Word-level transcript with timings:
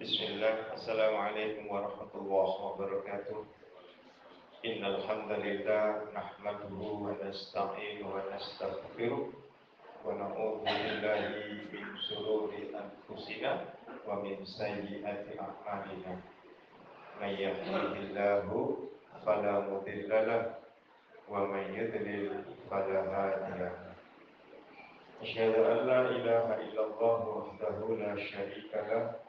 بسم 0.00 0.22
الله. 0.24 0.54
السلام 0.76 1.16
عليكم 1.16 1.64
ورحمة 1.72 2.12
الله 2.14 2.50
وبركاته. 2.64 3.38
إن 4.64 4.84
الحمد 4.84 5.30
لله 5.32 5.84
نحمده 6.12 6.76
ونستعينه 6.76 8.04
ونستغفره 8.04 9.20
ونعوذ 10.04 10.56
بالله 10.64 11.20
من 11.72 11.84
شرور 12.08 12.50
أنفسنا 12.76 13.52
ومن 14.08 14.36
سيئات 14.44 15.24
أعمالنا. 15.40 16.14
من 17.20 17.32
يهده 17.32 17.92
الله 17.96 18.46
فلا 19.24 19.54
مضل 19.60 20.10
له 20.12 20.42
ومن 21.28 21.64
يضلل 21.72 22.44
فلا 22.70 23.00
هادي 23.00 23.52
له. 23.64 23.74
أشهد 25.22 25.54
أن 25.56 25.78
لا 25.88 26.00
إله 26.04 26.46
إلا 26.68 26.82
الله 26.84 27.20
وحده 27.28 27.78
لا 27.96 28.12
شريك 28.20 28.72
له 28.76 29.24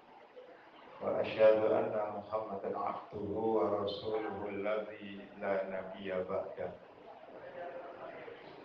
وأشهد 1.02 1.72
أن 1.72 1.94
محمدا 2.18 2.78
عبده 2.80 3.30
ورسوله 3.40 4.38
الذي 4.50 5.20
لا 5.42 5.54
نبي 5.70 6.10
بعده. 6.30 6.72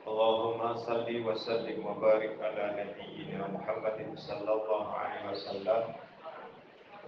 اللهم 0.07 0.74
صل 0.77 1.09
وسلم 1.29 1.87
وبارك 1.87 2.34
على 2.43 2.65
نبينا 2.80 3.47
محمد 3.48 3.98
صلى 4.16 4.52
الله 4.52 4.87
عليه 4.93 5.23
وسلم 5.30 5.83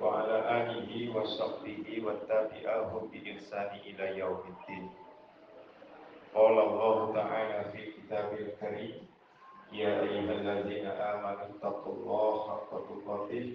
وعلى 0.01 0.37
آله 0.61 0.91
وصحبه 1.17 1.87
واتبعهم 2.05 3.03
بإحسان 3.13 3.71
إلى 3.87 4.19
يوم 4.19 4.43
الدين. 4.53 4.91
قال 6.35 6.57
الله 6.59 7.15
تعالى 7.15 7.59
في 7.73 7.81
كتابه 7.93 8.39
الكريم 8.39 8.95
يا 9.73 10.01
أيها 10.03 10.33
الذين 10.33 10.87
آمنوا 10.87 11.47
اتقوا 11.51 11.93
الله 11.95 12.33
حق 12.49 12.71
تقاته 12.71 13.47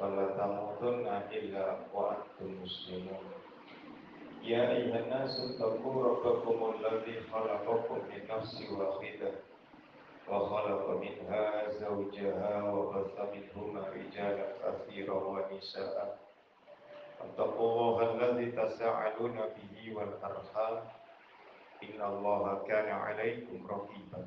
ولا 0.00 0.26
تموتن 0.36 1.06
إلا 1.32 1.76
وأنتم 1.94 2.62
مسلمون. 2.62 3.26
يا 4.42 4.70
أيها 4.70 4.98
الناس 4.98 5.40
اتقوا 5.40 6.04
ربكم 6.04 6.74
الذي 6.74 7.20
خلقكم 7.32 7.94
من 7.94 8.20
نفس 8.30 8.54
واحدة 8.70 9.32
وخلق 10.28 10.90
منها 10.90 11.70
زوجها 11.70 12.62
وبث 12.72 13.16
منهما 13.34 13.82
رجالا 13.88 14.46
كثيرا 14.62 15.14
ونساء. 15.14 16.18
اتقوا 17.20 17.70
الله 17.72 17.98
الذي 18.14 18.52
تساءلون 18.52 19.36
به 19.56 19.96
والأرحام. 19.96 20.76
إن 21.82 22.00
الله 22.02 22.64
كان 22.68 22.88
عليكم 22.88 23.66
رقيبا. 23.66 24.26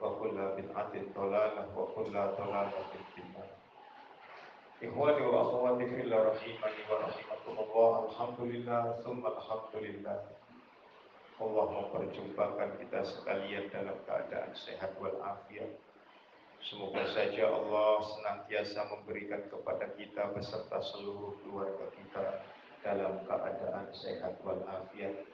وكل 0.00 0.36
بدعة 0.56 0.92
ضلالة 1.16 1.78
وكل 1.78 2.12
ضلالة 2.12 2.80
في 3.14 3.20
النار 3.20 3.50
إخواني 4.82 5.26
وأخواتي 5.26 5.86
في 5.86 6.00
الله 6.00 6.22
رحمني 6.22 6.82
ورحمكم 6.90 7.54
الله 7.58 7.92
الحمد 8.10 8.40
لله 8.40 8.82
ثم 9.04 9.26
الحمد 9.26 9.74
لله 9.74 10.18
Allah 11.36 11.68
memperjumpakan 11.68 12.80
kita 12.80 13.04
sekalian 13.04 13.68
dalam 13.68 13.92
keadaan 14.08 14.56
sehat 14.56 14.96
walafiat. 14.96 15.68
Semoga 16.64 17.04
saja 17.12 17.52
Allah 17.52 18.00
senantiasa 18.08 18.88
memberikan 18.88 19.44
kepada 19.52 19.84
kita 20.00 20.32
beserta 20.32 20.80
seluruh 20.80 21.36
keluarga 21.44 21.92
kita 21.92 22.40
dalam 22.80 23.20
keadaan 23.28 23.92
sehat 23.92 24.40
walafiat 24.40 25.28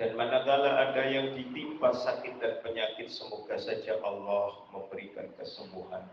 dan 0.00 0.16
manakala 0.16 0.80
ada 0.88 1.04
yang 1.12 1.36
ditimpa 1.36 1.92
sakit 1.92 2.40
dan 2.40 2.56
penyakit, 2.64 3.12
semoga 3.12 3.60
saja 3.60 4.00
Allah 4.00 4.64
memberikan 4.72 5.28
kesembuhan. 5.36 6.08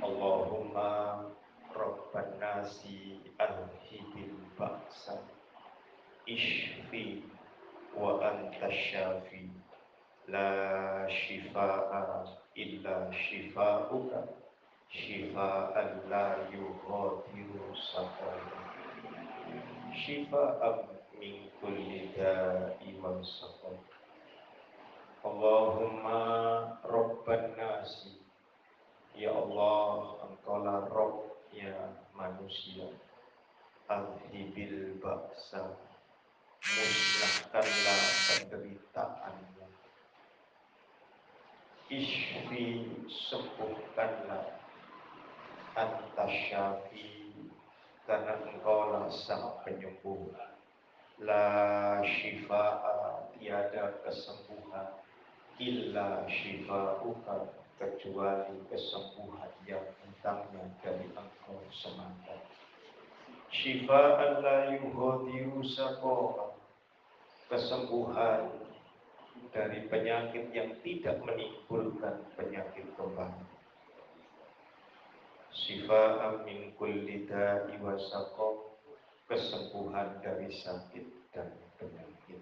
Allahumma 0.00 1.28
Rabban 1.76 2.40
nasi 2.40 3.20
alhibil 3.36 4.32
ba'sa. 4.56 5.20
Ishfi 6.24 7.28
wa 7.92 8.24
anta 8.24 8.72
syafi. 8.72 9.52
La 10.32 11.04
shifa'a 11.04 12.24
illa 12.56 13.12
shifa'uka. 13.12 14.24
Shifa'an 14.88 16.08
la 16.08 16.48
yughadiru 16.48 17.76
saqam 17.76 18.40
shifa'an 19.94 20.93
kulli 21.60 22.12
da'i 22.16 22.96
wal 23.00 23.20
saqam 23.22 23.76
Allahumma 25.24 26.20
Rabban 26.84 27.56
nasi. 27.56 28.20
Ya 29.16 29.32
Allah 29.32 30.20
Engkaulah 30.28 30.84
Rabbnya 30.92 31.96
manusia. 32.12 32.92
Alhibil 33.88 35.00
baksa 35.00 35.76
Musnahkanlah 36.64 38.00
penderitaanmu 38.32 39.68
Ishfi 41.92 42.64
sembuhkanlah 43.28 44.56
Anta 45.76 46.24
syafi 46.24 47.36
Karena 48.08 48.40
engkaulah 48.40 49.12
sang 49.12 49.60
penyembuh 49.68 50.32
La 51.22 52.02
shifa'a 52.02 53.30
tiada 53.38 54.02
kesembuhan 54.02 54.98
illa 55.62 56.26
shifa'uka 56.26 57.54
kecuali 57.78 58.58
kesembuhan 58.66 59.52
yang 59.62 59.86
datangnya 60.02 60.66
dari 60.82 61.06
engkau 61.14 61.62
semata. 61.70 62.34
Shifa'an 63.54 64.42
la 64.42 64.74
yuhadiru 64.74 65.62
kesembuhan 67.46 68.50
dari 69.54 69.86
penyakit 69.86 70.50
yang 70.50 70.74
tidak 70.82 71.22
menimbulkan 71.22 72.26
penyakit 72.34 72.90
kembali. 72.98 73.46
Shifa'an 75.54 76.42
min 76.42 76.74
kulli 76.74 77.30
da'i 77.30 77.78
wa 77.78 77.94
kesembuhan 79.24 80.20
dari 80.20 80.52
sakit 80.52 81.32
dan 81.32 81.48
penyakit. 81.80 82.40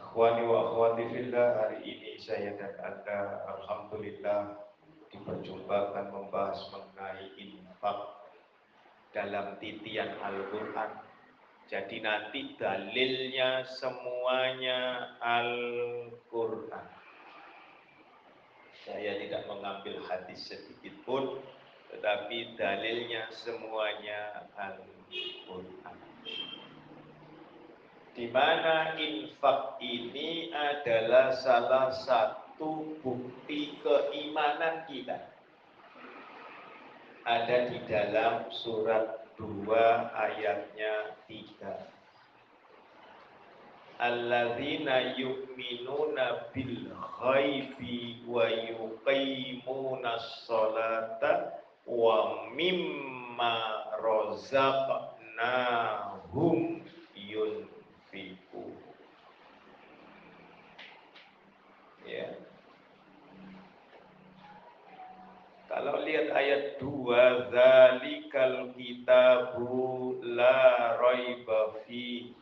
Akhwani 0.00 0.42
wa 0.48 0.72
akhwati 0.72 1.04
fillah, 1.12 1.48
hari 1.60 1.78
ini 1.84 2.16
saya 2.16 2.56
dan 2.56 2.72
Anda 2.80 3.44
Alhamdulillah 3.56 4.64
diperjumpakan 5.12 6.08
membahas 6.12 6.60
mengenai 6.72 7.36
infak 7.36 7.98
dalam 9.12 9.60
titian 9.60 10.16
Al-Quran. 10.20 11.04
Jadi 11.66 11.96
nanti 11.98 12.54
dalilnya 12.56 13.66
semuanya 13.66 15.12
Al-Quran. 15.20 16.86
Saya 18.86 19.18
tidak 19.18 19.50
mengambil 19.50 19.98
hadis 20.06 20.46
sedikit 20.46 20.94
pun, 21.02 21.42
tetapi 21.90 22.54
dalilnya 22.54 23.26
semuanya 23.34 24.46
Al-Quran. 24.54 24.95
Di 28.16 28.32
mana 28.32 28.96
infak 28.96 29.76
ini 29.84 30.48
adalah 30.48 31.36
salah 31.36 31.92
satu 31.92 32.96
bukti 33.04 33.76
keimanan 33.84 34.88
kita. 34.88 35.20
Ada 37.28 37.74
di 37.74 37.78
dalam 37.84 38.48
surat 38.54 39.26
2 39.36 39.68
ayatnya 40.16 41.12
3 41.28 41.96
alladzina 43.96 45.16
yu'minuna 45.16 46.52
bil 46.52 46.92
ghaibi 47.20 48.20
wa 48.28 48.44
yuqimuna 48.44 50.20
sholata 50.44 51.64
wa 51.88 52.48
mimma 52.52 53.15
mimma 53.36 53.84
razaqnahum 54.00 56.80
yunfiku 57.12 58.64
ya. 62.08 62.32
Kalau 65.68 66.00
lihat 66.08 66.32
ayat 66.32 66.80
2 66.80 67.52
zalikal 67.52 68.72
kitabu 68.72 70.16
la 70.24 70.96
raiba 70.96 71.76
fi 71.84 72.32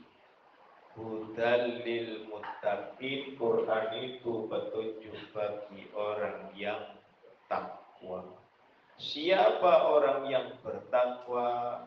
hudal 0.95 1.83
lil 1.83 2.31
muttaqin. 2.31 3.35
Quran 3.35 3.87
itu 3.99 4.47
petunjuk 4.47 5.19
bagi 5.35 5.91
orang 5.99 6.55
yang 6.55 6.95
takwa. 7.51 8.44
Siapa 8.99 9.91
orang 9.91 10.31
yang 10.31 10.49
bertakwa? 10.63 11.83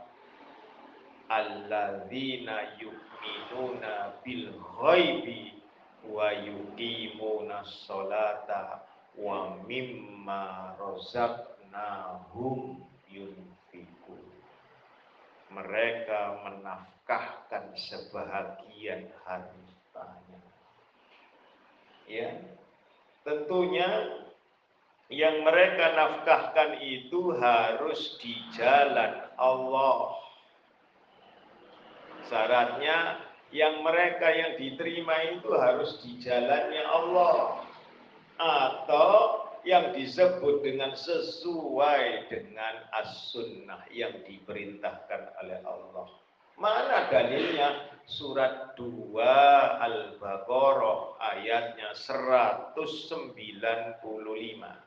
Alladzina 1.28 2.80
yu'minuna 2.80 4.24
bil 4.24 4.56
ghaibi 4.56 5.60
wa 6.08 6.32
yuqimuna 6.32 7.68
sholata 7.68 8.88
wa 9.20 9.60
mimma 9.68 10.72
razaqnahum 10.80 12.80
yunfikun 13.12 14.24
mereka 15.52 16.44
menafkahkan 16.44 17.72
sebahagian 17.76 19.08
hartanya. 19.24 20.40
Ya 22.08 22.40
tentunya 23.28 23.88
yang 25.08 25.48
mereka 25.48 25.96
nafkahkan 25.96 26.84
itu 26.84 27.32
harus 27.40 28.20
di 28.20 28.36
jalan 28.52 29.24
Allah. 29.40 30.20
Syaratnya 32.28 33.24
yang 33.56 33.88
mereka 33.88 34.28
yang 34.28 34.60
diterima 34.60 35.16
itu 35.32 35.48
harus 35.56 36.04
di 36.04 36.20
jalannya 36.20 36.84
Allah. 36.84 37.64
Atau 38.38 39.48
yang 39.64 39.96
disebut 39.96 40.64
dengan 40.64 40.96
sesuai 40.96 42.32
dengan 42.32 42.76
as-sunnah 43.04 43.84
yang 43.92 44.24
diperintahkan 44.28 45.22
oleh 45.44 45.60
Allah. 45.64 46.08
Mana 46.60 47.08
dalilnya? 47.12 47.96
Surat 48.08 48.80
2 48.80 49.20
Al-Baqarah 49.84 51.20
ayatnya 51.20 51.92
195. 51.92 54.87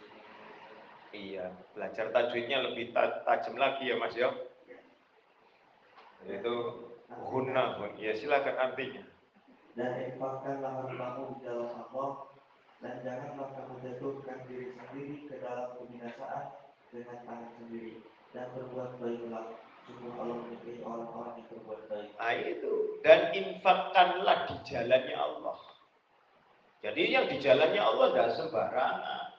Iya, 1.11 1.51
belajar 1.75 2.07
tajwidnya 2.15 2.71
lebih 2.71 2.95
tajam 2.95 3.55
lagi 3.59 3.91
ya 3.91 3.95
Mas 3.99 4.15
ya. 4.15 4.31
Itu 6.23 6.55
guna, 7.11 7.75
ya 7.99 8.15
silakan 8.15 8.55
artinya. 8.55 9.03
Dan 9.75 9.91
infakkanlah 10.07 10.71
hartamu 10.83 11.35
di 11.35 11.47
dalam 11.47 11.71
Allah 11.71 12.31
dan 12.79 12.95
janganlah 13.05 13.47
kamu 13.55 13.75
jatuhkan 13.83 14.39
diri 14.47 14.73
sendiri 14.73 15.15
ke 15.27 15.35
dalam 15.39 15.75
kebinasaan 15.79 16.45
dengan 16.91 17.17
tangan 17.23 17.51
sendiri 17.59 18.03
dan 18.35 18.51
berbuat 18.55 18.99
baiklah 18.99 19.45
sungguh 19.87 20.11
Allah 20.17 20.37
menyukai 20.43 20.79
orang-orang 20.83 21.33
yang 21.39 21.47
berbuat 21.55 21.81
baik. 21.87 22.09
Nah 22.19 22.33
itu 22.35 22.73
dan 23.03 23.19
infakkanlah 23.31 24.37
di 24.47 24.55
jalannya 24.67 25.17
Allah. 25.17 25.57
Jadi 26.81 27.03
yang 27.07 27.25
di 27.29 27.37
jalannya 27.37 27.81
Allah 27.81 28.07
tidak 28.11 28.31
sembarangan. 28.35 29.30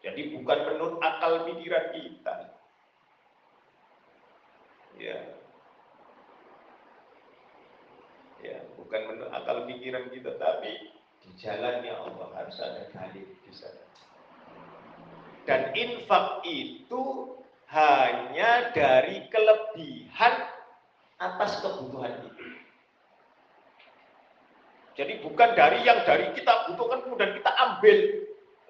Jadi 0.00 0.32
bukan 0.32 0.58
menurut 0.64 0.96
akal 1.04 1.44
pikiran 1.44 1.92
kita. 1.92 2.34
Ya. 4.96 5.18
Ya, 8.40 8.56
bukan 8.80 9.00
menurut 9.12 9.32
akal 9.32 9.68
pikiran 9.68 10.08
kita, 10.08 10.40
tapi 10.40 10.96
di 11.20 11.30
jalannya 11.36 11.92
Allah 11.92 12.28
harus 12.32 12.56
ada 12.64 12.88
dalil 12.88 13.28
di 13.28 13.52
sana. 13.52 13.84
Dan 15.44 15.76
infak 15.76 16.44
itu 16.48 17.36
hanya 17.68 18.72
dari 18.72 19.28
kelebihan 19.28 20.48
atas 21.20 21.60
kebutuhan 21.60 22.24
itu. 22.24 22.44
Jadi 24.96 25.12
bukan 25.24 25.56
dari 25.56 25.84
yang 25.84 26.04
dari 26.08 26.32
kita 26.32 26.72
butuhkan 26.72 27.04
kemudian 27.04 27.32
kita 27.36 27.52
ambil 27.56 27.96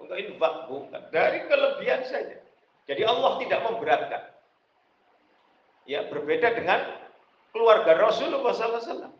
untuk 0.01 0.17
infak 0.17 0.67
bukan 0.67 1.03
dari 1.13 1.45
kelebihan 1.45 2.03
saja. 2.09 2.41
Jadi 2.89 3.03
Allah 3.05 3.37
tidak 3.39 3.61
memberatkan. 3.69 4.23
Ya 5.85 6.09
berbeda 6.09 6.57
dengan 6.57 6.81
keluarga 7.53 8.01
Rasulullah 8.01 8.57
SAW. 8.57 9.13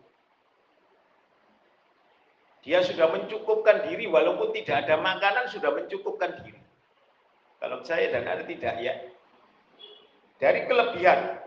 Dia 2.61 2.85
sudah 2.85 3.09
mencukupkan 3.09 3.89
diri 3.89 4.05
walaupun 4.09 4.53
tidak 4.53 4.85
ada 4.85 5.01
makanan 5.01 5.49
sudah 5.49 5.73
mencukupkan 5.73 6.45
diri. 6.45 6.61
Kalau 7.61 7.85
saya 7.85 8.09
dan 8.13 8.25
ada 8.25 8.45
tidak 8.45 8.75
ya. 8.81 8.97
Dari 10.41 10.65
kelebihan. 10.65 11.41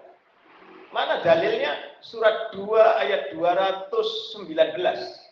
Mana 0.93 1.25
dalilnya? 1.25 1.73
Surat 2.05 2.53
2 2.53 3.01
ayat 3.01 3.33
219. 3.33 5.22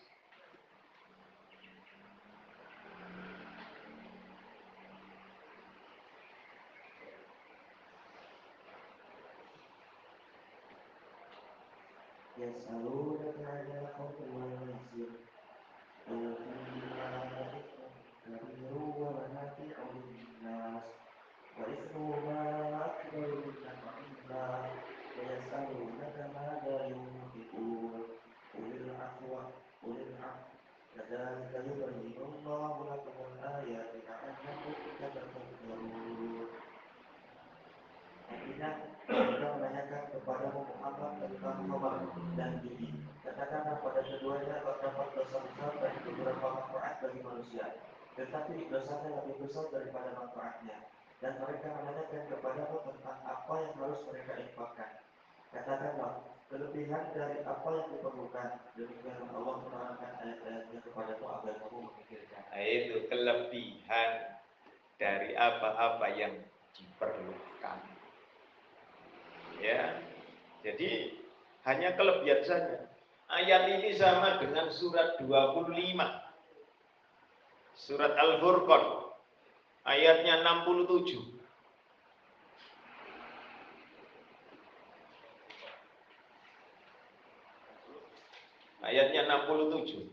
Manusia. 47.41 47.81
Tetapi 48.13 48.69
dosanya 48.69 49.09
lebih 49.25 49.41
besar 49.41 49.65
daripada 49.73 50.13
manfaatnya. 50.13 50.93
Dan 51.25 51.41
mereka 51.41 51.73
menanyakan 51.73 52.29
kepadamu 52.29 52.77
tentang 52.85 53.17
apa 53.25 53.53
yang 53.65 53.73
harus 53.81 54.01
mereka 54.09 54.33
infakkan. 54.37 54.91
Katakanlah, 55.49 56.13
kelebihan 56.53 57.03
dari 57.17 57.41
apa 57.41 57.69
yang 57.73 57.87
diperlukan. 57.97 58.49
Demikian 58.77 59.25
Allah 59.33 59.55
menerangkan 59.65 60.11
ayat-ayatnya 60.21 60.79
kepadamu 60.85 61.25
agar 61.25 61.53
kamu 61.65 61.77
memikirkan. 61.89 62.41
Itu 62.53 63.09
kelebihan 63.09 64.09
dari 65.01 65.33
apa-apa 65.33 66.07
yang 66.13 66.45
diperlukan 66.77 67.77
ya 69.61 69.97
jadi 70.61 70.89
hanya 71.65 71.93
kelebihan 71.93 72.41
saja 72.45 72.89
ayat 73.29 73.81
ini 73.81 73.93
sama 73.97 74.37
dengan 74.41 74.69
surat 74.73 75.17
25 75.21 76.20
surat 77.80 78.12
Al-Furqan 78.16 78.82
ayatnya 79.84 80.42
67 80.42 81.36
ayatnya 88.86 89.22
67 89.28 90.10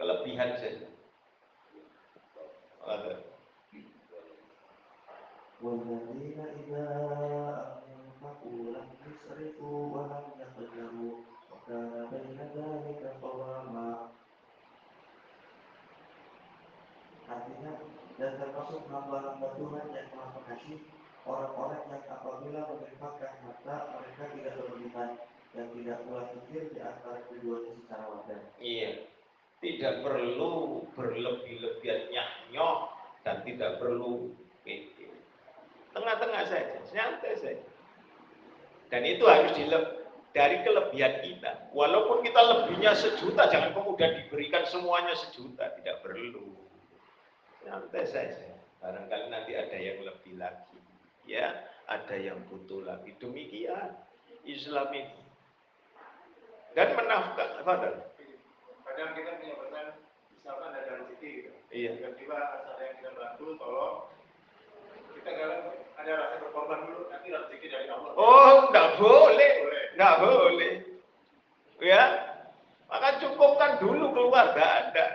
kelebihan 0.00 0.50
saja 0.58 0.88
والذين 5.60 6.40
إذا 6.40 6.88
أنفقوا 7.86 8.60
لم 8.72 8.88
يسرفوا 9.06 9.78
ولم 9.94 10.24
يقتروا 10.40 11.12
وكان 11.52 11.92
بين 12.12 12.38
ذلك 12.56 13.02
قواما 13.22 14.08
Artinya, 17.25 17.71
dan 18.15 18.31
termasuk 18.37 18.85
hamba-hamba 18.87 19.47
Tuhan 19.57 19.85
yang 19.91 20.07
telah 20.13 20.29
mengasihi 20.37 20.77
orang-orang 21.25 21.83
yang 21.89 22.03
apabila 22.05 22.59
menginfakkan 22.69 23.33
harta 23.41 23.75
mereka 23.97 24.23
tidak 24.37 24.53
berlebihan 24.61 25.09
dan 25.57 25.65
tidak 25.73 25.97
pula 26.05 26.21
pikir 26.31 26.63
di 26.71 26.79
antara 26.79 27.25
keduanya 27.27 27.71
secara 27.81 28.05
wajar. 28.13 28.39
Iya. 28.61 28.91
Tidak 29.63 29.93
perlu 30.05 30.85
berlebih-lebihan 30.93 32.13
nyoh 32.53 32.93
dan 33.25 33.41
tidak 33.41 33.81
perlu 33.81 34.35
pede. 34.61 35.09
Tengah-tengah 35.95 36.43
saja, 36.45 36.77
santai 36.85 37.33
saja. 37.39 37.65
Dan 38.93 39.01
itu 39.07 39.25
harus 39.25 39.55
dileb 39.57 40.05
dari 40.35 40.61
kelebihan 40.61 41.23
kita. 41.23 41.71
Walaupun 41.71 42.21
kita 42.21 42.37
lebihnya 42.43 42.91
sejuta, 42.93 43.47
jangan 43.47 43.71
kemudian 43.71 44.13
diberikan 44.19 44.67
semuanya 44.67 45.15
sejuta, 45.15 45.71
tidak 45.79 46.03
perlu. 46.03 46.64
Santai 47.65 48.05
saja. 48.05 48.53
Barangkali 48.77 49.25
nanti 49.33 49.57
ada 49.57 49.77
yang 49.81 50.05
lebih 50.05 50.37
lagi. 50.37 50.77
Ya, 51.25 51.65
ada 51.89 52.15
yang 52.15 52.37
butuh 52.45 52.85
lagi. 52.85 53.17
Demikian 53.17 53.97
Islam 54.45 54.93
ini 54.93 55.25
dan 56.77 56.91
menafkah 56.93 57.65
Fadal. 57.65 57.95
Kadang 58.85 59.11
kita 59.17 59.31
punya 59.41 59.55
pesan 59.57 59.87
misalkan 60.35 60.69
ada 60.75 60.91
rezeki 61.01 61.29
gitu. 61.41 61.51
Iya. 61.71 61.91
Tiba-tiba 61.97 62.37
ada 62.37 62.83
yang 62.83 62.95
kita 63.01 63.11
bantu, 63.17 63.45
tolong. 63.57 63.97
Kita 65.15 65.29
kadang 65.33 65.63
ada 65.95 66.11
rasa 66.19 66.35
berkorban 66.43 66.79
dulu, 66.85 67.01
nanti 67.09 67.27
rezeki 67.31 67.67
dari 67.71 67.87
Allah. 67.89 68.11
Oh, 68.13 68.69
enggak 68.69 68.89
boleh. 68.99 69.53
Enggak 69.95 70.15
boleh. 70.21 70.73
Ya. 71.79 72.03
Maka 72.91 73.17
cukupkan 73.23 73.81
dulu 73.81 74.13
keluarga 74.13 74.65
Anda. 74.85 75.07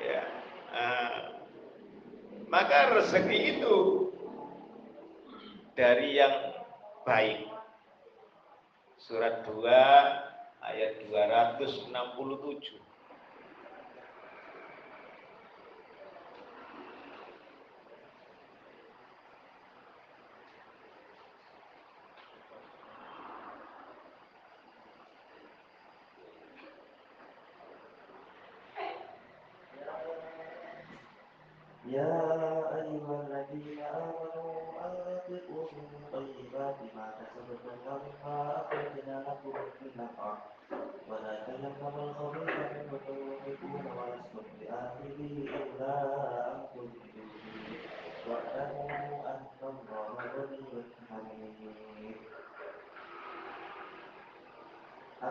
Ya. 0.00 0.29
Nah, 0.70 1.10
maka 2.46 2.94
rezeki 2.98 3.38
itu 3.58 3.76
dari 5.74 6.18
yang 6.18 6.34
baik 7.06 7.46
surat 9.00 9.42
2 9.48 9.66
ayat 10.62 10.92
267. 11.08 12.89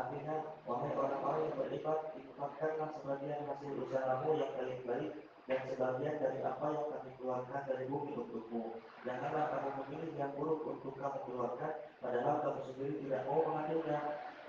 Artinya, 0.10 0.42
wahai 0.66 0.90
orang-orang 0.98 1.54
yang 1.54 1.58
beriman, 1.62 2.00
infakkanlah 2.18 2.98
sebagian 2.98 3.46
hasil 3.46 3.78
usahamu 3.78 4.42
yang 4.42 4.58
paling 4.58 4.82
baik 4.82 5.12
dan 5.46 5.60
sebagian 5.70 6.18
dari 6.18 6.42
apa 6.42 6.66
yang 6.74 6.90
kami 6.90 7.14
keluarkan 7.22 7.62
dari 7.70 7.86
bumi 7.86 8.18
untukmu. 8.18 8.82
Janganlah 9.06 9.54
kamu 9.54 9.70
memilih 9.86 10.18
yang 10.18 10.34
buruk 10.34 10.66
untuk 10.66 10.98
kamu 10.98 11.30
keluarkan, 11.30 11.94
padahal 12.02 12.42
kamu 12.42 12.62
sendiri 12.74 12.94
tidak 13.06 13.22
mau 13.30 13.46
mengambilnya, 13.46 14.00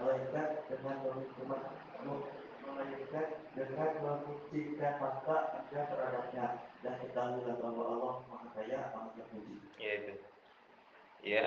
melainkan 0.00 0.48
dengan 0.64 0.96
melainkan 2.64 3.26
dengan 3.52 3.90
membuktikan 4.00 4.94
mata 4.96 5.36
anda 5.60 5.80
terhadapnya 5.92 6.46
dan 6.80 6.94
ketahuilah 7.04 7.56
bahwa 7.60 7.84
Allah 7.84 8.14
Maha 8.32 8.48
Kaya, 8.56 8.80
Maha 8.96 9.12
Terpuji. 9.12 9.60
Ya 9.76 9.92
itu. 9.92 10.14
Ya, 11.20 11.44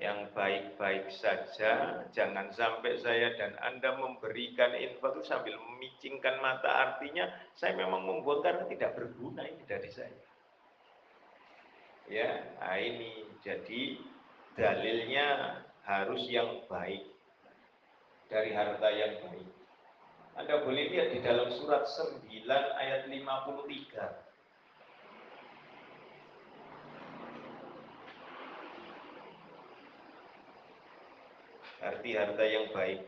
yang 0.00 0.32
baik-baik 0.32 1.12
saja, 1.12 2.00
jangan 2.08 2.48
sampai 2.56 2.96
saya 2.96 3.36
dan 3.36 3.52
Anda 3.60 4.00
memberikan 4.00 4.72
infak 4.72 5.20
itu 5.20 5.28
sambil 5.28 5.60
memicingkan 5.60 6.40
mata 6.40 6.88
artinya 6.88 7.28
saya 7.52 7.76
memang 7.76 8.08
membuang 8.08 8.40
karena 8.40 8.64
tidak 8.64 8.96
berguna 8.96 9.44
ini 9.44 9.60
dari 9.68 9.92
saya. 9.92 10.16
Ya, 12.08 12.48
nah 12.56 12.80
ini 12.80 13.28
jadi 13.44 14.00
dalilnya 14.56 15.60
harus 15.84 16.24
yang 16.32 16.64
baik 16.64 17.04
dari 18.32 18.56
harta 18.56 18.88
yang 18.88 19.20
baik. 19.20 19.52
Anda 20.40 20.64
boleh 20.64 20.96
lihat 20.96 21.12
di 21.12 21.20
dalam 21.20 21.52
surat 21.52 21.84
9 21.84 22.24
ayat 22.48 23.04
53. 23.04 24.29
arti 31.81 32.09
harta 32.15 32.43
yang 32.43 32.71
baik. 32.73 33.01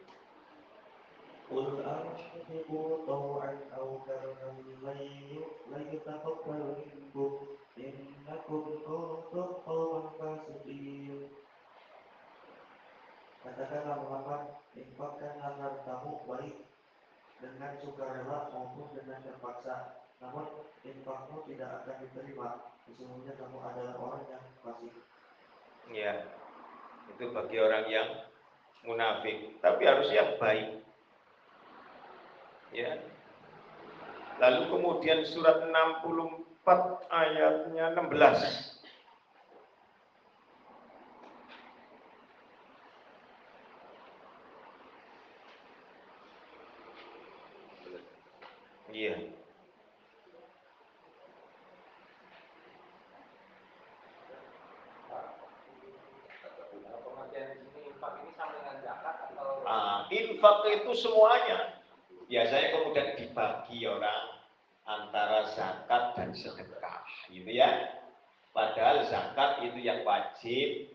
قل 1.48 1.80
أنفقوا 1.80 3.08
طوعا 3.08 3.60
أو 3.78 4.04
كرها 4.04 4.52
لن 5.72 5.88
يتقبل 5.94 6.76
منكم 6.76 7.48
إنكم 7.78 8.64
كنتم 8.84 9.48
قوما 9.64 10.02
فاسقين 10.20 11.30
Katakanlah 13.48 14.04
Muhammad, 14.04 14.60
infakkanlah 14.76 15.56
hartamu 15.56 16.20
baik 16.28 16.68
dengan 17.40 17.80
sukarela 17.80 18.52
maupun 18.52 18.92
dengan 18.92 19.24
terpaksa. 19.24 20.04
Namun 20.20 20.68
infakmu 20.84 21.48
tidak 21.48 21.80
akan 21.80 21.96
diterima. 22.04 22.76
Sesungguhnya 22.84 23.40
kamu 23.40 23.56
adalah 23.64 23.96
orang 23.96 24.24
yang 24.28 24.44
fasik. 24.60 24.92
Ya, 25.88 26.28
itu 27.08 27.32
bagi 27.32 27.58
orang 27.64 27.88
yang 27.88 28.28
munafik, 28.83 29.59
tapi 29.63 29.83
harus 29.87 30.11
yang 30.11 30.35
baik. 30.39 30.83
Ya. 32.73 32.99
Lalu 34.41 34.63
kemudian 34.73 35.23
surat 35.29 35.63
64 35.71 37.07
ayatnya 37.13 37.95
16. 37.95 38.73
Iya. 48.93 49.17
infak 49.17 49.32
itu 60.93 61.09
semuanya. 61.09 61.81
Biasanya 62.29 62.69
kemudian 62.77 63.09
dibagi 63.17 63.81
orang 63.89 64.45
antara 64.85 65.49
zakat 65.57 66.13
dan 66.21 66.37
sedekah, 66.37 67.09
gitu 67.33 67.49
ya. 67.49 67.97
Padahal 68.53 69.09
zakat 69.09 69.65
itu 69.65 69.81
yang 69.81 70.05
wajib, 70.05 70.93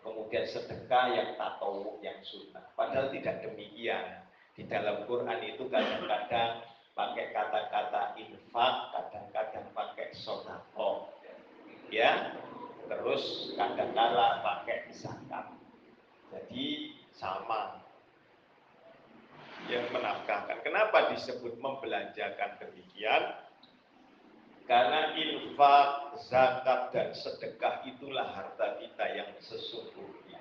kemudian 0.00 0.48
sedekah 0.48 1.12
yang 1.12 1.28
tatawu, 1.36 2.00
yang 2.00 2.16
sunnah. 2.24 2.64
Padahal 2.72 3.12
tidak 3.12 3.44
demikian. 3.44 4.24
Di 4.56 4.64
dalam 4.64 5.04
Quran 5.04 5.40
itu 5.44 5.68
kadang-kadang 5.68 6.64
pakai 6.96 7.28
kata-kata 7.36 8.16
infak, 8.16 8.74
kadang-kadang 8.96 9.68
pakai 9.76 10.16
sodako. 10.16 11.12
Ya, 11.92 12.40
terus 12.88 13.52
kadang-kala 13.52 14.40
pakai 14.40 14.88
zakat. 14.96 15.52
Jadi 16.32 16.96
sama 17.12 17.83
yang 19.68 19.88
menafkahkan. 19.92 20.60
Kenapa 20.60 21.12
disebut 21.12 21.56
membelanjakan 21.56 22.60
demikian? 22.60 23.22
Karena 24.64 25.12
infak, 25.12 26.16
zakat, 26.24 26.88
dan 26.96 27.12
sedekah 27.12 27.84
itulah 27.84 28.32
harta 28.32 28.80
kita 28.80 29.04
yang 29.12 29.30
sesungguhnya. 29.36 30.40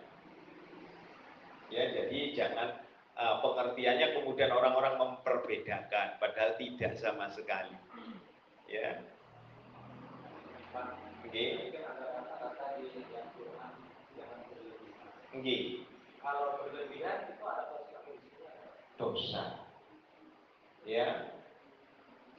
Ya, 1.68 1.84
jadi 1.92 2.20
jangan 2.32 2.80
uh, 3.20 3.44
pengertiannya 3.44 4.16
kemudian 4.16 4.48
orang-orang 4.56 4.96
memperbedakan, 4.96 6.24
padahal 6.24 6.56
tidak 6.56 6.96
sama 6.96 7.28
sekali. 7.36 7.76
Ya. 8.72 9.04
Oke. 11.28 11.74
Okay. 15.36 15.84
Kalau 16.24 16.64
berlebihan 16.64 17.36
itu 17.36 17.44
ada 17.44 17.83
dosa. 19.04 19.60
Ya. 20.88 21.36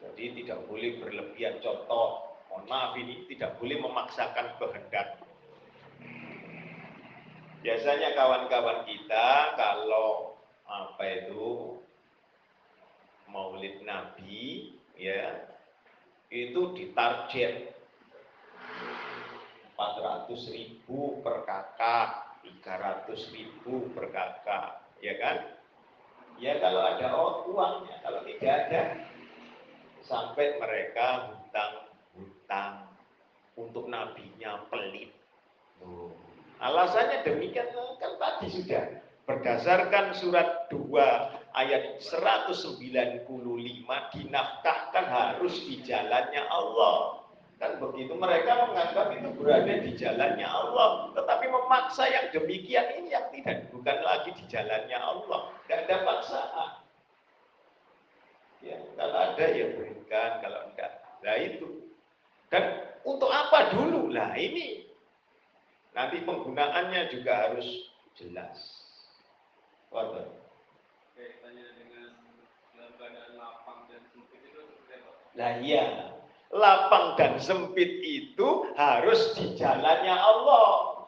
Jadi 0.01 0.45
tidak 0.45 0.65
boleh 0.69 1.01
berlebihan 1.01 1.61
contoh. 1.61 2.41
Mohon 2.49 2.65
maaf 2.69 2.93
ini 2.97 3.25
tidak 3.29 3.57
boleh 3.61 3.77
memaksakan 3.81 4.57
kehendak. 4.61 5.21
Biasanya 7.65 8.13
kawan-kawan 8.13 8.85
kita 8.85 9.57
kalau 9.57 10.37
apa 10.69 11.03
itu 11.09 11.81
Maulid 13.33 13.81
Nabi 13.89 14.77
ya 14.95 15.49
itu 16.29 16.77
ditarget 16.77 17.75
400 19.75 20.31
ribu 20.55 21.19
per 21.25 21.43
kakak, 21.43 22.39
300 22.63 23.35
ribu 23.35 23.91
per 23.91 24.07
kakak, 24.15 24.87
ya 25.03 25.15
kan? 25.19 25.64
Ya 26.43 26.59
kalau 26.59 26.83
ada 26.83 27.09
uangnya, 27.47 27.97
kalau 28.03 28.21
tidak 28.27 28.53
ada, 28.67 28.83
sampai 30.05 30.61
mereka 30.61 31.33
hutang-hutang 31.33 32.91
untuk 33.57 33.89
nabinya 33.89 34.67
pelit. 34.69 35.15
Alasannya 36.61 37.25
demikian 37.25 37.71
kan 38.01 38.13
tadi 38.21 38.47
sudah 38.51 38.85
berdasarkan 39.25 40.13
surat 40.17 40.69
2 40.69 41.57
ayat 41.57 41.97
195 42.03 43.25
dinafkahkan 44.13 45.05
harus 45.09 45.55
di 45.65 45.81
jalannya 45.81 46.43
Allah. 46.51 47.24
Kan 47.63 47.79
begitu 47.79 48.13
mereka 48.19 48.67
menganggap 48.67 49.15
itu 49.15 49.29
berada 49.39 49.75
di 49.79 49.93
jalannya 49.95 50.49
Allah, 50.49 51.15
tetapi 51.15 51.47
memaksa 51.47 52.05
yang 52.11 52.27
demikian 52.35 52.99
ini 52.99 53.15
yang 53.15 53.31
tidak 53.31 53.71
bukan 53.71 53.99
lagi 54.03 54.35
di 54.35 54.45
jalannya 54.51 54.99
Allah, 54.99 55.55
tidak 55.65 55.79
ada 55.87 55.97
paksaan. 56.03 56.71
Ya, 58.65 58.81
kalau 58.97 59.17
ada 59.17 59.45
ya 59.45 59.67
berikan, 59.77 60.31
kalau 60.43 60.61
enggak, 60.73 60.93
nah 61.23 61.37
itu. 61.39 61.69
Dan 62.51 62.65
untuk 63.07 63.31
apa 63.31 63.71
dulu? 63.77 64.11
Lah 64.11 64.35
ini 64.35 64.89
nanti 65.95 66.25
penggunaannya 66.27 67.13
juga 67.13 67.49
harus 67.49 67.93
jelas. 68.19 68.83
Waduh. 69.95 70.43
Nah 75.35 75.59
iya, 75.59 76.15
lapang 76.55 77.19
dan 77.19 77.43
sempit 77.43 77.99
itu 78.07 78.71
harus 78.79 79.35
di 79.35 79.59
jalannya 79.59 80.15
Allah. 80.15 81.03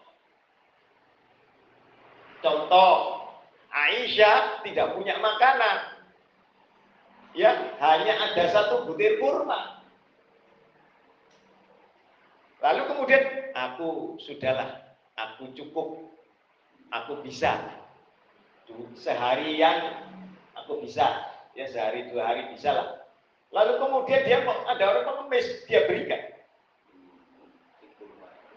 Contoh, 2.42 3.22
Aisyah 3.70 4.66
tidak 4.66 4.98
punya 4.98 5.14
makanan. 5.22 5.94
Ya, 7.38 7.78
hanya 7.78 8.14
ada 8.26 8.44
satu 8.50 8.90
butir 8.90 9.22
kurma. 9.22 9.78
Lalu 12.64 12.82
kemudian 12.90 13.24
aku 13.54 14.18
sudahlah, 14.18 14.98
aku 15.14 15.54
cukup, 15.54 16.10
aku 16.90 17.22
bisa. 17.22 17.54
Seharian 18.98 19.94
aku 20.58 20.82
bisa, 20.82 21.22
ya 21.54 21.70
sehari 21.70 22.10
dua 22.10 22.34
hari 22.34 22.50
bisa 22.50 22.74
lah 22.74 22.95
Lalu 23.56 23.72
kemudian 23.80 24.20
dia 24.28 24.44
ada 24.44 24.84
orang 24.84 25.04
pengemis, 25.08 25.64
dia 25.64 25.88
berikan. 25.88 26.20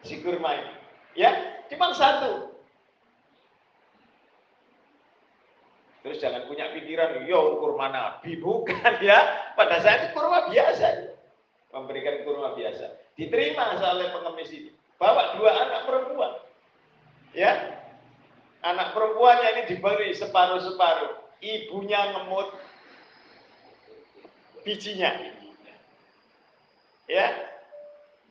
Si 0.03 0.19
kurma 0.19 0.59
ini. 0.59 0.73
Ya, 1.15 1.63
cuma 1.71 1.95
satu. 1.95 2.51
Terus 6.03 6.19
jangan 6.19 6.51
punya 6.51 6.71
pikiran, 6.75 7.23
yo 7.23 7.63
kurma 7.63 7.87
nabi. 7.87 8.43
Bukan 8.43 8.99
ya. 8.99 9.51
Pada 9.55 9.79
saat 9.79 10.11
itu 10.11 10.19
kurma 10.19 10.51
biasa. 10.51 11.15
Memberikan 11.71 12.27
kurma 12.27 12.59
biasa. 12.59 12.99
Diterima 13.15 13.79
oleh 13.79 14.11
pengemis 14.11 14.51
ini. 14.51 14.71
Bawa 14.99 15.39
dua 15.39 15.51
anak 15.63 15.81
perempuan. 15.87 16.43
Ya, 17.31 17.79
anak 18.67 18.91
perempuannya 18.91 19.47
ini 19.55 19.63
diberi 19.71 20.11
separuh-separuh. 20.11 21.23
Ibunya 21.39 22.11
ngemut, 22.11 22.51
bijinya. 24.69 25.17
Ya, 27.09 27.27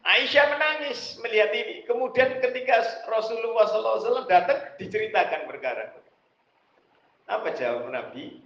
Aisyah 0.07 0.55
menangis 0.55 1.19
melihat 1.19 1.51
ini. 1.51 1.83
Kemudian 1.83 2.39
ketika 2.39 2.79
Rasulullah 3.11 3.67
SAW 3.67 4.31
datang, 4.31 4.79
diceritakan 4.79 5.51
perkara. 5.51 5.99
Apa 7.27 7.51
jawab 7.59 7.91
Nabi? 7.91 8.39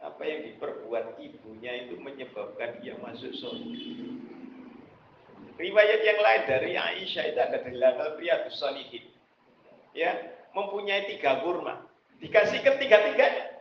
Apa 0.00 0.24
yang 0.24 0.48
diperbuat 0.48 1.20
ibunya 1.20 1.84
itu 1.84 2.00
menyebabkan 2.00 2.80
dia 2.80 2.96
masuk 3.04 3.36
surga. 3.36 3.76
Riwayat 5.56 6.00
yang 6.04 6.20
lain 6.20 6.42
dari 6.48 6.72
Aisyah 6.76 7.24
itu 7.32 7.40
ada 7.40 7.58
di 7.60 7.76
dalam 7.76 8.16
Riyadus 8.16 8.56
Salihin. 8.56 9.04
Ya, 9.92 10.16
mempunyai 10.52 11.08
tiga 11.08 11.40
kurma. 11.44 11.84
Dikasihkan 12.20 12.76
tiga-tiganya. 12.80 13.56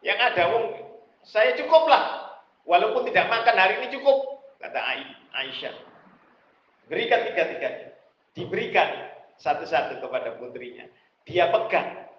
Yang 0.00 0.18
ada 0.32 0.42
wong 0.56 0.89
saya 1.24 1.56
cukuplah. 1.60 2.32
Walaupun 2.68 3.08
tidak 3.08 3.26
makan 3.32 3.56
hari 3.56 3.82
ini 3.82 3.88
cukup, 3.98 4.46
kata 4.60 4.78
Aisyah. 5.34 5.74
Berikan 6.86 7.24
tiga-tiganya. 7.30 7.96
Diberikan 8.36 8.88
satu-satu 9.40 9.98
kepada 10.04 10.36
putrinya. 10.38 10.86
Dia 11.26 11.50
pegang. 11.50 12.10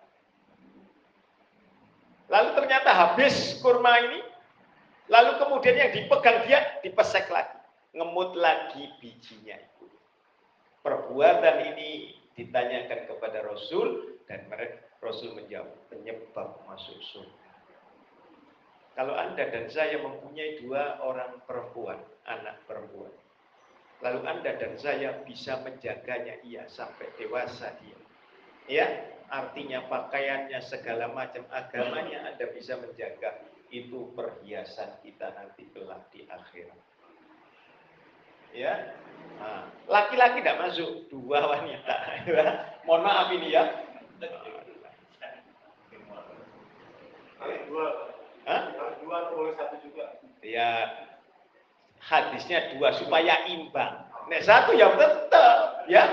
Lalu 2.32 2.50
ternyata 2.56 2.90
habis 2.96 3.60
kurma 3.60 3.92
ini. 4.00 4.20
Lalu 5.12 5.32
kemudian 5.44 5.76
yang 5.76 5.92
dipegang 5.92 6.48
dia 6.48 6.80
dipesek 6.80 7.28
lagi. 7.28 7.60
Ngemut 7.92 8.40
lagi 8.40 8.88
bijinya 9.04 9.60
itu. 9.60 9.88
Perbuatan 10.82 11.76
ini 11.76 12.16
ditanyakan 12.40 13.12
kepada 13.12 13.44
Rasul 13.44 14.18
dan 14.24 14.48
mereka 14.48 14.88
Rasul 15.04 15.36
menjawab 15.36 15.76
penyebab 15.92 16.64
masuk 16.70 16.96
surga. 17.12 17.41
Kalau 18.92 19.16
Anda 19.16 19.48
dan 19.48 19.72
saya 19.72 20.04
mempunyai 20.04 20.60
dua 20.60 21.00
orang 21.00 21.40
perempuan, 21.48 22.00
anak 22.28 22.60
perempuan. 22.68 23.12
Lalu 24.04 24.20
Anda 24.28 24.52
dan 24.60 24.76
saya 24.76 25.24
bisa 25.24 25.64
menjaganya 25.64 26.44
ia 26.44 26.68
sampai 26.68 27.08
dewasa 27.16 27.72
dia. 27.80 28.00
Ya, 28.68 28.88
artinya 29.32 29.88
pakaiannya 29.88 30.60
segala 30.60 31.08
macam 31.08 31.48
agamanya 31.54 32.36
Anda 32.36 32.52
bisa 32.52 32.76
menjaga. 32.82 33.48
Itu 33.72 34.12
perhiasan 34.12 35.00
kita 35.00 35.32
nanti 35.40 35.72
kelak 35.72 36.12
di 36.12 36.28
akhirat. 36.28 36.82
Ya, 38.52 39.00
nah, 39.40 39.72
laki-laki 39.88 40.44
tidak 40.44 40.60
masuk, 40.60 41.08
dua 41.08 41.48
wanita. 41.48 41.96
Mohon 42.86 43.04
maaf 43.08 43.28
ini 43.32 43.56
ya. 43.56 43.64
Dua 47.72 48.11
Hah? 48.46 48.62
Dua 49.02 49.16
atau 49.28 49.34
boleh 49.38 49.54
satu 49.54 49.76
juga? 49.86 50.18
Ya, 50.42 50.90
hadisnya 52.02 52.74
dua 52.74 52.90
supaya 52.98 53.46
imbang. 53.46 54.10
Nek 54.30 54.42
satu 54.42 54.74
yang 54.74 54.98
tetap, 54.98 55.86
ya. 55.86 56.06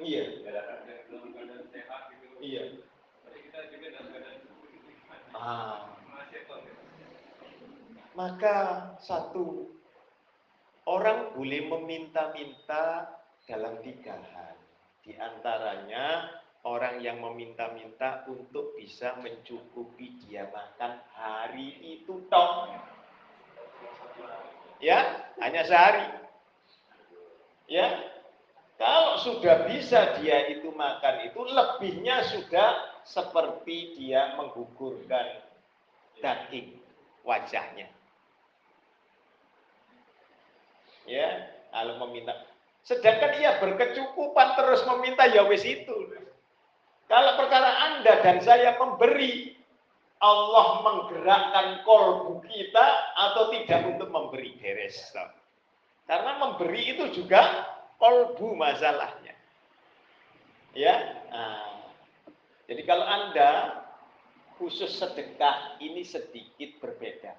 Iya. 0.00 0.24
Iya. 2.40 2.64
Ah. 5.36 5.92
Maka 8.16 8.56
satu 9.00 9.72
orang 10.84 11.32
boleh 11.32 11.64
meminta-minta 11.68 13.08
dalam 13.48 13.80
tiga 13.80 14.20
hal. 14.36 14.59
Di 15.10 15.18
antaranya 15.18 16.30
orang 16.62 17.02
yang 17.02 17.18
meminta-minta 17.18 18.22
untuk 18.30 18.78
bisa 18.78 19.18
mencukupi 19.18 20.22
dia 20.22 20.46
makan 20.54 21.02
hari 21.18 21.98
itu 21.98 22.30
toh. 22.30 22.70
Ya, 24.78 25.26
hanya 25.42 25.66
sehari. 25.66 26.06
Ya, 27.66 27.90
kalau 28.78 29.18
sudah 29.18 29.66
bisa 29.66 30.14
dia 30.22 30.46
itu 30.46 30.70
makan 30.70 31.26
itu 31.26 31.42
lebihnya 31.42 32.22
sudah 32.30 33.02
seperti 33.02 33.98
dia 33.98 34.38
menggugurkan 34.38 35.42
daging 36.22 36.78
wajahnya. 37.26 37.90
Ya, 41.02 41.50
kalau 41.74 41.98
meminta 42.06 42.49
Sedangkan 42.84 43.36
ia 43.38 43.60
berkecukupan 43.60 44.56
terus 44.56 44.82
meminta 44.88 45.28
ya 45.28 45.44
wis 45.46 45.62
itu. 45.62 45.94
Kalau 47.10 47.34
perkara 47.34 47.70
Anda 47.90 48.22
dan 48.22 48.38
saya 48.38 48.78
memberi, 48.78 49.58
Allah 50.22 50.84
menggerakkan 50.84 51.82
kolbu 51.82 52.44
kita 52.46 52.86
atau 53.18 53.50
tidak 53.50 53.80
untuk 53.88 54.08
memberi 54.14 54.54
beres. 54.60 55.10
Karena 56.06 56.38
memberi 56.38 56.94
itu 56.94 57.04
juga 57.10 57.66
kolbu 57.98 58.54
masalahnya. 58.54 59.34
Ya. 60.76 60.94
Nah, 61.34 61.90
jadi 62.70 62.82
kalau 62.86 63.02
Anda 63.02 63.80
khusus 64.60 64.94
sedekah 64.94 65.80
ini 65.82 66.06
sedikit 66.06 66.78
berbeda. 66.78 67.34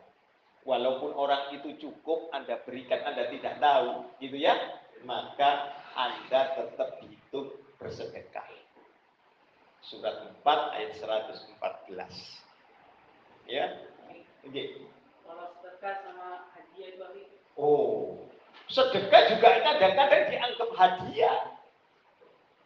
Walaupun 0.67 1.15
orang 1.15 1.55
itu 1.57 1.79
cukup 1.79 2.29
Anda 2.35 2.59
berikan, 2.65 3.01
Anda 3.07 3.29
tidak 3.31 3.57
tahu, 3.57 4.09
gitu 4.21 4.37
ya, 4.37 4.53
maka 5.03 5.75
Anda 5.97 6.55
tetap 6.57 7.01
hidup 7.03 7.57
bersedekah. 7.81 8.47
Surat 9.81 10.29
4 10.45 10.77
ayat 10.77 10.91
114. 10.95 12.39
Ya. 13.49 13.65
Oke. 14.45 14.87
Kalau 15.25 15.45
sedekah 15.59 15.95
sama 16.05 16.53
hadiah 16.55 16.87
itu 16.95 17.03
Oh, 17.59 18.29
sedekah 18.71 19.35
juga 19.35 19.49
kadang-kadang 19.59 20.23
dianggap 20.31 20.69
hadiah. 20.77 21.37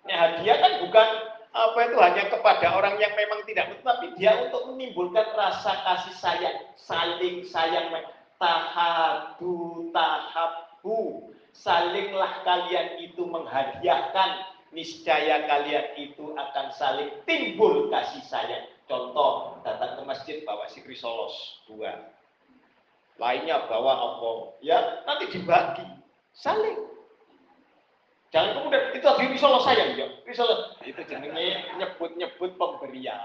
Nah, 0.05 0.17
hadiah 0.21 0.57
kan 0.61 0.73
bukan 0.85 1.09
apa 1.55 1.79
itu 1.87 1.97
hanya 1.97 2.23
kepada 2.27 2.67
orang 2.75 2.99
yang 2.99 3.15
memang 3.15 3.39
tidak 3.47 3.79
tapi 3.79 4.11
dia 4.19 4.35
untuk 4.43 4.75
menimbulkan 4.75 5.23
rasa 5.39 5.71
kasih 5.87 6.15
sayang, 6.19 6.57
saling 6.75 7.47
sayang, 7.47 7.95
tahadu 8.35 9.87
tahabu, 9.95 11.31
salinglah 11.55 12.43
kalian 12.43 12.99
itu 12.99 13.23
menghadiahkan, 13.23 14.29
niscaya 14.75 15.47
kalian 15.47 15.95
itu 15.95 16.35
akan 16.35 16.67
saling 16.75 17.09
timbul 17.23 17.87
kasih 17.87 18.21
sayang. 18.27 18.67
Contoh, 18.85 19.63
datang 19.63 19.97
ke 19.97 20.01
masjid 20.05 20.37
bawa 20.45 20.69
si 20.69 20.83
krisolos 20.83 21.63
dua, 21.65 22.11
lainnya 23.17 23.65
bawa 23.65 23.97
apa, 23.97 24.31
ya 24.61 25.01
nanti 25.09 25.31
dibagi, 25.31 25.87
saling. 26.35 26.85
Jangan 28.35 28.51
kemudian 28.59 28.91
itu 28.91 28.99
tadi 28.99 29.31
risolah 29.31 29.63
sayang 29.63 29.95
ya. 29.95 30.07
Risolah 30.27 30.75
itu 30.83 31.01
jenenge 31.07 31.55
nyebut-nyebut 31.79 32.59
pemberian. 32.59 33.15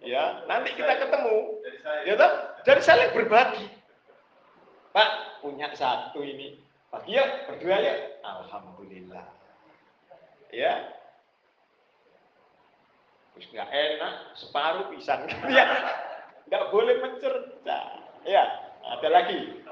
Ya, 0.00 0.42
nanti 0.48 0.72
kita 0.72 0.96
ketemu. 0.96 1.60
Ya 2.08 2.16
toh? 2.16 2.32
Jadi 2.64 2.80
saling 2.80 3.12
berbagi. 3.12 3.68
Pak, 4.96 5.44
punya 5.44 5.68
satu 5.76 6.24
ini. 6.24 6.61
Bagi 6.92 7.16
ya, 7.16 7.24
berdua 7.48 7.76
ya. 7.80 7.94
Alhamdulillah. 8.20 9.24
Ya. 10.52 10.92
Terus 13.32 13.48
nggak 13.48 13.70
enak, 13.72 14.14
separuh 14.36 14.92
pisang. 14.92 15.24
ya. 15.56 15.64
Nggak 16.52 16.68
boleh 16.68 17.00
mencerca. 17.00 17.80
Ya, 18.28 18.44
ada 18.84 19.08
lagi. 19.08 19.64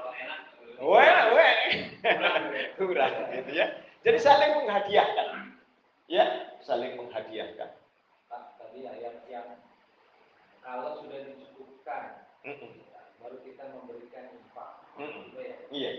Wah, 0.81 1.29
wah. 1.29 1.57
Kurang 2.81 3.13
gitu 3.37 3.51
ya. 3.53 3.69
Jadi 4.01 4.17
saling 4.17 4.65
menghadiahkan. 4.65 5.61
Ya, 6.09 6.25
saling 6.65 6.97
menghadiahkan. 6.97 7.69
Pak, 8.25 8.43
tadi 8.57 8.81
ayat 8.89 9.21
yang 9.29 9.61
kalau 10.65 10.97
sudah 11.05 11.21
dicukupkan, 11.29 12.25
Mm 12.41 12.57
-mm. 12.57 12.73
baru 13.21 13.37
kita 13.45 13.69
memberikan 13.69 14.33
infak. 14.33 14.81
Mm 14.97 15.05
-mm. 15.05 15.25
Ya. 15.37 15.55
Iya. 15.69 15.91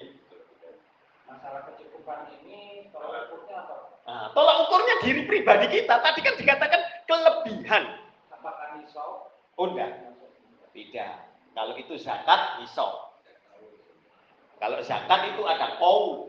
Masalah 1.33 1.64
kecukupan 1.64 2.29
ini 2.45 2.92
tolak 2.92 3.33
ukurnya 3.33 3.64
apa? 3.64 3.77
Nah, 4.05 4.27
tolak 4.37 4.57
ukurnya 4.68 4.95
diri 5.01 5.25
pribadi 5.25 5.66
kita. 5.81 5.97
Tadi 5.97 6.21
kan 6.21 6.35
dikatakan 6.37 6.81
kelebihan. 7.09 7.85
Apakah 8.29 8.77
nisab? 8.77 9.33
Oh 9.57 9.66
enggak, 9.73 10.12
tidak. 10.77 11.33
Kalau 11.57 11.75
itu 11.81 11.97
zakat, 11.97 12.61
nisab. 12.61 13.16
Kalau 14.61 14.79
zakat 14.85 15.33
itu 15.33 15.42
ada 15.49 15.81
kau. 15.81 16.29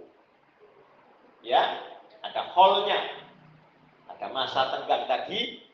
Ya, 1.43 1.83
ada 2.23 2.47
holnya. 2.55 3.27
Ada 4.07 4.31
masa 4.31 4.71
tenggang 4.71 5.03
tadi 5.11 5.67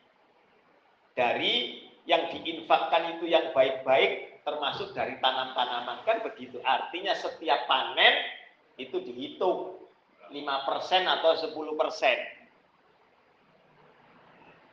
dari 1.14 1.86
yang 2.10 2.26
diinfakkan 2.34 3.14
itu 3.14 3.30
yang 3.30 3.54
baik-baik 3.54 4.42
termasuk 4.42 4.90
dari 4.90 5.14
tanam-tanaman 5.22 6.02
kan 6.02 6.18
begitu. 6.26 6.58
Artinya 6.66 7.14
setiap 7.14 7.70
panen 7.70 8.39
itu 8.80 8.96
dihitung 9.04 9.76
5% 10.32 10.36
atau 11.04 11.32
10%. 11.36 12.40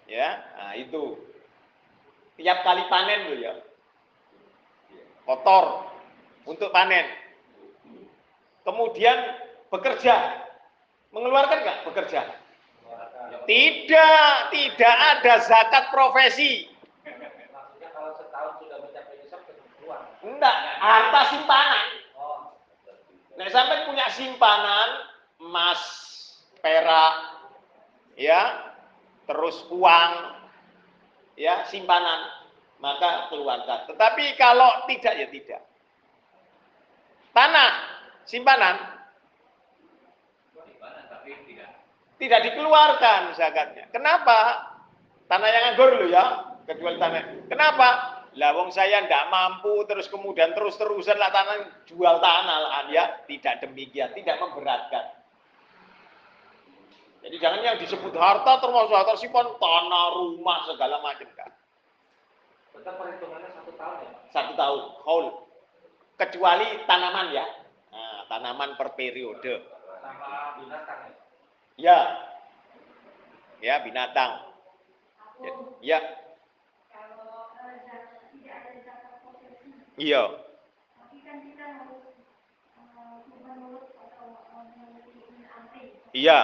Ya, 0.08 0.40
nah 0.56 0.72
itu. 0.80 1.20
Tiap 2.38 2.62
kali 2.64 2.86
panen 2.88 3.34
loh 3.34 3.38
ya. 3.42 3.54
Kotor 5.26 5.90
untuk 6.48 6.70
panen. 6.72 7.04
Kemudian 8.64 9.18
bekerja. 9.74 10.46
Mengeluarkan 11.12 11.66
nggak 11.66 11.82
bekerja? 11.92 12.22
Tidak, 13.48 14.32
tidak 14.54 14.96
ada 14.96 15.34
zakat 15.44 15.90
profesi. 15.92 16.68
Maksudnya 17.04 17.90
kalau 17.92 18.12
setahun 18.16 18.54
sudah 18.60 18.78
mencapai 18.80 19.16
nisab 19.24 19.42
keluar. 19.80 20.04
Enggak, 20.24 20.56
harta 20.80 21.22
simpanan. 21.32 21.97
Nek 23.38 23.54
sampai 23.54 23.86
punya 23.86 24.10
simpanan 24.18 24.90
emas, 25.38 25.82
perak, 26.58 27.16
ya, 28.18 28.74
terus 29.30 29.62
uang, 29.70 30.14
ya, 31.38 31.70
simpanan, 31.70 32.34
maka 32.82 33.30
keluarkan. 33.30 33.94
Tetapi 33.94 34.34
kalau 34.42 34.90
tidak 34.90 35.14
ya 35.14 35.28
tidak. 35.30 35.62
Tanah, 37.38 37.72
simpanan, 38.26 38.76
tidak 42.18 42.40
dikeluarkan 42.42 43.38
zakatnya. 43.38 43.86
Kenapa? 43.94 44.66
Tanah 45.30 45.50
yang 45.54 45.64
anggur 45.78 45.94
loh 45.94 46.10
ya, 46.10 46.26
kecuali 46.66 46.98
tanah. 46.98 47.46
Kenapa? 47.46 48.17
Lah 48.38 48.54
wong 48.54 48.70
saya 48.70 49.02
ndak 49.02 49.34
mampu 49.34 49.82
terus 49.90 50.06
kemudian 50.08 50.54
terus-terusan 50.54 51.18
lah 51.18 51.34
tanah 51.34 51.84
jual 51.90 52.16
tanah 52.22 52.58
lah 52.62 52.86
ya, 52.94 53.26
tidak 53.26 53.66
demikian, 53.66 54.14
tidak 54.14 54.38
memberatkan. 54.38 55.18
Jadi 57.26 57.36
jangan 57.42 57.60
yang 57.66 57.78
disebut 57.82 58.14
harta 58.14 58.62
termasuk 58.62 58.94
harta 58.94 59.18
simpan 59.18 59.58
tanah, 59.58 60.06
rumah 60.16 60.64
segala 60.70 61.02
macam 61.02 61.28
kan. 61.34 61.52
tetap 62.78 62.94
perhitungannya 63.02 63.50
satu 63.58 63.74
tahun 63.74 63.96
ya? 64.06 64.10
Satu 64.30 64.54
tahun, 64.54 64.82
haul. 65.02 65.26
Kecuali 66.14 66.86
tanaman 66.86 67.34
ya. 67.34 67.46
Nah, 67.90 68.30
tanaman 68.30 68.78
per 68.78 68.94
periode. 68.94 69.66
Sama 69.98 70.62
binatang 70.62 71.00
ya? 71.10 71.14
Ya. 71.82 72.00
Ya, 73.58 73.76
binatang. 73.82 74.32
Ya. 75.42 75.52
ya. 75.82 76.00
Kalau 76.94 77.50
eh, 77.66 77.82
zakat- 77.90 78.30
tidak 78.30 78.56
ada 78.62 78.72
zakat 78.86 79.14
profesi, 79.26 79.66
Iya. 79.66 79.66
tapi 79.66 79.66
kan 79.66 79.66
kita 79.66 79.66
harus 79.66 79.66
eh, 79.66 79.66
menurut 79.66 79.66
atau 79.66 79.66
eh, 79.66 79.66
memiliki 79.66 79.87
Iya. 79.98 80.30
Ada. 86.14 86.40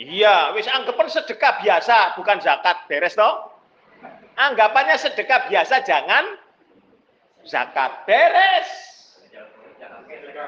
Iya, 0.00 0.56
wis 0.56 0.64
anggapan 0.72 1.08
sedekah 1.12 1.60
biasa, 1.60 2.16
bukan 2.16 2.40
zakat. 2.40 2.88
Beres 2.88 3.12
toh? 3.12 3.52
Anggapannya 4.40 4.96
sedekah 4.96 5.52
biasa, 5.52 5.84
jangan 5.84 6.40
zakat. 7.44 8.08
Beres. 8.08 8.68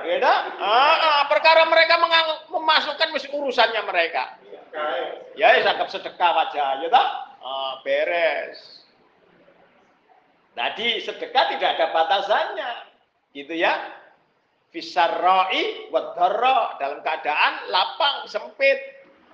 Ya? 0.05 0.35
Ah, 0.61 0.97
ah, 1.21 1.25
perkara 1.29 1.69
mereka 1.69 2.01
memasukkan 2.49 3.09
mesti 3.13 3.29
urusannya 3.33 3.85
mereka. 3.85 4.41
Ya, 5.37 5.61
ya 5.61 5.69
anggap 5.69 5.93
sedekah 5.93 6.33
aja, 6.49 6.81
ya 6.81 6.89
toh? 6.89 7.09
Ah, 7.45 7.73
beres. 7.85 8.84
Tadi 10.55 11.03
sedekah 11.03 11.45
tidak 11.55 11.71
ada 11.79 11.87
batasannya. 11.91 12.73
Gitu 13.35 13.55
ya. 13.59 13.75
Fisarroi 14.71 15.91
wadharra 15.95 16.79
dalam 16.83 16.99
keadaan 17.03 17.71
lapang 17.71 18.27
sempit. 18.27 18.79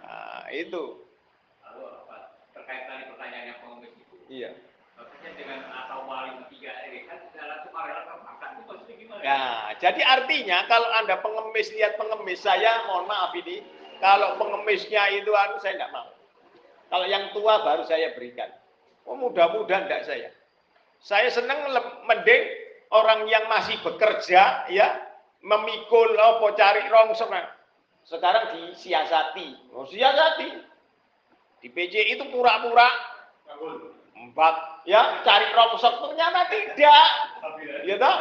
Nah, 0.04 0.48
itu. 0.52 1.00
Lalu? 1.64 1.84
Terkait 2.52 2.84
tadi 2.84 3.04
pertanyaan 3.08 3.44
yang 3.48 3.58
pengemis 3.64 3.92
itu, 3.96 4.16
Iya. 4.28 4.50
maksudnya 5.00 5.30
dengan 5.40 5.60
atau 5.72 6.04
wali 6.04 6.44
ketiga 6.44 6.76
ini 6.92 7.08
kan 7.08 7.24
dalam 7.32 7.56
itu 7.64 7.68
merelakan 7.72 8.18
makan 8.20 8.48
itu 8.52 8.62
maksudnya 8.68 8.94
gimana? 9.00 9.20
Ya, 9.24 9.44
jadi 9.80 10.02
artinya 10.04 10.58
kalau 10.68 10.88
Anda 10.92 11.16
pengemis 11.24 11.72
lihat 11.72 11.96
pengemis 11.96 12.40
saya, 12.44 12.84
mohon 12.84 13.08
maaf 13.08 13.32
ini, 13.32 13.64
kalau 13.96 14.36
pengemisnya 14.36 15.08
itu 15.16 15.32
anu 15.32 15.56
saya 15.60 15.80
tidak 15.80 15.92
mau. 15.92 16.08
Kalau 16.92 17.06
yang 17.08 17.32
tua 17.32 17.64
baru 17.64 17.84
saya 17.88 18.12
berikan. 18.12 18.52
Oh, 19.08 19.16
mudah-mudahan 19.16 19.88
tidak 19.88 20.04
saya. 20.04 20.28
Saya 21.00 21.32
senang 21.32 21.64
mending 22.04 22.42
orang 22.92 23.24
yang 23.28 23.48
masih 23.48 23.80
bekerja 23.80 24.68
ya 24.68 24.88
memikul 25.40 26.12
apa 26.16 26.46
cari 26.56 26.84
rongsong. 26.92 27.32
Sekarang 28.04 28.52
disiasati. 28.56 29.72
Oh, 29.72 29.88
siasati. 29.88 30.48
Di 31.60 31.68
PJ 31.68 32.16
itu 32.16 32.24
pura-pura 32.32 32.88
empat 34.20 34.84
ya 34.84 35.24
cari 35.24 35.48
rongsok 35.52 36.08
ternyata 36.08 36.40
tidak. 36.52 37.08
Ya 37.88 37.96
toh? 37.96 38.16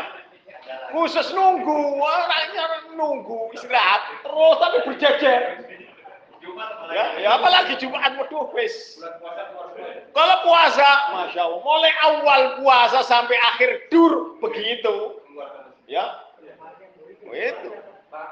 khusus 0.90 1.28
nunggu 1.34 2.02
orangnya 2.02 2.66
nunggu 2.98 3.54
istirahat 3.54 4.26
terus 4.26 4.56
tapi 4.58 4.78
berjejer. 4.86 5.42
Ya, 6.90 7.06
ya 7.22 7.30
apalagi 7.38 7.78
Jumat 7.78 8.18
waduh 8.18 8.50
wis. 8.58 8.98
Kalau 10.16 10.36
puasa, 10.44 10.90
masya 11.14 11.42
Allah, 11.46 11.62
mulai 11.62 11.94
awal 12.04 12.42
puasa 12.60 13.00
sampai 13.06 13.38
akhir 13.54 13.90
dur 13.94 14.38
begitu, 14.42 15.22
ya. 15.86 16.26
Oh, 17.30 17.36
itu. 17.38 17.70
Pak, 18.10 18.30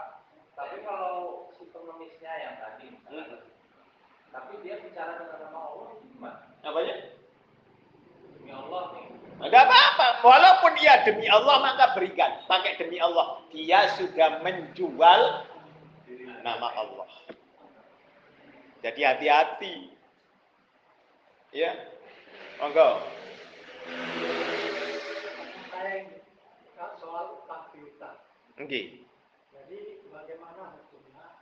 tapi 0.58 0.82
kalau 0.82 1.54
si 1.54 1.70
pengemisnya 1.70 2.34
yang 2.34 2.56
tadi, 2.58 2.90
misalnya, 2.90 3.46
tapi 4.34 4.54
dia 4.66 4.82
bicara 4.82 5.22
dengan 5.22 5.38
nama 5.46 5.60
Allah 5.70 5.88
gimana? 6.02 6.40
Apa 6.66 6.80
ya? 6.82 6.96
Demi 8.34 8.50
Allah 8.50 8.84
nih. 8.98 9.06
Enggak 9.38 9.70
apa-apa. 9.70 10.08
Walaupun 10.26 10.72
dia 10.82 11.06
demi 11.06 11.30
Allah 11.30 11.62
maka 11.62 11.94
berikan. 11.94 12.42
Pakai 12.50 12.74
demi 12.82 12.98
Allah. 12.98 13.46
Dia 13.54 13.94
sudah 13.94 14.42
menjual 14.42 15.22
nama 16.42 16.68
Allah. 16.74 17.06
Jadi 18.82 19.02
hati-hati. 19.02 19.76
Ya. 21.50 21.74
Monggo. 22.62 23.02
saya 25.74 26.94
soal 27.02 27.42
utang. 27.42 28.18
Nggih. 28.58 29.06
Jadi 29.54 29.80
bagaimana 30.10 30.78
hukumnya 30.78 31.42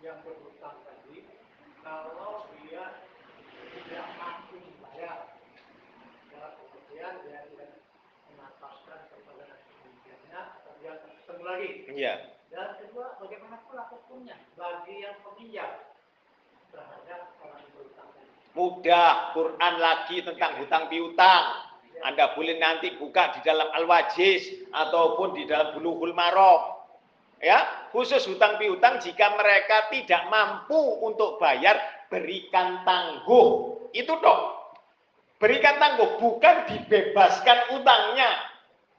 yang 0.00 0.20
berhutang 0.24 0.80
tadi 0.84 1.24
kalau 1.84 2.48
dia 2.64 3.04
tidak 3.72 4.06
mampu 4.20 4.56
membayar 4.60 5.36
dan 6.32 6.50
kemudian 6.56 7.12
dia 7.24 7.38
tidak 7.48 7.70
menapaskan 8.32 9.00
kepada 9.12 9.46
kemudiannya 9.68 10.42
dia 10.80 10.92
ketemu 11.00 11.42
lagi. 11.44 11.70
Iya. 11.92 12.14
Dan 12.52 12.68
kedua 12.80 13.16
bagaimana 13.20 13.56
pula 13.64 13.84
hukumnya 13.88 14.36
bagi 14.56 15.00
yang 15.00 15.16
peminjam 15.24 15.72
Mudah 18.54 19.34
Quran 19.34 19.74
lagi 19.82 20.22
tentang 20.22 20.62
hutang 20.62 20.86
piutang. 20.86 21.44
Anda 22.06 22.36
boleh 22.38 22.60
nanti 22.60 22.94
buka 22.94 23.34
di 23.34 23.40
dalam 23.42 23.66
Al-Wajiz 23.74 24.70
ataupun 24.70 25.34
di 25.34 25.48
dalam 25.50 25.74
Bulughul 25.74 26.14
Maram. 26.14 26.86
Ya, 27.42 27.90
khusus 27.90 28.24
hutang 28.30 28.56
piutang 28.56 29.02
jika 29.02 29.34
mereka 29.36 29.90
tidak 29.90 30.30
mampu 30.30 30.78
untuk 31.02 31.36
bayar, 31.42 31.76
berikan 32.08 32.86
tangguh. 32.86 33.74
Itu 33.90 34.16
dong. 34.22 34.42
Berikan 35.42 35.76
tangguh 35.76 36.16
bukan 36.22 36.56
dibebaskan 36.70 37.74
utangnya, 37.76 38.30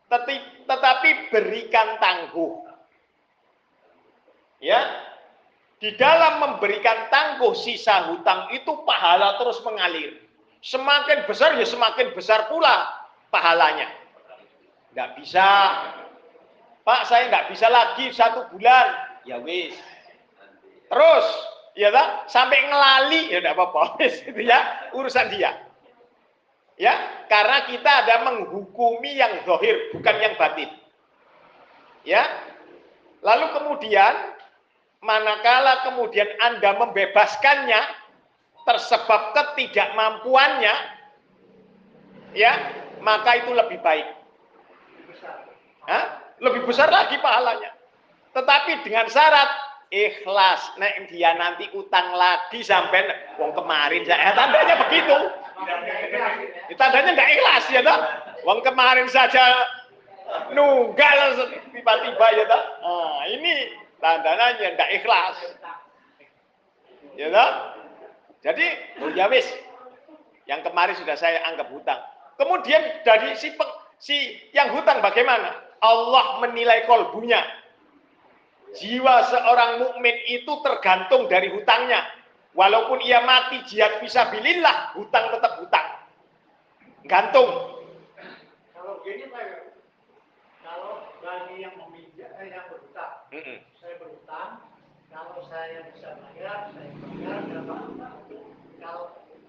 tetapi, 0.06 0.36
tetapi 0.68 1.10
berikan 1.34 1.98
tangguh. 1.98 2.54
Ya, 4.62 4.82
di 5.86 5.93
dalam 6.02 6.41
memberikan 6.41 7.13
tangguh 7.13 7.54
sisa 7.54 8.10
hutang 8.10 8.50
itu 8.50 8.74
pahala 8.89 9.38
terus 9.38 9.62
mengalir. 9.62 10.17
Semakin 10.65 11.30
besar 11.30 11.54
ya 11.62 11.65
semakin 11.69 12.10
besar 12.17 12.50
pula 12.50 12.89
pahalanya. 13.30 13.86
Tidak 14.89 15.10
bisa. 15.21 15.45
Pak 16.82 17.06
saya 17.06 17.30
nggak 17.30 17.54
bisa 17.54 17.69
lagi 17.69 18.10
satu 18.10 18.50
bulan. 18.50 18.98
Ya 19.30 19.38
wis. 19.38 19.78
Terus, 20.89 21.28
ya 21.78 21.93
tak? 21.93 22.34
Sampai 22.34 22.65
ngelali 22.65 23.30
ya 23.30 23.45
tidak 23.45 23.54
apa-apa. 23.54 24.02
Itu 24.34 24.41
ya 24.41 24.89
urusan 24.89 25.38
dia. 25.38 25.54
Ya, 26.82 26.98
karena 27.30 27.62
kita 27.69 27.91
ada 28.10 28.26
menghukumi 28.26 29.21
yang 29.21 29.38
zahir 29.45 29.93
bukan 29.93 30.15
yang 30.17 30.34
batin. 30.34 30.74
Ya. 32.02 32.26
Lalu 33.21 33.54
kemudian 33.54 34.34
manakala 35.06 35.86
kemudian 35.86 36.28
Anda 36.41 36.82
membebaskannya 36.82 37.82
tersebab 38.65 39.38
ketidakmampuannya 39.38 40.76
ya 42.34 42.54
maka 43.06 43.46
itu 43.46 43.54
lebih 43.54 43.78
baik. 43.86 44.08
Hah? 45.86 46.26
lebih 46.44 46.68
besar 46.68 46.91
lagi 46.91 47.15
pahalanya. 47.24 47.72
Tetapi 48.36 48.84
dengan 48.84 49.08
syarat 49.08 49.48
ikhlas. 49.94 50.76
Nek 50.76 51.08
dia 51.13 51.32
nanti 51.39 51.72
utang 51.72 52.12
lagi 52.15 52.60
sampai 52.65 53.08
wong 53.39 53.56
kemarin 53.56 54.04
saya 54.04 54.36
tandanya 54.36 54.76
begitu. 54.88 55.18
Tandanya 56.76 57.15
nggak 57.15 57.32
ikhlas 57.32 57.65
ya 57.72 57.82
toh? 57.86 58.00
Wong 58.44 58.60
kemarin 58.65 59.08
saja 59.08 59.63
nunggal 60.52 61.48
tiba-tiba 61.72 62.28
ya 62.36 62.44
toh? 62.50 62.63
Nah, 62.84 63.24
ini 63.32 63.72
tandanya 64.06 64.68
nggak 64.78 64.89
ikhlas 65.02 65.38
ya 67.18 67.28
toh 67.34 67.76
jadi, 68.46 68.65
oh 69.02 69.10
ya 69.10 69.26
yang 70.46 70.62
kemarin 70.62 70.94
sudah 70.94 71.18
saya 71.18 71.41
anggap 71.50 71.65
hutang. 71.74 71.98
Kemudian 72.38 73.02
dari 73.02 73.34
si, 73.41 73.50
si 73.98 74.38
yang 74.54 74.70
hutang 74.78 75.02
bagaimana? 75.02 75.65
Allah 75.82 76.46
menilai 76.46 76.86
kolbunya. 76.86 77.41
Jiwa 78.78 79.26
seorang 79.34 79.82
mukmin 79.82 80.13
itu 80.30 80.62
tergantung 80.62 81.26
dari 81.26 81.50
hutangnya. 81.50 82.06
Walaupun 82.54 83.02
ia 83.02 83.26
mati 83.26 83.65
jihad 83.65 83.98
fisabilillah, 83.98 84.94
hutang 84.94 85.34
tetap 85.34 85.58
hutang. 85.58 85.88
Gantung. 87.10 87.50
Kalau 88.78 89.02
gini 89.02 89.26
Pak, 89.26 89.75
kalau 90.65 91.06
bagi 91.21 91.62
yang 91.62 91.78
meminjam, 91.78 92.30
eh, 92.41 92.49
yang 92.49 92.65
berhutang, 92.73 93.13
Mm 93.30 93.41
-mm. 93.45 93.58
saya 93.78 93.95
berhutang, 94.01 94.49
kalau 95.13 95.38
saya 95.45 95.80
bisa 95.93 96.10
bayar, 96.17 96.73
saya 96.73 96.89
bayar, 97.06 97.39
kalau 98.82 99.04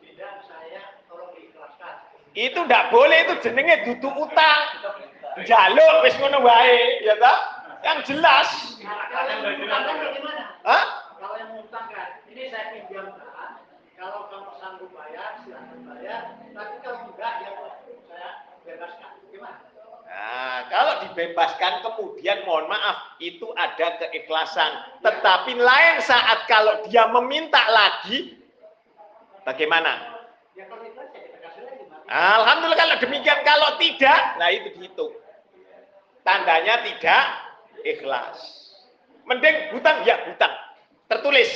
tidak 0.04 0.34
saya 0.44 0.82
tolong 1.08 1.32
diikhlaskan. 1.32 1.94
Itu 2.36 2.58
ndak 2.68 2.92
boleh 2.92 3.18
itu 3.24 3.34
jenenge 3.40 3.88
dudu 3.88 4.12
utang. 4.12 4.60
Jaluk 5.48 5.94
wis 6.04 6.16
ngono 6.20 6.44
wae, 6.44 7.00
ya 7.00 7.16
ta? 7.16 7.34
Yang 7.80 8.12
jelas. 8.12 8.48
Nah, 8.84 9.08
kalau 9.08 9.28
yang 9.28 9.40
mengutangkan 9.44 9.94
bagaimana? 10.00 10.44
Hah? 10.64 10.84
Kalau 11.16 11.36
yang 11.40 11.50
mengutangkan, 11.56 12.08
ini 12.28 12.42
saya 12.52 12.64
pinjamkan, 12.76 13.50
kalau 13.96 14.28
kamu 14.28 14.52
sanggup 14.60 14.90
bayar, 14.92 15.40
silahkan 15.44 15.80
bayar, 15.84 16.22
tapi 16.52 16.74
kalau 16.84 17.00
enggak, 17.08 17.32
ya 17.44 17.50
saya 18.08 18.28
bebaskan. 18.64 19.25
Dibebaskan 21.16 21.80
kemudian 21.80 22.44
mohon 22.44 22.68
maaf 22.68 23.16
itu 23.24 23.48
ada 23.56 23.96
keikhlasan. 23.96 25.00
Tetapi 25.00 25.56
lain 25.56 25.96
saat 26.04 26.44
kalau 26.44 26.84
dia 26.92 27.08
meminta 27.08 27.64
lagi 27.72 28.36
bagaimana? 29.48 30.20
Alhamdulillah 32.04 32.76
kalau 32.76 32.96
demikian 33.00 33.40
kalau 33.48 33.80
tidak, 33.80 34.20
nah 34.36 34.52
itu 34.52 34.76
dihitung. 34.76 35.16
Tandanya 36.20 36.84
tidak 36.84 37.24
ikhlas. 37.80 38.36
Mending 39.24 39.72
hutang 39.72 40.04
ya 40.04 40.20
hutang. 40.28 40.52
Tertulis. 41.08 41.48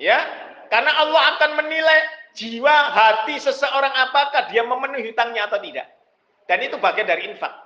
Ya, 0.00 0.24
karena 0.72 0.90
Allah 1.04 1.36
akan 1.36 1.50
menilai 1.60 2.00
jiwa 2.32 2.76
hati 2.96 3.36
seseorang 3.44 3.92
apakah 4.08 4.48
dia 4.48 4.64
memenuhi 4.64 5.12
hutangnya 5.12 5.52
atau 5.52 5.60
tidak. 5.60 5.86
Dan 6.48 6.64
itu 6.64 6.80
bagian 6.80 7.04
dari 7.04 7.28
infak. 7.28 7.63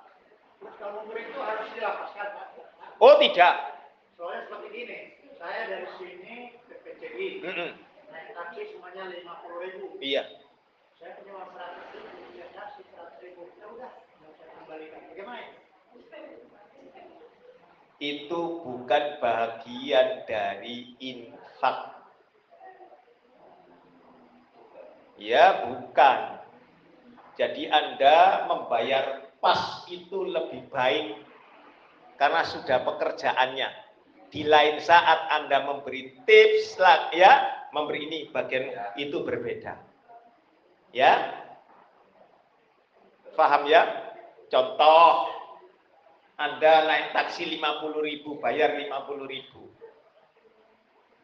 Oh 2.98 3.14
tidak. 3.22 3.54
Soalnya 4.18 4.40
seperti 4.50 4.68
ini, 4.74 4.98
saya 5.38 5.70
dari 5.70 5.86
sini 6.02 6.34
ke 6.66 6.74
PCI, 6.82 7.28
Mm-mm. 7.46 7.70
naik 8.10 8.34
taksi 8.34 8.74
semuanya 8.74 9.06
lima 9.06 9.38
puluh 9.46 9.62
ribu. 9.62 9.86
Iya. 10.02 10.26
Saya 10.98 11.14
punya 11.22 11.38
uang 11.38 11.54
seratus 11.54 11.86
ribu, 11.94 12.18
dia 12.34 12.50
kasih 12.50 12.84
seratus 12.90 13.22
ribu. 13.22 13.46
Ya 13.54 13.70
udah, 13.70 13.92
mau 14.18 14.34
saya 14.34 14.50
kembalikan. 14.58 15.00
Bagaimana? 15.14 15.46
Itu 18.02 18.40
bukan 18.66 19.04
bagian 19.22 20.08
dari 20.26 20.98
infak. 20.98 21.78
Ya, 25.18 25.70
bukan. 25.70 26.18
Jadi 27.38 27.70
Anda 27.70 28.50
membayar 28.50 29.27
pas 29.38 29.86
itu 29.86 30.26
lebih 30.26 30.66
baik 30.70 31.22
karena 32.18 32.42
sudah 32.46 32.82
pekerjaannya. 32.82 33.68
Di 34.28 34.44
lain 34.44 34.76
saat 34.84 35.32
Anda 35.32 35.64
memberi 35.64 36.20
tips 36.28 36.76
ya, 37.16 37.64
memberi 37.72 38.04
ini 38.04 38.18
bagian 38.28 38.68
itu 39.00 39.24
berbeda. 39.24 39.80
Ya. 40.92 41.32
Paham 43.32 43.64
ya? 43.70 44.12
Contoh 44.52 45.32
Anda 46.36 46.84
naik 46.84 47.16
taksi 47.16 47.48
50.000 47.56 48.42
bayar 48.42 48.76
50.000 48.76 49.68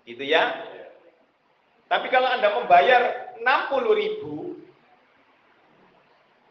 Gitu 0.05 0.25
ya. 0.25 0.53
Tapi 1.89 2.09
kalau 2.13 2.29
Anda 2.29 2.53
membayar 2.61 3.33
60.000 3.41 4.54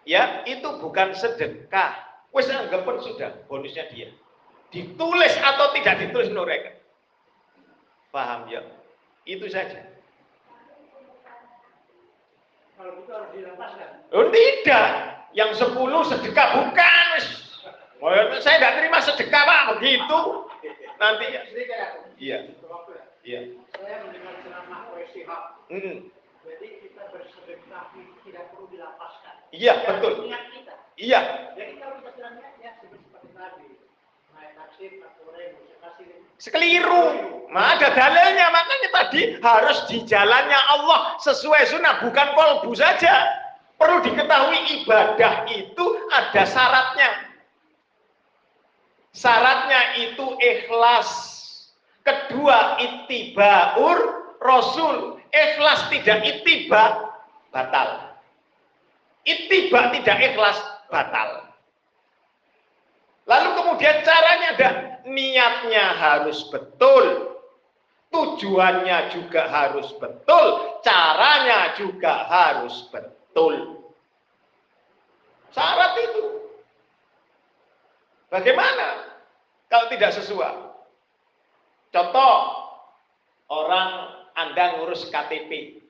ya 0.08 0.44
itu 0.48 0.68
bukan 0.80 1.16
sedekah. 1.16 2.00
Wes 2.34 2.50
anggapan 2.50 2.98
sudah 3.04 3.30
bonusnya 3.46 3.86
dia. 3.94 4.10
Ditulis 4.74 5.34
atau 5.38 5.70
tidak 5.78 6.02
ditulis 6.02 6.34
no 6.34 6.42
record. 6.50 6.74
Paham 8.10 8.50
ya? 8.50 8.66
Itu 9.26 9.46
saja. 9.50 9.94
Kalau 12.74 13.00
gitu 13.00 13.12
harus 13.14 13.30
dilepaskan. 13.38 13.90
Oh 14.12 14.28
tidak. 14.34 14.90
Yang 15.34 15.52
sepuluh 15.62 16.02
sedekah 16.06 16.48
bukan. 16.58 17.20
Oh, 18.04 18.12
saya 18.44 18.60
nggak 18.60 18.76
terima 18.84 19.00
sedekah 19.00 19.42
pak 19.48 19.62
begitu. 19.78 20.20
Nanti 21.00 21.26
ya. 21.32 21.42
Ya. 21.56 21.88
Iya. 22.20 22.38
Ya. 22.52 23.02
Iya. 23.24 23.40
Saya 23.72 23.96
mendengar 24.04 24.36
ceramah 24.44 24.92
OSCH. 24.92 25.32
Mm. 25.72 26.12
Jadi 26.44 26.68
kita 26.84 27.04
bersedekah 27.08 27.96
tidak 28.28 28.44
perlu 28.52 28.68
dilapaskan. 28.68 29.23
Iya 29.54 29.74
Ya, 29.78 29.86
betul. 29.86 30.34
Iya. 30.98 31.22
Jadi 31.54 31.74
kalau 31.78 32.02
kita 32.02 32.10
bilang 32.18 32.34
niatnya 32.42 32.72
seperti 32.82 33.30
tadi. 33.38 33.70
Naik 34.34 34.52
taksi, 34.58 34.86
atau 34.98 35.30
saya 35.30 35.48
kasih 35.78 36.06
Sekeliru. 36.42 37.06
Nah, 37.54 37.78
ada 37.78 37.94
dalilnya. 37.94 38.50
Makanya 38.50 38.90
tadi 38.90 39.22
harus 39.38 39.80
di 39.90 40.02
jalannya 40.10 40.58
Allah 40.74 41.22
sesuai 41.22 41.70
sunnah, 41.70 42.02
bukan 42.02 42.28
kolbu 42.34 42.74
saja. 42.74 43.30
Perlu 43.78 44.02
diketahui 44.02 44.82
ibadah 44.82 45.46
itu 45.50 45.86
ada 46.10 46.44
syaratnya. 46.50 47.10
Syaratnya 49.14 49.82
itu 50.02 50.26
ikhlas. 50.42 51.10
Kedua, 52.02 52.82
ittibaur 52.82 53.98
rasul. 54.42 55.22
Ikhlas 55.30 55.90
tidak 55.94 56.26
ittiba, 56.26 57.14
batal. 57.54 58.13
Ittiba 59.24 59.92
tidak 59.96 60.18
ikhlas, 60.20 60.60
batal. 60.92 61.48
Lalu 63.24 63.50
kemudian 63.56 64.04
caranya 64.04 64.50
ada 64.60 64.70
niatnya 65.08 65.86
harus 65.96 66.44
betul. 66.52 67.32
Tujuannya 68.14 69.10
juga 69.10 69.50
harus 69.50 69.90
betul, 69.98 70.46
caranya 70.86 71.74
juga 71.74 72.30
harus 72.30 72.86
betul. 72.94 73.90
Syarat 75.50 75.94
itu. 75.98 76.24
Bagaimana 78.30 79.18
kalau 79.66 79.90
tidak 79.90 80.14
sesuai? 80.14 80.58
Contoh, 81.90 82.34
orang 83.50 83.90
Anda 84.38 84.78
ngurus 84.78 85.10
KTP. 85.10 85.82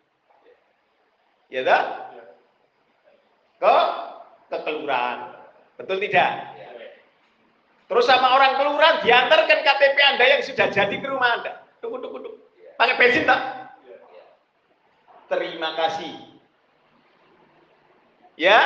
Ya? 1.52 1.80
Ke 3.64 3.80
ke 4.52 4.58
kelurahan. 4.68 5.40
Betul 5.80 6.04
tidak? 6.04 6.52
Terus 7.88 8.04
sama 8.04 8.36
orang 8.36 8.60
kelurahan 8.60 9.00
diantarkan 9.00 9.60
KTP 9.64 9.98
Anda 10.04 10.26
yang 10.28 10.42
sudah 10.44 10.68
jadi 10.68 10.96
ke 11.00 11.08
rumah 11.08 11.40
Anda. 11.40 11.64
Tunggu, 11.80 12.04
tunggu, 12.04 12.20
tunggu. 12.20 12.40
Pakai 12.76 13.00
bensin 13.00 13.24
tak? 13.24 13.40
Terima 15.32 15.80
kasih. 15.80 16.14
Ya, 18.36 18.60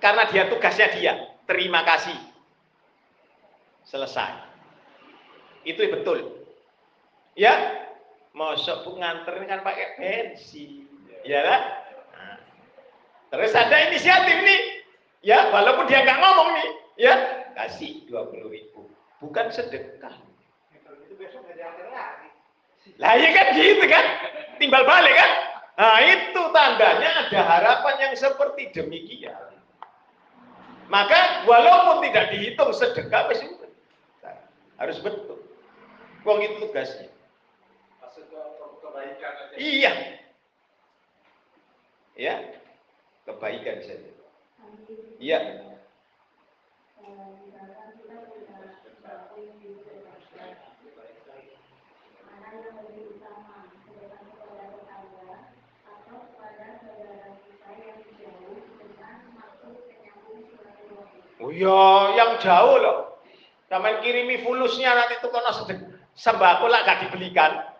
karena 0.00 0.24
dia 0.32 0.48
tugasnya 0.48 0.88
dia. 0.96 1.14
Terima 1.44 1.84
kasih. 1.84 2.16
Selesai. 3.84 4.32
Itu 5.68 5.84
betul. 5.92 6.48
Ya, 7.36 7.84
mosok 8.32 8.88
bu 8.88 8.90
nganterin 9.02 9.50
kan 9.50 9.60
pakai 9.60 9.98
bensin. 10.00 10.88
Ya 11.26 11.42
kan? 11.42 11.83
Terus 13.30 13.52
ada 13.56 13.76
inisiatif 13.90 14.36
nih. 14.44 14.60
Ya, 15.24 15.48
walaupun 15.48 15.88
dia 15.88 16.04
nggak 16.04 16.20
ngomong 16.20 16.48
nih. 16.58 16.68
Ya, 17.00 17.14
kasih 17.56 18.04
20 18.10 18.52
ribu. 18.52 18.90
Bukan 19.22 19.48
sedekah. 19.50 20.12
Lah 23.00 23.14
ya 23.16 23.28
kan 23.32 23.46
gitu 23.56 23.84
kan. 23.88 24.04
Timbal 24.60 24.84
balik 24.84 25.14
kan. 25.16 25.30
Nah 25.74 25.98
itu 26.06 26.42
tandanya 26.54 27.10
ada 27.26 27.40
harapan 27.42 27.94
yang 27.98 28.14
seperti 28.14 28.70
demikian. 28.70 29.34
Maka 30.86 31.42
walaupun 31.48 32.04
tidak 32.06 32.30
dihitung 32.30 32.70
sedekah 32.70 33.26
harus 34.78 34.98
betul. 35.00 35.40
Wong 36.24 36.38
itu 36.44 36.56
tugasnya. 36.60 37.08
Kebaikan 38.84 39.32
aja. 39.32 39.54
Iya. 39.56 39.92
Ya. 42.14 42.34
Kebaikan 43.24 43.80
saja. 43.80 44.10
Iya. 45.16 45.38
Oh 61.44 61.52
iya, 61.52 61.80
yang 62.16 62.40
jauh 62.40 62.76
loh. 62.80 63.20
Sama 63.72 64.00
kirimi 64.04 64.44
fulusnya 64.44 64.94
nanti 64.94 65.18
itu 65.18 65.28
kono 65.32 65.50
sedek 65.50 65.80
sembako 66.14 66.68
lah 66.68 66.84
gak 66.84 67.08
dibelikan. 67.08 67.72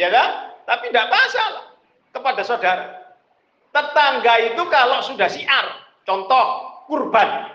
Ya 0.00 0.08
kan? 0.08 0.56
Tapi 0.64 0.88
tidak 0.90 1.12
masalah 1.12 1.69
kepada 2.10 2.42
saudara. 2.42 2.86
Tetangga 3.70 4.34
itu 4.50 4.62
kalau 4.66 4.98
sudah 5.06 5.30
siar, 5.30 5.66
contoh 6.02 6.44
kurban. 6.90 7.54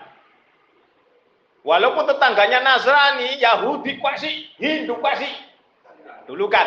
Walaupun 1.66 2.06
tetangganya 2.08 2.62
Nasrani, 2.62 3.36
Yahudi 3.42 3.98
kasih, 3.98 4.34
Hindu 4.56 4.96
kasih. 5.02 5.34
Dulu 6.24 6.46
kan. 6.48 6.66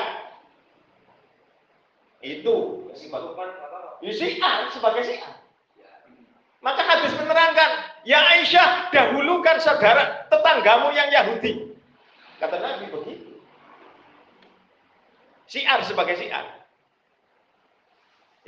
Itu 2.19 2.85
siar, 4.03 4.69
sebagai 4.75 5.03
siar. 5.07 5.33
Maka 6.59 6.83
hadis 6.83 7.15
menerangkan, 7.15 8.03
ya 8.03 8.19
Aisyah, 8.19 8.91
dahulukan 8.91 9.63
saudara 9.63 10.27
tetanggamu 10.27 10.91
yang 10.91 11.07
Yahudi. 11.07 11.71
Kata 12.35 12.59
Nabi 12.59 12.91
begitu. 12.91 13.39
Siar 15.47 15.79
sebagai 15.87 16.19
siar. 16.19 16.58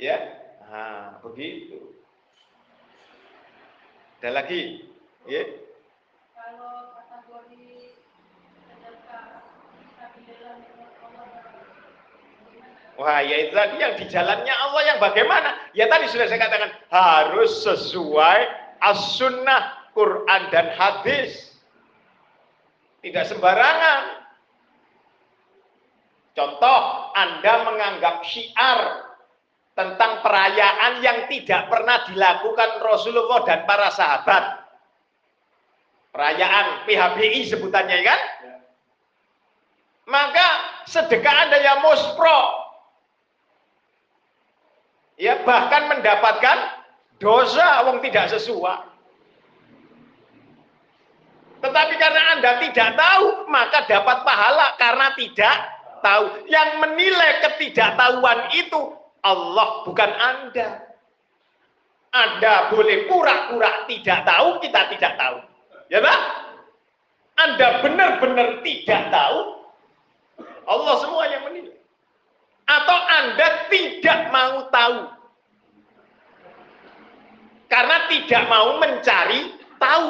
Ya, 0.02 0.18
nah, 0.66 1.22
begitu. 1.22 1.94
Ada 4.18 4.34
lagi, 4.34 4.82
ya. 5.30 5.46
Kalau 6.34 6.90
kategori 7.06 7.94
sedekah? 8.66 9.46
Wah, 12.98 13.22
ya 13.22 13.46
itu 13.46 13.54
tadi 13.54 13.78
yang 13.78 13.94
di 13.94 14.10
jalannya 14.10 14.50
Allah 14.50 14.82
yang 14.90 14.98
bagaimana? 14.98 15.70
Ya 15.70 15.86
tadi 15.86 16.10
sudah 16.10 16.26
saya 16.26 16.50
katakan 16.50 16.74
harus 16.90 17.62
sesuai 17.62 18.40
as-sunnah, 18.82 19.86
Quran 19.94 20.42
dan 20.50 20.74
hadis. 20.74 21.62
Tidak 23.06 23.22
sembarangan. 23.30 24.18
Contoh, 26.34 26.80
Anda 27.14 27.54
menganggap 27.70 28.26
syiar 28.26 29.11
tentang 29.72 30.20
perayaan 30.20 31.00
yang 31.00 31.24
tidak 31.32 31.72
pernah 31.72 32.04
dilakukan 32.04 32.70
Rasulullah 32.84 33.40
dan 33.48 33.64
para 33.64 33.88
sahabat. 33.88 34.44
Perayaan 36.12 36.84
PHBI 36.84 37.40
sebutannya 37.48 37.98
kan? 38.04 38.20
Maka 40.12 40.46
sedekah 40.84 41.48
Anda 41.48 41.56
ya 41.56 41.80
muspro, 41.80 42.40
ya 45.16 45.40
bahkan 45.40 45.88
mendapatkan 45.88 46.58
dosa 47.16 47.88
wong 47.88 48.04
tidak 48.04 48.28
sesuai. 48.36 48.92
Tetapi 51.62 51.94
karena 51.94 52.22
Anda 52.36 52.50
tidak 52.58 52.98
tahu, 52.98 53.46
maka 53.46 53.86
dapat 53.86 54.26
pahala 54.26 54.74
karena 54.76 55.14
tidak 55.14 55.56
tahu. 56.02 56.44
Yang 56.50 56.68
menilai 56.82 57.30
ketidaktahuan 57.46 58.50
itu 58.58 59.01
Allah 59.22 59.86
bukan 59.86 60.10
Anda. 60.10 60.68
Anda 62.12 62.68
boleh 62.68 63.08
pura-pura 63.08 63.88
tidak 63.88 64.28
tahu, 64.28 64.60
kita 64.60 64.80
tidak 64.92 65.12
tahu. 65.16 65.38
Ya 65.88 66.04
tak? 66.04 66.20
Anda 67.40 67.80
benar-benar 67.80 68.60
tidak 68.60 69.02
tahu, 69.08 69.38
Allah 70.68 70.94
semua 71.00 71.24
yang 71.32 71.42
menilai. 71.48 71.78
Atau 72.68 72.98
Anda 73.08 73.48
tidak 73.72 74.20
mau 74.28 74.54
tahu. 74.68 74.98
Karena 77.72 77.96
tidak 78.12 78.42
mau 78.52 78.76
mencari 78.76 79.56
tahu. 79.80 80.08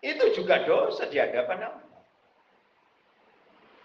Itu 0.00 0.32
juga 0.32 0.64
dosa 0.64 1.04
di 1.12 1.20
hadapan 1.20 1.68
Allah. 1.68 1.79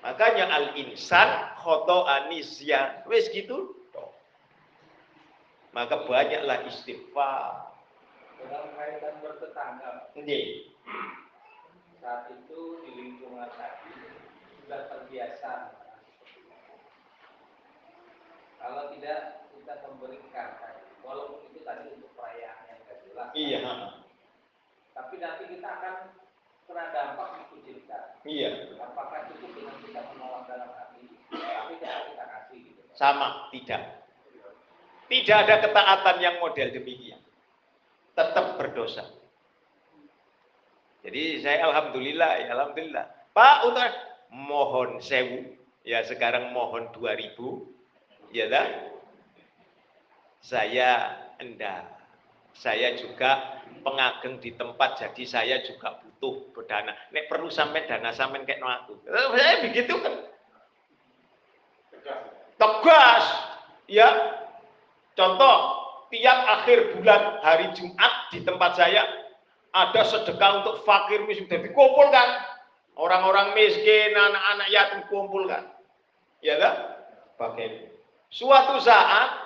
Makanya 0.06 0.46
al-insan 0.54 1.58
khoto 1.58 2.06
anisya. 2.06 3.02
Wes 3.10 3.26
gitu. 3.34 3.74
Maka 5.74 6.06
banyaklah 6.06 6.62
istighfar. 6.70 7.74
Dalam 8.46 8.70
kaitan 8.78 9.18
bertetangga, 9.26 10.14
Nih. 10.22 10.70
saat 11.98 12.30
itu 12.30 12.86
di 12.86 12.92
lingkungan 12.94 13.50
tadi 13.58 13.90
sudah 14.62 14.86
terbiasa 14.86 15.74
kalau 18.62 18.94
tidak 18.94 19.50
kita 19.58 19.74
memberikan 19.90 20.50
walaupun 21.02 21.50
itu 21.50 21.66
tadi 21.66 21.98
untuk 21.98 22.14
perayaan 22.14 22.62
yang 22.70 22.78
tidak 22.86 22.98
jelas 23.10 23.30
Iya. 23.34 23.60
tapi 24.94 25.16
nanti 25.18 25.44
kita 25.50 25.66
akan 25.66 25.96
kena 26.66 26.84
dampak 26.92 27.28
dikucilkan 27.46 28.04
Iya. 28.26 28.74
apakah 28.82 29.30
cukup 29.30 29.52
dengan 29.54 29.76
kita 29.86 30.02
menolak 30.14 30.44
dalam 30.50 30.70
hati 30.74 31.02
tapi 31.30 31.74
tidak 31.78 32.00
kita 32.10 32.24
kasih 32.26 32.58
gitu 32.66 32.82
Sama, 32.96 33.52
tidak. 33.52 34.06
Tidak 35.06 35.38
ada 35.38 35.56
ketaatan 35.62 36.18
yang 36.18 36.36
model 36.42 36.74
demikian. 36.74 37.22
Tetap 38.18 38.58
berdosa. 38.58 39.06
Jadi 41.06 41.44
saya 41.46 41.70
alhamdulillah, 41.70 42.42
ya 42.42 42.50
alhamdulillah. 42.58 43.06
Pak 43.36 43.58
untuk 43.70 43.92
mohon 44.34 44.98
sewu, 44.98 45.54
ya 45.86 46.02
sekarang 46.02 46.50
mohon 46.50 46.90
2000, 46.98 47.38
ya 48.34 48.50
dah. 48.50 48.68
Saya 50.42 51.22
enggak. 51.38 51.95
Saya 52.56 52.96
juga 52.96 53.62
pengageng 53.84 54.40
di 54.40 54.56
tempat, 54.56 54.98
jadi 54.98 55.24
saya 55.28 55.56
juga 55.62 56.00
butuh 56.02 56.56
berdana. 56.56 56.96
Nek 57.12 57.28
perlu 57.28 57.52
sampai 57.52 57.86
dana 57.86 58.16
sampai 58.16 58.48
kayak 58.48 58.64
no 58.64 58.72
aku. 58.72 58.94
Saya 59.06 59.62
begitu 59.62 59.94
kan. 60.00 60.14
Tegas. 62.56 63.26
Ya. 63.86 64.10
Contoh, 65.14 65.56
tiap 66.10 66.40
akhir 66.60 66.98
bulan 66.98 67.44
hari 67.44 67.72
Jumat 67.78 68.34
di 68.34 68.42
tempat 68.42 68.80
saya 68.80 69.04
ada 69.76 70.02
sedekah 70.08 70.64
untuk 70.64 70.88
fakir 70.88 71.28
miskin. 71.28 71.52
Jadi 71.52 71.76
kumpulkan 71.76 72.28
orang-orang 72.96 73.52
miskin, 73.54 74.16
anak-anak 74.16 74.68
yatim 74.72 75.02
kumpulkan. 75.12 75.64
Ya 76.40 76.56
kan? 76.58 76.74
Pakai. 77.36 77.92
Suatu 78.32 78.80
saat 78.80 79.45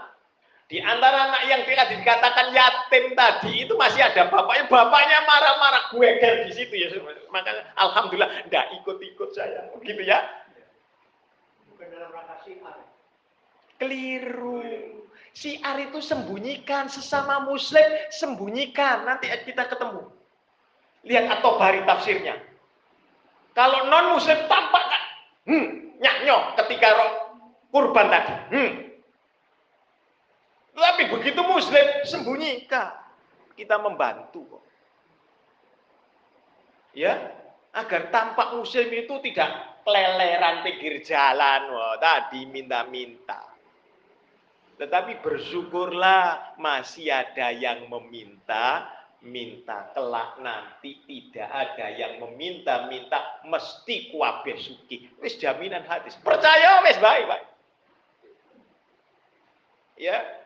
di 0.70 0.78
antara 0.78 1.34
anak 1.34 1.50
yang 1.50 1.62
tidak 1.66 1.98
dikatakan 1.98 2.54
yatim 2.54 3.18
tadi 3.18 3.66
itu 3.66 3.74
masih 3.74 4.06
ada 4.06 4.30
bapaknya. 4.30 4.70
Bapaknya 4.70 5.18
marah-marah 5.26 5.84
gue 5.90 6.10
di 6.46 6.54
situ 6.54 6.74
ya. 6.78 6.94
Makanya 7.34 7.74
alhamdulillah 7.74 8.46
enggak 8.46 8.70
ikut-ikut 8.78 9.34
saya. 9.34 9.66
Begitu 9.74 10.06
ya. 10.06 10.22
Bukan 11.74 11.90
dalam 11.90 12.14
rangka 12.14 12.46
siar. 12.46 12.78
Keliru. 13.82 14.62
Siar 15.34 15.90
itu 15.90 16.06
sembunyikan 16.06 16.86
sesama 16.86 17.42
muslim, 17.50 17.90
sembunyikan. 18.14 19.10
Nanti 19.10 19.26
kita 19.50 19.66
ketemu. 19.74 20.06
Lihat 21.02 21.42
atau 21.42 21.58
bari 21.58 21.82
tafsirnya. 21.82 22.38
Kalau 23.58 23.90
non 23.90 24.14
muslim 24.14 24.38
tampak 24.46 24.86
kan, 24.86 25.04
hmm, 25.50 25.98
nyaknyo 25.98 26.54
ketika 26.62 26.94
roh 26.94 27.12
kurban 27.74 28.14
tadi. 28.14 28.34
Hmm. 28.54 28.89
Tapi 30.80 31.12
begitu 31.12 31.42
muslim 31.44 31.86
sembunyikan. 32.08 32.96
Kita 33.54 33.76
membantu. 33.76 34.64
Ya, 36.96 37.36
agar 37.76 38.10
tampak 38.10 38.56
muslim 38.56 38.88
itu 38.90 39.20
tidak 39.30 39.84
keleleran 39.84 40.64
pinggir 40.66 41.04
jalan. 41.04 41.70
Wah, 41.76 41.96
tadi 42.00 42.48
minta-minta. 42.48 43.46
Tetapi 44.80 45.20
bersyukurlah 45.20 46.56
masih 46.56 47.12
ada 47.12 47.52
yang 47.52 47.92
meminta, 47.92 48.88
minta 49.20 49.92
kelak 49.92 50.40
nanti 50.40 51.04
tidak 51.04 51.52
ada 51.52 51.92
yang 51.92 52.24
meminta-minta 52.24 53.44
mesti 53.44 54.08
kuabe 54.16 54.56
suki. 54.56 55.12
Wis 55.20 55.36
jaminan 55.36 55.84
hadis. 55.84 56.16
Percaya 56.24 56.80
wis 56.88 56.96
baik-baik. 56.96 57.46
Ya. 60.00 60.39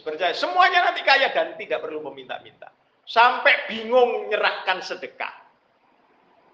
Percaya 0.00 0.32
semuanya 0.32 0.88
nanti 0.88 1.04
kaya 1.04 1.28
dan 1.36 1.52
tidak 1.60 1.84
perlu 1.84 2.00
meminta-minta. 2.08 2.72
Sampai 3.04 3.68
bingung 3.68 4.24
menyerahkan 4.24 4.80
sedekah. 4.80 5.34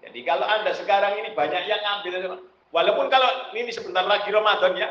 Jadi 0.03 0.19
kalau 0.27 0.43
Anda 0.43 0.75
sekarang 0.75 1.21
ini 1.23 1.31
banyak 1.31 1.63
yang 1.69 1.79
ngambil 1.79 2.41
walaupun 2.73 3.07
kalau 3.07 3.53
ini 3.55 3.69
sebentar 3.71 4.03
lagi 4.03 4.27
Ramadan 4.33 4.73
ya, 4.75 4.89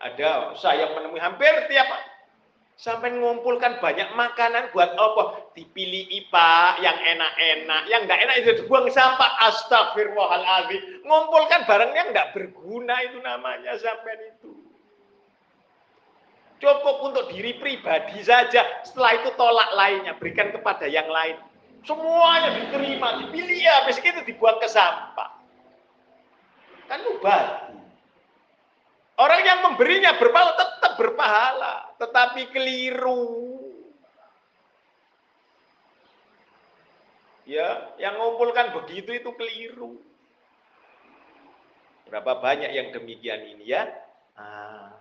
ada 0.00 0.56
saya 0.56 0.90
menemui 0.96 1.20
hampir 1.20 1.52
tiap 1.68 1.88
sampai 2.80 3.12
mengumpulkan 3.12 3.76
banyak 3.84 4.08
makanan 4.16 4.72
buat 4.72 4.96
apa? 4.96 5.52
Dipilih 5.52 6.08
IPA 6.08 6.80
yang 6.80 6.96
enak-enak, 6.96 7.82
yang 7.92 8.00
enggak 8.08 8.20
enak 8.24 8.36
itu 8.40 8.50
dibuang 8.64 8.88
sampah. 8.88 9.36
Astagfirullahaladzim. 9.52 11.04
Ngumpulkan 11.04 11.68
barang 11.68 11.92
yang 11.92 12.08
enggak 12.16 12.32
berguna 12.32 12.96
itu 13.04 13.20
namanya 13.20 13.76
sampai 13.76 14.32
itu. 14.32 14.69
Cukup 16.60 16.96
untuk 17.08 17.24
diri 17.32 17.56
pribadi 17.56 18.20
saja. 18.20 18.84
Setelah 18.84 19.16
itu 19.16 19.32
tolak 19.40 19.72
lainnya, 19.72 20.12
berikan 20.20 20.52
kepada 20.52 20.84
yang 20.84 21.08
lain. 21.08 21.40
Semuanya 21.88 22.52
diterima, 22.52 23.24
dipilih 23.24 23.56
ya, 23.64 23.72
habis 23.80 23.96
itu 23.96 24.20
dibuang 24.28 24.60
ke 24.60 24.68
sampah. 24.68 25.40
Kan 26.84 27.00
mubah. 27.08 27.72
Orang 29.16 29.40
yang 29.40 29.58
memberinya 29.72 30.20
berpahala 30.20 30.52
tetap 30.60 30.92
berpahala, 31.00 31.74
tetapi 31.96 32.52
keliru. 32.52 33.56
Ya, 37.48 37.96
yang 37.96 38.20
mengumpulkan 38.20 38.76
begitu 38.76 39.16
itu 39.16 39.32
keliru. 39.32 39.96
Berapa 42.04 42.36
banyak 42.36 42.68
yang 42.68 42.92
demikian 42.92 43.48
ini 43.48 43.64
ya? 43.64 43.88
Ah. 44.36 44.99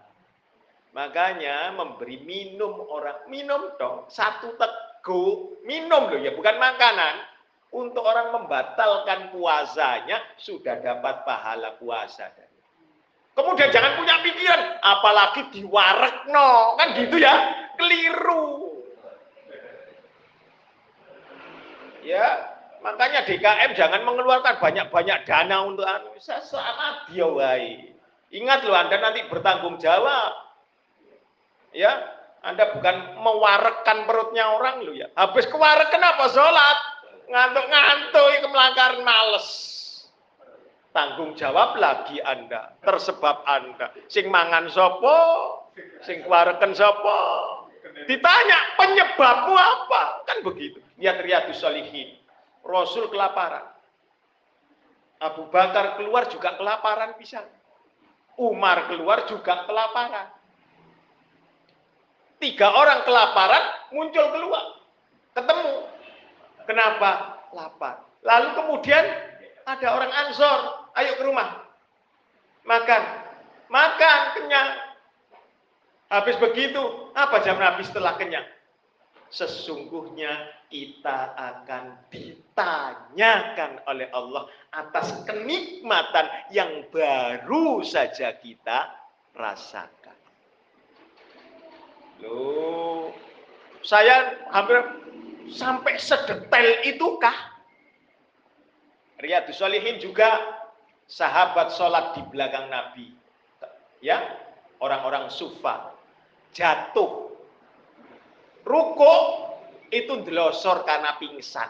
Makanya 0.90 1.78
memberi 1.78 2.18
minum 2.26 2.82
orang, 2.90 3.30
minum 3.30 3.78
dong, 3.78 4.10
satu 4.10 4.58
teguk, 4.58 5.62
minum 5.62 6.10
loh 6.10 6.18
ya, 6.18 6.34
bukan 6.34 6.58
makanan. 6.58 7.30
Untuk 7.70 8.02
orang 8.02 8.34
membatalkan 8.34 9.30
puasanya, 9.30 10.18
sudah 10.42 10.82
dapat 10.82 11.22
pahala 11.22 11.78
puasa. 11.78 12.34
Kemudian 13.38 13.70
jangan 13.70 13.94
punya 13.94 14.18
pikiran, 14.26 14.82
apalagi 14.82 15.54
diwarek 15.54 16.34
no, 16.34 16.74
kan 16.82 16.98
gitu 16.98 17.22
ya, 17.22 17.36
keliru. 17.78 18.82
Ya, 22.02 22.58
makanya 22.82 23.30
DKM 23.30 23.78
jangan 23.78 24.02
mengeluarkan 24.02 24.58
banyak-banyak 24.58 25.30
dana 25.30 25.62
untuk 25.62 25.86
anu, 25.86 26.18
sama 26.18 27.06
dia. 27.06 27.54
Ingat 28.34 28.66
loh, 28.66 28.74
Anda 28.74 28.98
nanti 28.98 29.30
bertanggung 29.30 29.78
jawab. 29.78 30.49
Ya, 31.76 31.92
Anda 32.42 32.74
bukan 32.74 33.20
mewarekkan 33.22 34.10
perutnya 34.10 34.58
orang 34.58 34.82
loh 34.84 34.96
ya. 34.96 35.08
Habis 35.14 35.46
kewarek 35.50 35.94
kenapa 35.94 36.30
sholat? 36.34 36.78
Ngantuk-ngantuk, 37.30 38.42
kemelangkaran 38.42 39.06
males 39.06 39.70
tanggung 40.92 41.38
jawab 41.38 41.78
lagi 41.78 42.18
Anda, 42.22 42.76
tersebab 42.82 43.46
Anda. 43.46 43.94
Sing 44.10 44.30
mangan 44.30 44.70
sopo, 44.70 45.18
sing 46.04 46.26
kuareken 46.26 46.74
sopo. 46.74 47.20
Ditanya 48.06 48.76
penyebabmu 48.76 49.54
apa? 49.56 50.24
Kan 50.26 50.44
begitu. 50.44 50.82
Lihat 51.00 51.24
Riyadus 51.24 51.62
Salihin. 51.62 52.20
Rasul 52.64 53.08
kelaparan. 53.08 53.66
Abu 55.20 55.52
Bakar 55.52 56.00
keluar 56.00 56.32
juga 56.32 56.56
kelaparan 56.56 57.16
bisa. 57.20 57.44
Umar 58.40 58.88
keluar 58.88 59.28
juga 59.28 59.68
kelaparan. 59.68 60.32
Tiga 62.40 62.72
orang 62.72 63.04
kelaparan 63.04 63.64
muncul 63.92 64.26
keluar. 64.32 64.80
Ketemu. 65.36 65.76
Kenapa? 66.64 67.12
Lapar. 67.52 68.08
Lalu 68.24 68.50
kemudian 68.56 69.04
ada 69.68 69.88
orang 69.92 70.12
ansor, 70.26 70.60
ayo 70.96 71.20
ke 71.20 71.24
rumah. 71.28 71.68
Makan. 72.64 73.04
Makan, 73.70 74.20
kenyang. 74.40 74.70
Habis 76.10 76.42
begitu, 76.42 76.82
apa 77.14 77.44
jam 77.46 77.60
Nabi 77.62 77.86
setelah 77.86 78.18
kenyang? 78.18 78.48
Sesungguhnya 79.30 80.50
kita 80.74 81.38
akan 81.38 82.10
ditanyakan 82.10 83.86
oleh 83.86 84.10
Allah 84.10 84.50
atas 84.74 85.22
kenikmatan 85.22 86.26
yang 86.50 86.90
baru 86.90 87.86
saja 87.86 88.34
kita 88.42 88.90
rasakan. 89.38 89.99
Loh, 92.20 93.16
saya 93.84 94.36
hampir 94.52 94.80
sampai 95.56 95.96
sedetail 95.96 96.84
itukah? 96.84 97.36
Riyadus 99.20 99.60
Solihin 99.60 100.00
juga 100.00 100.60
sahabat 101.08 101.76
sholat 101.76 102.16
di 102.16 102.22
belakang 102.32 102.72
Nabi. 102.72 103.12
Ya, 104.00 104.40
orang-orang 104.80 105.28
sufa 105.28 105.92
jatuh. 106.56 107.36
Ruko 108.64 109.14
itu 109.90 110.24
delosor 110.24 110.86
karena 110.86 111.18
pingsan. 111.20 111.68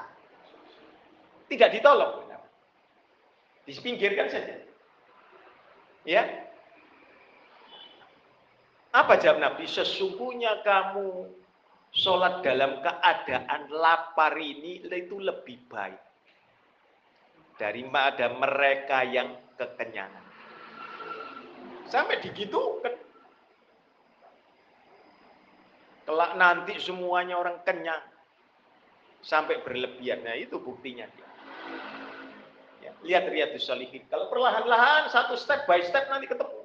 tidak 1.49 1.73
ditolong. 1.73 2.29
Dipinggirkan 3.65 4.29
saja. 4.29 4.65
Ya. 6.05 6.48
Apa 8.99 9.15
jawab 9.15 9.39
Nabi? 9.39 9.63
Sesungguhnya 9.63 10.59
kamu 10.59 11.31
sholat 11.95 12.43
dalam 12.43 12.83
keadaan 12.83 13.71
lapar 13.71 14.35
ini 14.35 14.83
itu 14.83 15.23
lebih 15.23 15.71
baik 15.71 16.03
daripada 17.55 18.27
mereka 18.35 19.07
yang 19.07 19.39
kekenyangan. 19.55 20.25
Sampai 21.87 22.19
digitukan. 22.19 22.95
Kelak 26.03 26.31
nanti 26.35 26.75
semuanya 26.83 27.39
orang 27.39 27.63
kenyang. 27.63 28.03
Sampai 29.23 29.63
berlebihan. 29.63 30.27
Nah 30.27 30.35
itu 30.35 30.59
buktinya. 30.59 31.07
Ya, 32.79 32.91
lihat 33.03 33.31
Riyadus 33.31 33.67
Salihin. 33.67 34.07
Kalau 34.07 34.31
perlahan-lahan 34.31 35.11
satu 35.11 35.35
step 35.39 35.67
by 35.67 35.83
step 35.87 36.07
nanti 36.07 36.27
ketemu. 36.27 36.59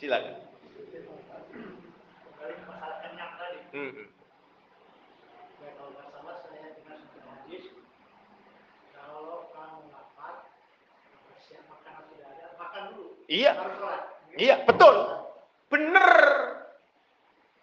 Silakan. 0.00 0.53
Hmm. 3.74 3.90
Ya, 3.90 5.70
kalau 5.74 5.90
nggak 5.98 6.06
salah 6.14 6.36
saya 6.46 6.78
dengar 6.78 6.94
satu 6.94 7.18
hadis, 7.26 7.64
kalau 8.94 9.50
kamu 9.50 9.90
lapar, 9.90 10.46
siap 11.42 11.66
makanan 11.66 12.06
sudah 12.06 12.28
ada, 12.38 12.46
makan 12.54 12.82
dulu. 12.94 13.06
Iya. 13.26 13.52
Iya, 14.38 14.62
betul. 14.62 14.94
Bener. 15.74 16.14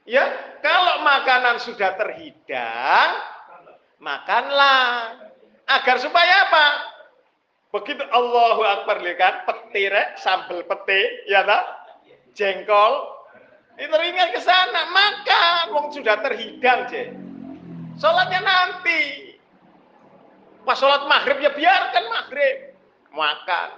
Ya, 0.03 0.27
kalau 0.59 0.99
makanan 1.07 1.63
sudah 1.63 1.95
terhidang, 1.95 3.09
makanlah. 4.03 5.15
Agar 5.63 5.95
supaya 6.03 6.51
apa? 6.51 6.67
Begitu 7.71 8.03
Allahu 8.11 8.67
Akbar 8.67 8.99
lihat 8.99 9.15
kan, 9.15 9.35
petir, 9.47 9.95
sambal 10.19 10.59
pete, 10.67 11.23
ya 11.31 11.47
tak? 11.47 11.63
Jengkol, 12.35 13.10
itu 13.81 13.97
ingat 13.97 14.29
ke 14.37 14.41
sana, 14.45 14.81
makan. 14.93 15.63
Wong 15.73 15.87
sudah 15.89 16.21
terhidang, 16.21 16.85
je. 16.93 17.09
Sholatnya 17.97 18.41
nanti. 18.45 19.33
Pas 20.61 20.77
sholat 20.77 21.09
maghrib 21.09 21.41
ya 21.41 21.49
biarkan 21.49 22.05
maghrib. 22.13 22.77
Makan. 23.09 23.69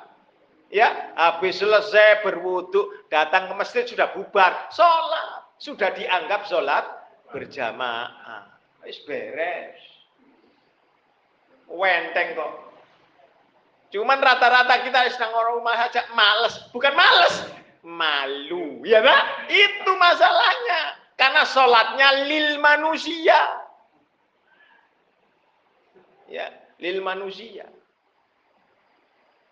Ya, 0.74 1.14
habis 1.16 1.62
selesai 1.62 2.26
berwudu, 2.26 3.08
datang 3.08 3.48
ke 3.48 3.54
masjid 3.56 3.84
sudah 3.88 4.12
bubar, 4.12 4.68
sholat. 4.74 5.48
Sudah 5.62 5.96
dianggap 5.96 6.44
sholat 6.52 6.84
berjamaah. 7.32 8.52
Wis 8.84 9.00
beres. 9.08 9.80
Wenteng 11.72 12.36
kok. 12.36 12.52
Cuman 13.96 14.20
rata-rata 14.20 14.84
kita 14.84 15.08
sedang 15.14 15.32
orang 15.38 15.62
rumah 15.62 15.78
saja 15.78 16.04
males. 16.18 16.58
Bukan 16.74 16.94
males, 16.98 17.46
malu. 17.84 18.82
Ya 18.88 19.04
kan? 19.04 19.48
Itu 19.52 19.92
masalahnya. 20.00 20.82
Karena 21.20 21.44
sholatnya 21.46 22.10
lil 22.26 22.58
manusia. 22.58 23.38
Ya, 26.32 26.50
lil 26.82 27.04
manusia. 27.04 27.70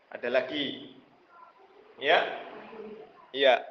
Ada 0.09 0.27
lagi. 0.31 0.97
Ya. 2.01 2.25
Ya. 3.31 3.61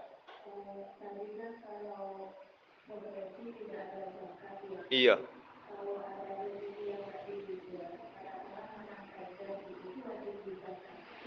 Iya. 4.90 5.18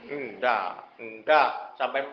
Enggak, 0.04 0.84
enggak. 1.00 1.50
Sampai 1.80 2.04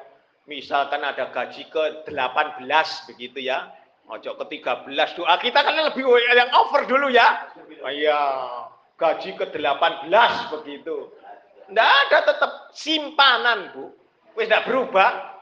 misalkan 0.50 0.98
ada 1.06 1.30
gaji 1.30 1.70
ke 1.70 2.10
18 2.10 2.66
begitu 3.06 3.38
ya. 3.38 3.70
Ojo 4.10 4.34
ke 4.34 4.58
13 4.58 4.90
doa 5.14 5.38
kita 5.38 5.62
kan 5.62 5.70
lebih 5.86 6.02
yang 6.34 6.50
over 6.50 6.82
dulu 6.90 7.06
ya. 7.14 7.46
Oh, 7.86 7.92
iya, 7.94 8.18
gaji 8.98 9.38
ke 9.38 9.54
18 9.54 10.10
begitu. 10.58 11.14
Enggak 11.70 11.86
ada 11.86 12.18
tetap 12.26 12.52
simpanan, 12.74 13.70
Bu. 13.70 13.94
Wis 14.34 14.50
enggak 14.50 14.66
berubah. 14.66 15.38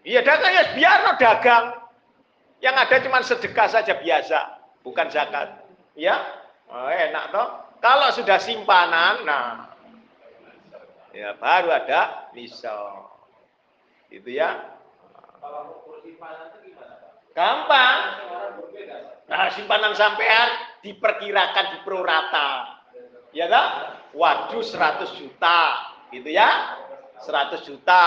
Iya, 0.00 0.24
dagang 0.24 0.52
ya 0.56 0.64
biar 0.72 0.98
no 1.04 1.12
dagang. 1.20 1.64
Yang 2.64 2.76
ada 2.88 2.96
cuma 3.04 3.20
sedekah 3.20 3.68
saja 3.68 3.92
biasa, 4.00 4.40
bukan 4.80 5.12
zakat. 5.12 5.68
Ya, 5.92 6.16
oh, 6.72 6.88
enak 6.88 7.28
toh. 7.28 7.48
Kalau 7.84 8.08
sudah 8.16 8.40
simpanan, 8.40 9.28
nah 9.28 9.73
ya 11.14 11.38
baru 11.38 11.70
ada 11.70 12.30
misal. 12.34 13.08
Itu 14.10 14.28
ya. 14.28 14.74
Gampang. 17.34 17.98
Nah, 19.24 19.48
simpanan 19.56 19.96
sampean 19.96 20.48
diperkirakan 20.84 21.66
di 21.74 21.78
prorata. 21.82 22.50
Ya 23.34 23.50
kan? 23.50 23.66
Waduh 24.14 24.62
100 24.62 25.18
juta. 25.18 25.60
Gitu 26.14 26.30
ya. 26.30 26.78
100 27.24 27.66
juta. 27.66 28.04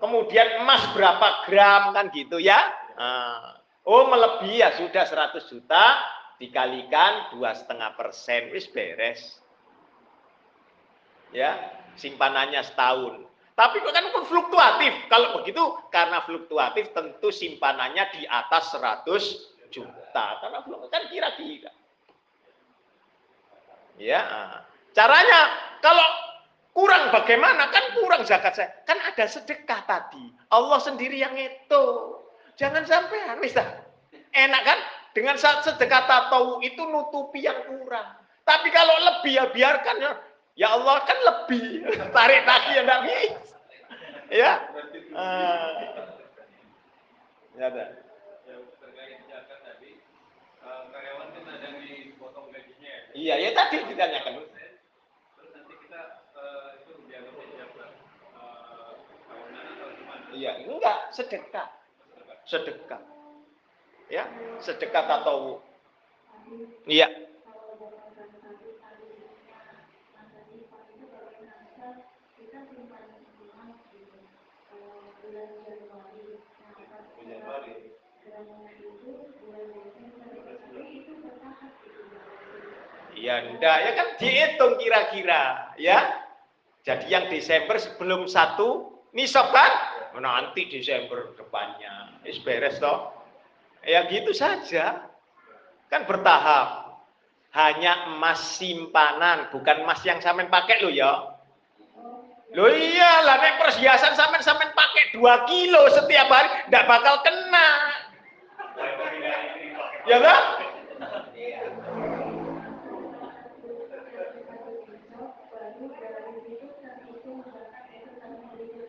Kemudian 0.00 0.64
emas 0.64 0.82
berapa 0.96 1.46
gram 1.46 1.94
kan 1.94 2.10
gitu 2.10 2.40
ya. 2.40 2.58
Nah, 2.96 3.60
oh 3.86 4.08
melebihi 4.08 4.62
ya 4.62 4.74
sudah 4.74 5.04
100 5.06 5.46
juta 5.46 5.84
dikalikan 6.42 7.30
dua 7.30 7.54
setengah 7.54 7.94
persen 7.94 8.50
wis 8.50 8.66
beres 8.66 9.41
ya 11.32 11.56
simpanannya 11.96 12.60
setahun. 12.64 13.28
Tapi 13.52 13.84
kan 13.84 14.08
pun 14.16 14.24
fluktuatif? 14.24 15.12
Kalau 15.12 15.36
begitu 15.40 15.60
karena 15.92 16.24
fluktuatif 16.24 16.96
tentu 16.96 17.28
simpanannya 17.28 18.08
di 18.16 18.24
atas 18.24 18.72
100 18.72 19.04
juta. 19.68 20.26
Karena 20.40 20.64
belum 20.64 20.88
kan 20.88 21.04
kira-kira. 21.12 21.72
Ya 24.00 24.24
caranya 24.96 25.40
kalau 25.84 26.08
kurang 26.72 27.12
bagaimana? 27.12 27.68
Kan 27.68 28.00
kurang 28.00 28.24
zakat 28.24 28.56
saya. 28.56 28.72
Kan 28.88 28.96
ada 29.04 29.28
sedekah 29.28 29.84
tadi. 29.84 30.32
Allah 30.48 30.80
sendiri 30.80 31.20
yang 31.20 31.36
itu 31.36 31.84
jangan 32.56 32.88
sampai 32.88 33.20
habis 33.28 33.52
enak 34.32 34.62
kan? 34.64 34.78
Dengan 35.12 35.36
saat 35.36 35.60
sedekah 35.68 36.08
tahu 36.08 36.64
itu 36.64 36.80
nutupi 36.88 37.44
yang 37.44 37.68
kurang. 37.68 38.16
Tapi 38.48 38.72
kalau 38.72 38.96
lebih 39.12 39.36
ya 39.36 39.44
biarkan 39.52 39.96
ya. 40.00 40.12
Ya 40.52 40.68
Allah 40.72 41.00
kan 41.04 41.18
lebih. 41.20 41.88
Tarik 42.12 42.42
lagi 42.44 42.70
ya 42.76 42.82
enggak 42.84 43.00
bisa. 43.08 43.56
Ya. 44.32 44.52
Uh, 45.12 45.70
ya 47.56 47.64
ada. 47.68 47.84
Iya, 53.12 53.34
ya 53.36 53.50
tadi 53.52 53.76
ditanyakan. 53.92 54.32
Iya, 60.32 60.50
enggak, 60.64 60.98
sedekah. 61.12 61.68
Sedekah 62.48 63.12
ya 64.12 64.28
sedekat 64.60 65.08
atau 65.08 65.64
iya 66.84 67.08
Ya 83.22 83.38
enggak, 83.38 83.76
ya 83.86 83.92
kan 83.94 84.08
dihitung 84.18 84.74
kira-kira, 84.82 85.70
ya. 85.78 86.26
Jadi 86.82 87.06
yang 87.06 87.30
Desember 87.30 87.78
sebelum 87.78 88.26
satu 88.26 88.98
nisab 89.14 89.54
kan? 89.54 89.70
Nanti 90.18 90.66
Desember 90.66 91.30
depannya. 91.38 92.18
Is 92.26 92.42
beres 92.42 92.82
toh. 92.82 93.14
Ya 93.86 94.10
gitu 94.10 94.34
saja. 94.34 95.06
Kan 95.86 96.02
bertahap. 96.10 96.98
Hanya 97.52 98.10
emas 98.10 98.58
simpanan, 98.58 99.52
bukan 99.54 99.86
emas 99.86 100.02
yang 100.02 100.18
sampean 100.18 100.50
pakai 100.50 100.82
lo 100.82 100.90
ya. 100.90 101.31
Lo 102.52 102.68
iya 102.68 103.24
lah 103.24 103.40
nek 103.40 103.64
perhiasan 103.64 104.12
sampean 104.12 104.44
sampean 104.44 104.76
pakai 104.76 105.16
2 105.16 105.48
kilo 105.48 105.88
setiap 105.88 106.28
hari 106.28 106.48
ndak 106.68 106.84
bakal 106.84 107.24
kena. 107.24 107.68
Ya 110.04 110.18
kan? 110.20 110.42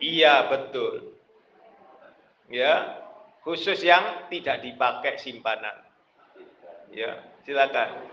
Iya 0.04 0.34
betul. 0.52 1.16
Ya, 2.52 3.00
khusus 3.40 3.80
yang 3.80 4.28
tidak 4.28 4.60
dipakai 4.60 5.16
simpanan. 5.16 5.80
Ya, 6.92 7.24
silakan. 7.48 8.04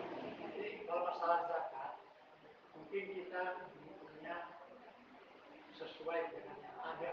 Sesuai 6.01 6.33
dengan 6.33 6.57
yang 6.65 6.77
ada. 6.81 7.11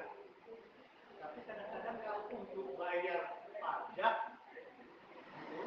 Tapi 1.21 1.39
kadang-kadang 1.45 1.97
kalau 2.01 2.25
untuk 2.33 2.73
bayar 2.81 3.37
pajak, 3.61 4.15
itu 5.45 5.61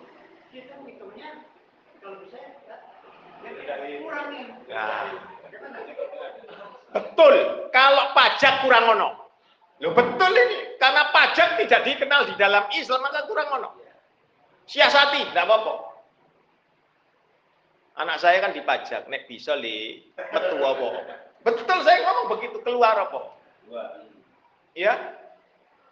kita 0.49 0.73
menghitungnya 0.81 1.29
kalau 2.01 2.17
bisa 2.25 2.41
ya, 2.41 2.81
ya 3.45 3.75
kurangin. 4.01 4.47
Ya. 4.65 4.85
Bagaimana? 5.45 5.77
Betul, 6.97 7.35
kalau 7.69 8.05
pajak 8.17 8.65
kurang 8.65 8.89
ono. 8.89 9.09
Loh 9.85 9.93
betul 9.93 10.33
ini, 10.33 10.81
karena 10.81 11.13
pajak 11.13 11.61
tidak 11.61 11.85
dikenal 11.85 12.25
di 12.25 12.33
dalam 12.41 12.65
Islam 12.73 13.05
maka 13.05 13.29
kurang 13.29 13.53
ono. 13.53 13.69
Siasati, 14.65 15.29
tidak 15.29 15.45
apa-apa. 15.45 15.73
Anak 18.01 18.17
saya 18.17 18.41
kan 18.41 18.49
dipajak, 18.49 19.05
nek 19.13 19.29
bisa 19.29 19.53
li, 19.53 20.09
metu 20.17 20.57
apa. 20.57 21.20
Betul 21.41 21.77
saya 21.81 22.05
ngomong 22.05 22.37
begitu, 22.37 22.57
keluar 22.61 22.95
apa. 22.97 23.33
Ya, 24.77 24.93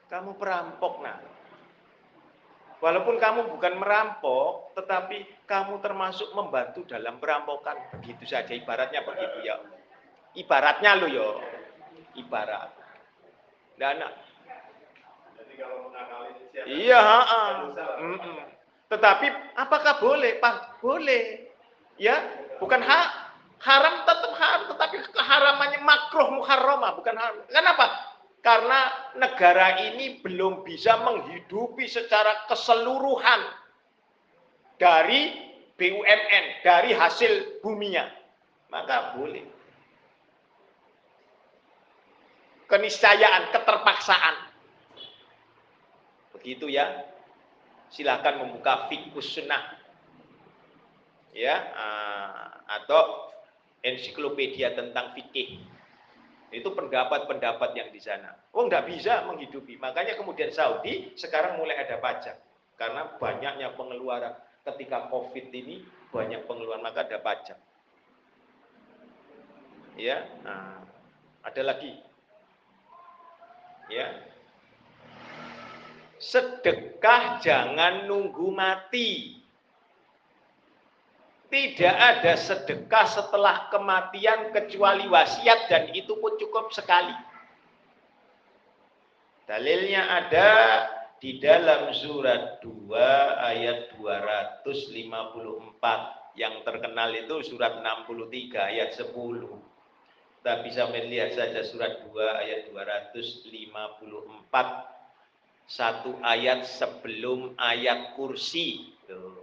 kamu 0.08 0.38
perampok 0.38 1.02
nah. 1.02 1.20
Walaupun 2.80 3.20
kamu 3.20 3.52
bukan 3.52 3.76
merampok, 3.76 4.72
tetapi 4.80 5.28
kamu 5.44 5.84
termasuk 5.84 6.32
membantu 6.32 6.88
dalam 6.88 7.20
perampokan. 7.20 7.76
Begitu 8.00 8.24
saja 8.24 8.56
ibaratnya 8.56 9.04
begitu 9.04 9.44
ya. 9.44 9.60
Ibaratnya 10.40 10.96
lo 10.96 11.08
yo. 11.12 11.44
Ibarat. 12.16 12.72
Dan 13.76 14.00
Jadi 14.00 15.54
kalau 15.60 15.92
iya. 16.72 17.04
Mm-mm. 18.00 18.38
Tetapi 18.88 19.28
apakah 19.60 20.00
boleh? 20.00 20.40
Pak, 20.40 20.80
boleh. 20.80 21.52
Ya, 22.00 22.16
bukan 22.64 22.80
hak 22.80 23.08
haram 23.60 23.96
tetap 24.08 24.34
haram, 24.40 24.62
tetapi 24.72 24.96
keharamannya 25.12 25.80
makruh 25.84 26.32
muharramah, 26.32 26.96
bukan 26.96 27.16
haram. 27.16 27.36
Kenapa? 27.52 27.86
Karena 28.40 28.80
negara 29.20 29.84
ini 29.84 30.24
belum 30.24 30.64
bisa 30.64 30.96
menghidupi 31.04 31.92
secara 31.92 32.48
keseluruhan 32.48 33.42
dari 34.80 35.36
BUMN, 35.76 36.64
dari 36.64 36.96
hasil 36.96 37.60
buminya. 37.60 38.08
Maka 38.72 39.20
boleh. 39.20 39.44
Keniscayaan, 42.70 43.52
keterpaksaan. 43.52 44.36
Begitu 46.38 46.72
ya. 46.72 47.12
Silakan 47.90 48.46
membuka 48.46 48.88
fikus 48.88 49.34
sunnah. 49.34 49.76
Ya, 51.34 51.58
ah, 51.74 52.62
atau 52.70 53.29
ensiklopedia 53.86 54.76
tentang 54.76 55.16
fikih. 55.16 55.62
Itu 56.50 56.74
pendapat-pendapat 56.74 57.78
yang 57.78 57.90
di 57.94 58.02
sana. 58.02 58.34
Oh, 58.58 58.66
nggak 58.66 58.90
bisa 58.90 59.30
menghidupi. 59.30 59.78
Makanya 59.78 60.18
kemudian 60.18 60.50
Saudi 60.50 61.14
sekarang 61.14 61.62
mulai 61.62 61.78
ada 61.78 62.02
pajak. 62.02 62.42
Karena 62.74 63.06
banyaknya 63.22 63.78
pengeluaran. 63.78 64.34
Ketika 64.66 65.08
COVID 65.14 65.54
ini 65.54 65.86
banyak 66.10 66.50
pengeluaran, 66.50 66.82
maka 66.82 67.06
ada 67.06 67.22
pajak. 67.22 67.60
Ya, 70.00 70.26
nah, 70.42 70.80
ada 71.46 71.62
lagi. 71.62 71.92
Ya, 73.90 74.06
sedekah 76.20 77.40
jangan 77.40 78.06
nunggu 78.06 78.52
mati. 78.52 79.39
Tidak 81.50 81.96
ada 81.98 82.38
sedekah 82.38 83.10
setelah 83.10 83.74
kematian 83.74 84.54
kecuali 84.54 85.10
wasiat 85.10 85.66
dan 85.66 85.90
itu 85.98 86.14
pun 86.22 86.38
cukup 86.38 86.70
sekali. 86.70 87.18
Dalilnya 89.50 90.14
ada 90.14 90.50
di 91.18 91.42
dalam 91.42 91.90
surat 91.90 92.62
2 92.62 92.94
ayat 93.42 93.98
254 93.98 96.38
yang 96.38 96.62
terkenal 96.62 97.10
itu 97.18 97.42
surat 97.42 97.82
63 97.82 98.70
ayat 98.70 98.94
10. 98.94 99.10
Kita 100.40 100.54
bisa 100.62 100.86
melihat 100.94 101.34
saja 101.34 101.66
surat 101.66 102.06
2 102.14 102.46
ayat 102.46 102.70
254 102.70 104.54
satu 105.66 106.14
ayat 106.22 106.70
sebelum 106.70 107.58
ayat 107.58 108.14
kursi. 108.14 108.94
Tuh, 109.10 109.39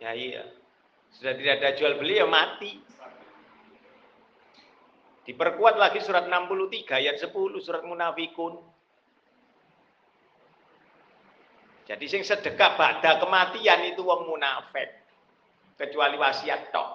Ya 0.00 0.12
iya. 0.16 0.44
Sudah 1.12 1.32
tidak 1.36 1.54
ada 1.60 1.70
jual 1.76 1.98
beli 2.00 2.20
ya 2.20 2.26
mati. 2.26 2.80
Diperkuat 5.28 5.76
lagi 5.76 6.00
surat 6.00 6.26
63 6.26 6.90
ayat 6.90 7.16
10 7.20 7.30
surat 7.60 7.84
munafikun. 7.84 8.58
Jadi 11.90 12.04
sing 12.06 12.22
sedekah 12.22 12.78
pada 12.78 13.18
kematian 13.18 13.90
itu 13.90 14.06
wong 14.06 14.30
munafik. 14.30 14.88
Kecuali 15.74 16.14
wasiat 16.14 16.70
tok. 16.70 16.88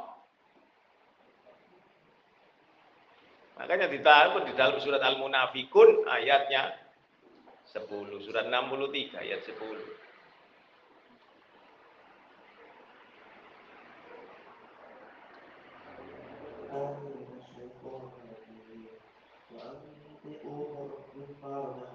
Makanya 3.56 3.88
ditaruh 3.88 4.44
di 4.44 4.52
dalam 4.56 4.80
surat 4.84 5.00
Al-Munafikun 5.00 6.08
ayatnya 6.12 6.85
10 7.76 8.24
surat 8.24 8.48
63 8.48 9.12
ayat 9.20 9.44
10 9.44 9.60
Thank 21.46 21.95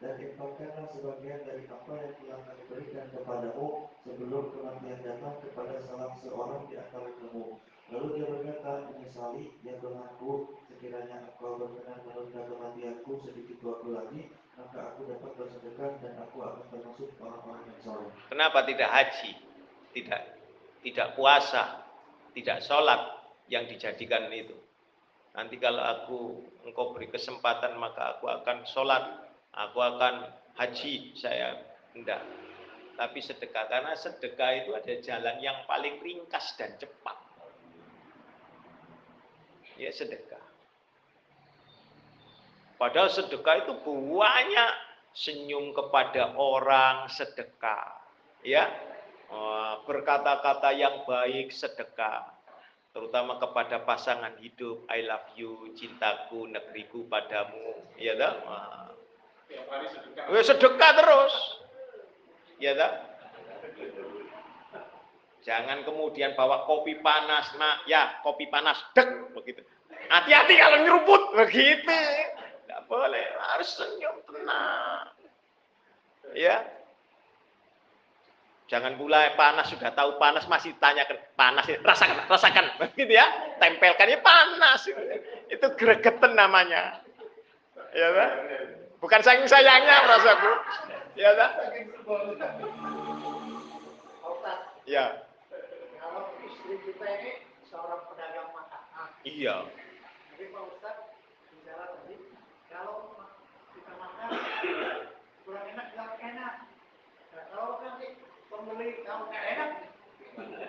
Dan 0.00 0.16
infakkanlah 0.16 0.88
sebagian 0.96 1.44
dari 1.44 1.68
apa 1.68 1.92
yang 1.92 2.14
telah 2.16 2.40
kami 2.48 2.62
berikan 2.72 3.06
kepadamu 3.12 3.92
sebelum 4.00 4.44
kematian 4.56 4.98
datang 5.04 5.36
kepada 5.44 5.76
salah 5.84 6.16
seorang 6.16 6.64
di 6.72 6.80
antara 6.80 7.12
kamu. 7.20 7.60
Lalu 7.90 8.06
dia 8.16 8.26
berkata, 8.32 8.88
menyesali, 8.88 9.60
ya 9.60 9.76
Tuhanku, 9.82 10.56
sekiranya 10.72 11.26
engkau 11.26 11.60
berkenan 11.60 12.00
menunda 12.06 12.40
kematianku 12.48 13.12
sedikit 13.20 13.58
waktu 13.60 13.88
lagi, 13.92 14.20
maka 14.56 14.94
aku 14.94 15.10
dapat 15.10 15.32
bersedekah 15.36 15.92
dan 16.00 16.12
aku 16.22 16.38
akan 16.38 16.64
termasuk 16.72 17.10
orang-orang 17.20 17.62
yang 17.68 17.78
soleh. 17.84 18.10
Kenapa 18.32 18.64
tidak 18.64 18.88
haji? 18.88 19.32
Tidak 19.90 20.22
tidak 20.80 21.12
puasa, 21.12 21.84
tidak 22.32 22.64
sholat 22.64 23.20
yang 23.52 23.68
dijadikan 23.68 24.32
itu. 24.32 24.56
Nanti 25.36 25.60
kalau 25.60 25.82
aku 25.82 26.18
engkau 26.64 26.96
beri 26.96 27.12
kesempatan 27.12 27.76
maka 27.76 28.16
aku 28.16 28.30
akan 28.30 28.64
sholat, 28.64 29.29
aku 29.54 29.78
akan 29.78 30.30
haji, 30.58 31.14
saya 31.18 31.58
enggak. 31.96 32.22
Tapi 33.00 33.18
sedekah, 33.24 33.64
karena 33.70 33.96
sedekah 33.96 34.50
itu 34.60 34.70
ada 34.76 34.94
jalan 35.00 35.36
yang 35.40 35.56
paling 35.64 35.96
ringkas 36.04 36.52
dan 36.60 36.76
cepat. 36.76 37.16
Ya 39.80 39.88
sedekah. 39.88 40.44
Padahal 42.76 43.08
sedekah 43.08 43.64
itu 43.64 43.72
banyak 43.84 44.72
senyum 45.16 45.72
kepada 45.72 46.36
orang 46.36 47.08
sedekah. 47.08 47.96
Ya, 48.44 48.68
Eh, 49.30 49.74
berkata-kata 49.86 50.74
yang 50.74 51.06
baik 51.06 51.54
sedekah. 51.54 52.34
terutama 52.90 53.38
kepada 53.38 53.86
pasangan 53.86 54.34
hidup, 54.42 54.82
I 54.90 55.06
love 55.06 55.30
you, 55.38 55.70
cintaku, 55.78 56.50
negeriku 56.50 57.06
padamu, 57.06 57.86
ya 57.94 58.18
dah. 58.18 58.34
Sedekah. 59.50 60.42
Sedekah 60.46 60.90
terus. 60.94 61.34
Ya 62.60 62.72
dah. 62.76 62.92
Jangan 65.40 65.82
kemudian 65.88 66.36
bawa 66.36 66.68
kopi 66.68 67.00
panas, 67.00 67.48
nak. 67.56 67.88
Ya, 67.88 68.20
kopi 68.20 68.46
panas, 68.52 68.76
dek, 68.92 69.32
begitu. 69.32 69.64
Hati-hati 70.12 70.54
kalau 70.60 70.78
nyeruput, 70.84 71.22
begitu. 71.32 71.96
Tidak 72.68 72.80
boleh, 72.86 73.24
harus 73.50 73.68
senyum 73.72 74.20
tenang. 74.28 75.08
Ya. 76.36 76.60
Jangan 78.70 78.94
pula 78.94 79.34
panas 79.34 79.66
sudah 79.66 79.90
tahu 79.90 80.14
panas 80.22 80.46
masih 80.46 80.70
tanyakan 80.78 81.18
panas 81.34 81.66
rasakan 81.82 82.22
rasakan 82.30 82.70
begitu 82.78 83.18
ya 83.18 83.26
tempelkan 83.58 84.06
ya 84.06 84.22
panas 84.22 84.86
itu 85.50 85.66
gregetan 85.74 86.38
namanya 86.38 87.02
ya 87.90 88.08
kan? 88.14 88.30
Bukan 89.00 89.20
saking 89.24 89.48
sayangnya 89.48 90.04
merasaku 90.06 90.52
ya 91.16 91.32
Ustaz, 94.30 94.60
ya 94.86 95.06
kalau 96.00 96.32
istri 96.46 96.74
kita 96.86 97.06
ini 97.20 97.30
seorang 97.66 98.06
pedagang 98.12 98.52
makanan, 98.54 99.08
iya 99.26 99.66
jadi 100.32 100.44
Pak 100.54 100.62
Ustaz 100.72 100.96
bicara 101.52 101.84
tadi, 101.92 102.16
kalau 102.72 103.12
kita 103.76 103.92
makan 104.00 104.28
kurang 105.44 105.66
enak, 105.68 105.86
nggak 105.92 106.16
enak. 106.24 106.54
Nah, 107.30 107.44
kalau 107.52 107.82
nanti 107.84 108.06
pembeli 108.48 109.04
kalau 109.04 109.28
nggak 109.28 109.44
enak, 109.52 109.70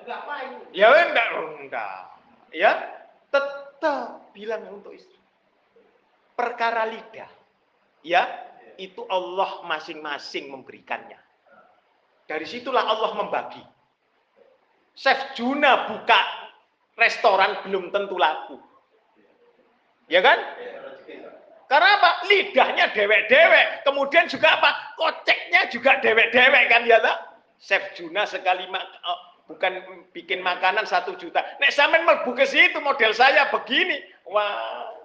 ngapain? 0.04 0.52
Ya 0.76 0.88
enggak, 0.92 1.28
enggak. 1.62 1.96
Ya, 2.52 2.72
tetap 3.32 4.28
bilang 4.36 4.68
untuk 4.68 4.92
istri. 4.92 5.16
Perkara 6.36 6.84
lidah. 6.90 7.32
Ya, 8.02 8.26
itu 8.82 9.06
Allah 9.10 9.62
masing-masing 9.66 10.50
memberikannya. 10.50 11.18
Dari 12.26 12.46
situlah 12.50 12.82
Allah 12.82 13.12
membagi. 13.14 13.62
Chef 14.98 15.38
Juna 15.38 15.88
buka 15.88 16.20
restoran 16.98 17.62
belum 17.66 17.94
tentu 17.94 18.18
laku. 18.18 18.58
Ya 20.12 20.20
kan? 20.20 20.40
Karena 21.72 21.90
apa? 22.04 22.28
Lidahnya 22.28 22.92
dewek-dewek. 22.92 23.88
Kemudian 23.88 24.28
juga 24.28 24.60
apa? 24.60 24.76
Koceknya 25.00 25.72
juga 25.72 26.04
dewek-dewek 26.04 26.64
kan 26.68 26.84
ya 26.84 27.00
tak? 27.00 27.18
Chef 27.62 27.96
Juna 27.96 28.28
sekali 28.28 28.68
oh, 28.68 29.20
bukan 29.48 29.80
bikin 30.12 30.44
makanan 30.44 30.84
satu 30.84 31.16
juta. 31.16 31.40
Nek 31.64 31.72
sampean 31.72 32.04
mlebu 32.04 32.36
ke 32.36 32.44
situ 32.44 32.80
model 32.84 33.16
saya 33.16 33.48
begini. 33.54 34.04
Wah. 34.28 35.01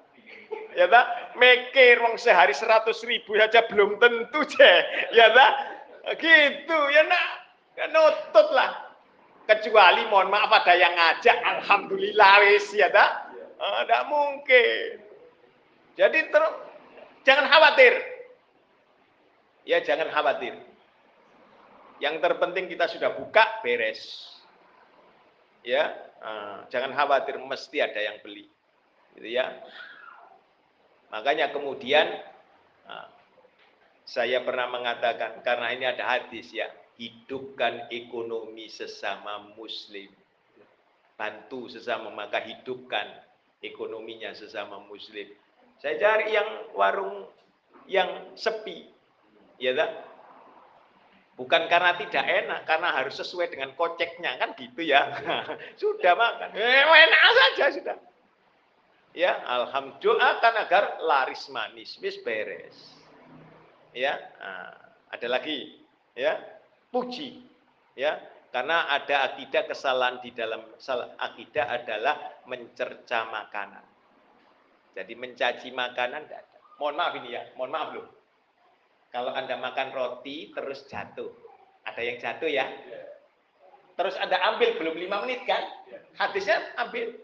Ya 0.77 0.85
tak? 0.93 1.33
Mikir 1.41 2.05
wong 2.05 2.21
sehari 2.21 2.53
seratus 2.53 3.01
ribu 3.09 3.33
aja 3.41 3.65
belum 3.65 3.97
tentu 3.97 4.45
je. 4.45 4.73
Ya 5.17 5.33
tak? 5.33 5.53
Gitu 6.21 6.79
ya 6.93 7.03
nak. 7.09 7.27
Ya, 7.77 7.85
nutut 7.89 8.49
lah. 8.53 8.93
Kecuali 9.49 10.05
mohon 10.13 10.29
maaf 10.29 10.53
ada 10.53 10.77
yang 10.77 10.93
ngajak. 10.93 11.39
Alhamdulillah 11.41 12.45
wis 12.45 12.69
ya 12.77 12.93
tak? 12.93 13.33
Tidak 13.57 14.03
mungkin. 14.13 15.01
Jadi 15.97 16.19
ter, 16.29 16.43
jangan 17.25 17.49
khawatir. 17.49 17.95
Ya 19.65 19.81
jangan 19.81 20.13
khawatir. 20.13 20.61
Yang 22.05 22.21
terpenting 22.21 22.69
kita 22.69 22.85
sudah 22.93 23.17
buka 23.17 23.65
beres. 23.65 24.29
Ya, 25.65 25.97
uh, 26.21 26.69
jangan 26.69 26.93
khawatir 26.93 27.41
mesti 27.41 27.81
ada 27.81 27.99
yang 27.99 28.21
beli. 28.21 28.47
Gitu 29.17 29.41
ya. 29.41 29.57
Makanya 31.17 31.49
kemudian 31.49 32.13
uh, 32.85 33.09
saya 34.05 34.45
pernah 34.45 34.69
mengatakan 34.69 35.41
karena 35.41 35.73
ini 35.73 35.89
ada 35.89 36.05
hadis 36.05 36.53
ya, 36.53 36.69
hidupkan 37.01 37.89
ekonomi 37.89 38.69
sesama 38.69 39.57
muslim. 39.57 40.13
Bantu 41.17 41.73
sesama 41.73 42.13
maka 42.13 42.45
hidupkan 42.45 43.09
ekonominya 43.65 44.37
sesama 44.37 44.77
muslim. 44.85 45.25
Saya 45.81 45.97
cari 45.97 46.37
yang 46.37 46.77
warung 46.77 47.25
yang 47.89 48.37
sepi. 48.37 48.93
Ya 49.57 49.73
tak? 49.73 50.05
Bukan 51.37 51.69
karena 51.69 51.97
tidak 51.97 52.25
enak, 52.25 52.61
karena 52.69 52.93
harus 52.93 53.17
sesuai 53.17 53.53
dengan 53.53 53.73
koceknya 53.73 54.37
kan 54.37 54.53
gitu 54.57 54.85
ya. 54.85 55.17
sudah 55.81 56.13
makan, 56.13 56.53
eh, 56.57 56.85
enak 56.85 57.23
saja 57.33 57.65
sudah. 57.73 57.97
Ya, 59.17 59.41
alhamdulillah 59.49 60.45
kan 60.45 60.55
agar 60.61 61.01
laris 61.01 61.49
manis, 61.49 61.97
bis 61.97 62.21
beres. 62.21 62.77
Ya, 63.97 64.13
nah, 64.37 64.77
ada 65.09 65.27
lagi, 65.33 65.81
ya, 66.13 66.37
puji, 66.93 67.41
ya, 67.97 68.21
karena 68.53 68.93
ada 68.93 69.33
akidah 69.33 69.65
kesalahan 69.65 70.21
di 70.21 70.37
dalam 70.37 70.69
akidah 71.17 71.65
adalah 71.65 72.45
mencerca 72.45 73.25
makanan. 73.33 73.85
Jadi 74.93 75.17
mencaci 75.17 75.73
makanan. 75.73 76.29
Mohon 76.77 76.95
maaf 77.01 77.13
ini 77.17 77.33
ya, 77.33 77.43
mohon 77.57 77.73
maaf 77.73 77.97
loh. 77.97 78.09
Kalau 79.09 79.33
Anda 79.33 79.57
makan 79.57 79.97
roti 79.97 80.53
terus 80.53 80.85
jatuh. 80.93 81.33
Ada 81.89 82.01
yang 82.05 82.21
jatuh 82.21 82.53
ya. 82.53 82.69
Terus 83.97 84.13
Anda 84.21 84.37
ambil 84.45 84.77
belum 84.77 85.01
lima 85.01 85.25
menit 85.25 85.49
kan? 85.49 85.65
Hadisnya 86.21 86.61
ambil. 86.77 87.17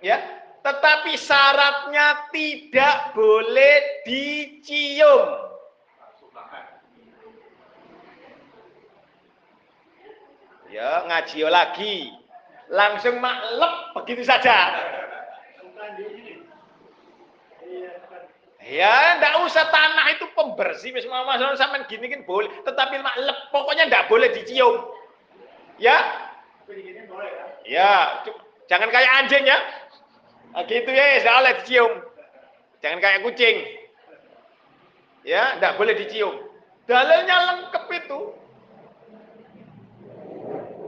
Ya. 0.00 0.45
Tetapi 0.66 1.14
syaratnya 1.14 2.26
tidak 2.34 3.14
boleh 3.14 4.02
dicium. 4.02 5.46
Ya, 10.66 11.06
ngaji 11.06 11.38
lagi. 11.46 12.10
Langsung 12.66 13.22
maklep 13.22 13.94
begitu 13.94 14.26
saja. 14.26 14.74
Ya, 18.66 19.22
ndak 19.22 19.46
usah 19.46 19.70
tanah 19.70 20.18
itu 20.18 20.26
pembersih 20.34 20.90
wis 20.90 21.06
mama 21.06 21.38
sampean 21.54 21.86
gini 21.86 22.10
kan 22.10 22.26
boleh, 22.26 22.50
tetapi 22.66 22.98
maklep 22.98 23.38
pokoknya 23.54 23.86
ndak 23.86 24.10
boleh 24.10 24.34
dicium. 24.34 24.82
Ya? 25.78 26.02
Ya, 27.62 28.26
jangan 28.66 28.90
kayak 28.90 29.12
anjing 29.22 29.46
ya. 29.46 29.85
Nah, 30.56 30.64
gitu 30.64 30.88
ya, 30.88 31.20
ndak 31.20 31.36
boleh 31.36 31.54
dicium. 31.60 31.92
Jangan 32.80 32.98
kayak 33.04 33.20
kucing. 33.28 33.56
Ya, 35.20 35.60
ndak 35.60 35.76
boleh 35.76 35.92
dicium. 36.00 36.32
Dalilnya 36.88 37.36
lengkap 37.52 37.84
itu. 37.92 38.20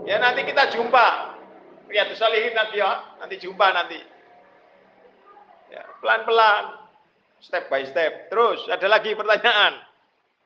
Ya 0.08 0.16
nanti 0.24 0.40
kita 0.48 0.72
jumpa. 0.72 1.36
Riyadus 1.84 2.16
Salihin 2.16 2.56
nanti 2.56 2.80
ya, 2.80 3.20
nanti 3.20 3.36
jumpa 3.36 3.66
nanti. 3.76 4.00
Ya, 5.68 5.84
pelan-pelan 6.00 6.88
step 7.44 7.68
by 7.68 7.84
step. 7.84 8.32
Terus 8.32 8.64
ada 8.72 8.88
lagi 8.88 9.12
pertanyaan. 9.12 9.84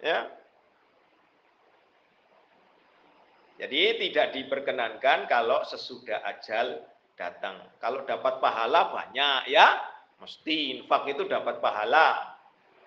Ya. 0.02 0.26
Jadi 3.62 4.02
tidak 4.02 4.34
diperkenankan 4.34 5.30
kalau 5.30 5.62
sesudah 5.62 6.26
ajal 6.26 6.82
datang. 7.22 7.62
Kalau 7.78 8.02
dapat 8.02 8.42
pahala 8.42 8.90
banyak 8.90 9.54
ya, 9.54 9.78
mesti 10.18 10.82
infak 10.82 11.06
itu 11.14 11.22
dapat 11.30 11.62
pahala. 11.62 12.34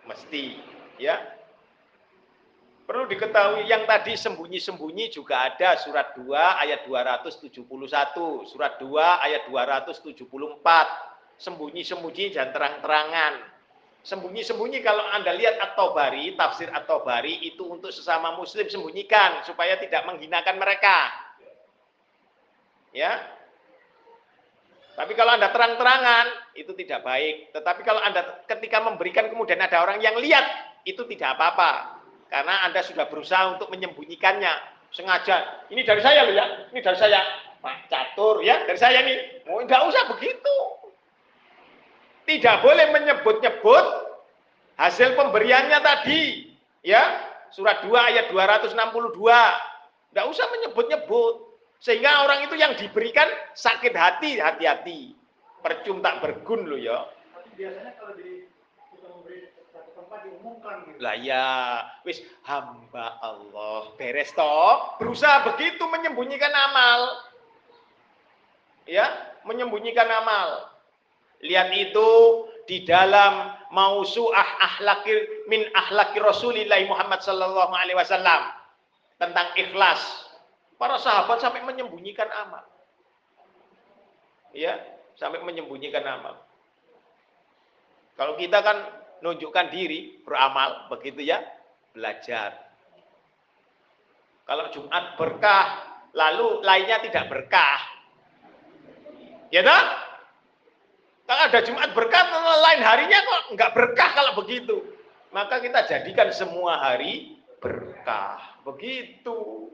Mesti 0.03 0.59
ya. 0.99 1.15
Perlu 2.85 3.09
diketahui 3.09 3.65
yang 3.65 3.89
tadi 3.89 4.13
sembunyi-sembunyi 4.13 5.09
juga 5.09 5.49
ada 5.49 5.73
surat 5.81 6.13
2 6.13 6.29
ayat 6.35 6.85
271, 6.85 7.65
surat 8.45 8.77
2 8.77 9.25
ayat 9.25 9.49
274. 9.49 10.21
Sembunyi-sembunyi 11.35 12.31
dan 12.31 12.55
terang-terangan 12.55 13.55
Sembunyi-sembunyi 14.05 14.85
kalau 14.85 15.01
Anda 15.01 15.33
lihat 15.33 15.57
At-Tabari, 15.57 16.37
tafsir 16.37 16.69
At-Tabari 16.69 17.41
itu 17.41 17.65
untuk 17.65 17.89
sesama 17.89 18.37
muslim 18.37 18.69
sembunyikan 18.69 19.41
supaya 19.49 19.81
tidak 19.81 20.05
menghinakan 20.05 20.61
mereka. 20.61 21.09
Ya. 22.93 23.17
Tapi 24.95 25.11
kalau 25.13 25.35
Anda 25.35 25.51
terang-terangan 25.51 26.55
itu 26.55 26.71
tidak 26.79 27.03
baik. 27.03 27.51
Tetapi 27.51 27.81
kalau 27.83 27.99
Anda 27.99 28.43
ketika 28.47 28.79
memberikan 28.79 29.27
kemudian 29.27 29.59
ada 29.59 29.83
orang 29.83 29.99
yang 29.99 30.15
lihat 30.15 30.43
itu 30.87 31.03
tidak 31.11 31.35
apa-apa. 31.35 31.99
Karena 32.31 32.63
Anda 32.65 32.81
sudah 32.81 33.11
berusaha 33.11 33.59
untuk 33.59 33.67
menyembunyikannya 33.69 34.51
sengaja. 34.95 35.67
Ini 35.67 35.83
dari 35.83 35.99
saya 35.99 36.23
loh 36.23 36.35
ya. 36.35 36.45
Ini 36.71 36.79
dari 36.79 36.97
saya. 36.97 37.21
Pak 37.59 37.89
Catur 37.89 38.45
ya, 38.45 38.61
dari 38.63 38.77
saya 38.77 39.01
nih. 39.01 39.49
Oh, 39.49 39.57
enggak 39.57 39.81
usah 39.89 40.05
begitu 40.13 40.55
tidak 42.25 42.65
boleh 42.65 42.89
menyebut-nyebut 42.89 43.85
hasil 44.81 45.13
pemberiannya 45.13 45.79
tadi. 45.79 46.51
Ya, 46.81 47.21
surat 47.53 47.85
2 47.85 47.93
ayat 47.93 48.33
262. 48.33 48.73
Tidak 50.09 50.25
usah 50.25 50.45
menyebut-nyebut. 50.53 51.44
Sehingga 51.85 52.25
orang 52.25 52.49
itu 52.49 52.57
yang 52.57 52.73
diberikan 52.73 53.29
sakit 53.53 53.93
hati, 53.93 54.41
hati-hati. 54.41 55.13
Percum 55.61 56.01
tak 56.01 56.25
bergun 56.25 56.65
lo 56.65 56.81
ya. 56.81 57.05
Biasanya 57.53 57.93
kalau 58.01 58.17
di 58.17 58.49
diumumkan 60.25 60.75
gitu. 60.89 60.97
Lah 61.01 61.15
ya, 61.17 61.47
wis 62.01 62.25
hamba 62.45 63.21
Allah 63.21 63.93
beres 63.95 64.33
toh. 64.33 64.97
Berusaha 64.97 65.45
begitu 65.53 65.85
menyembunyikan 65.85 66.49
amal. 66.49 67.29
Ya, 68.85 69.09
menyembunyikan 69.45 70.05
amal. 70.09 70.73
Lihat 71.41 71.69
itu 71.73 72.09
di 72.65 72.85
dalam 72.85 73.53
mausuah 73.69 74.45
ahlaki 74.61 75.45
min 75.49 75.65
ahlaki 75.73 76.17
Rasulillah 76.21 76.81
Muhammad 76.89 77.21
sallallahu 77.21 77.73
alaihi 77.73 77.97
wasallam 77.97 78.49
tentang 79.21 79.53
ikhlas. 79.57 80.24
Para 80.75 80.99
sahabat 80.99 81.39
sampai 81.39 81.63
menyembunyikan 81.63 82.27
amal. 82.27 82.63
Ya, 84.55 84.79
sampai 85.15 85.43
menyembunyikan 85.43 86.03
amal. 86.03 86.39
Kalau 88.15 88.39
kita 88.39 88.63
kan 88.63 88.77
nunjukkan 89.19 89.67
diri, 89.71 90.19
beramal, 90.23 90.87
begitu 90.91 91.23
ya, 91.23 91.43
belajar. 91.91 92.55
Kalau 94.45 94.71
Jumat 94.71 95.19
berkah, 95.19 95.67
lalu 96.15 96.63
lainnya 96.63 97.03
tidak 97.03 97.27
berkah. 97.27 97.79
Ya 99.51 99.63
tak? 99.63 99.85
Kalau 101.25 101.41
ada 101.49 101.59
Jumat 101.65 101.89
berkah, 101.97 102.23
lain 102.61 102.81
harinya 102.85 103.19
kok 103.25 103.41
nggak 103.57 103.73
berkah 103.73 104.09
kalau 104.13 104.31
begitu. 104.37 104.77
Maka 105.33 105.59
kita 105.59 105.83
jadikan 105.89 106.29
semua 106.31 106.77
hari 106.79 107.41
berkah. 107.57 108.61
Begitu. 108.61 109.67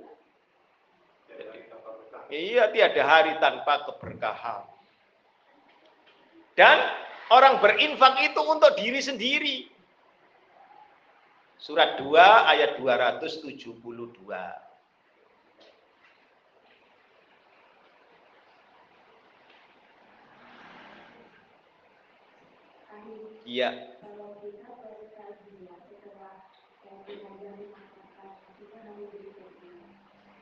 Iya, 2.31 2.71
tiada 2.71 3.03
hari 3.03 3.35
tanpa 3.43 3.83
keberkahan. 3.91 4.63
Dan 6.55 6.77
orang 7.27 7.59
berinfak 7.59 8.23
itu 8.23 8.41
untuk 8.47 8.71
diri 8.79 9.01
sendiri. 9.03 9.57
Surat 11.59 11.99
2 11.99 12.15
ayat 12.49 12.79
272. 12.79 13.51
Iya. 23.43 23.90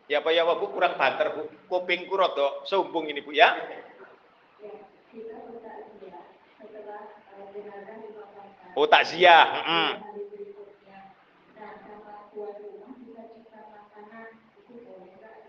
Ya 0.10 0.26
Pak 0.26 0.34
ya 0.34 0.42
Bu 0.42 0.74
kurang 0.74 0.98
banter 0.98 1.38
Bu. 1.38 1.46
Kupingku 1.70 2.18
rada 2.18 2.66
sombong 2.66 3.14
ini 3.14 3.22
Bu 3.22 3.30
ya. 3.30 3.54
Oh 8.74 8.90
takziah. 8.90 9.46
Mm 9.70 9.94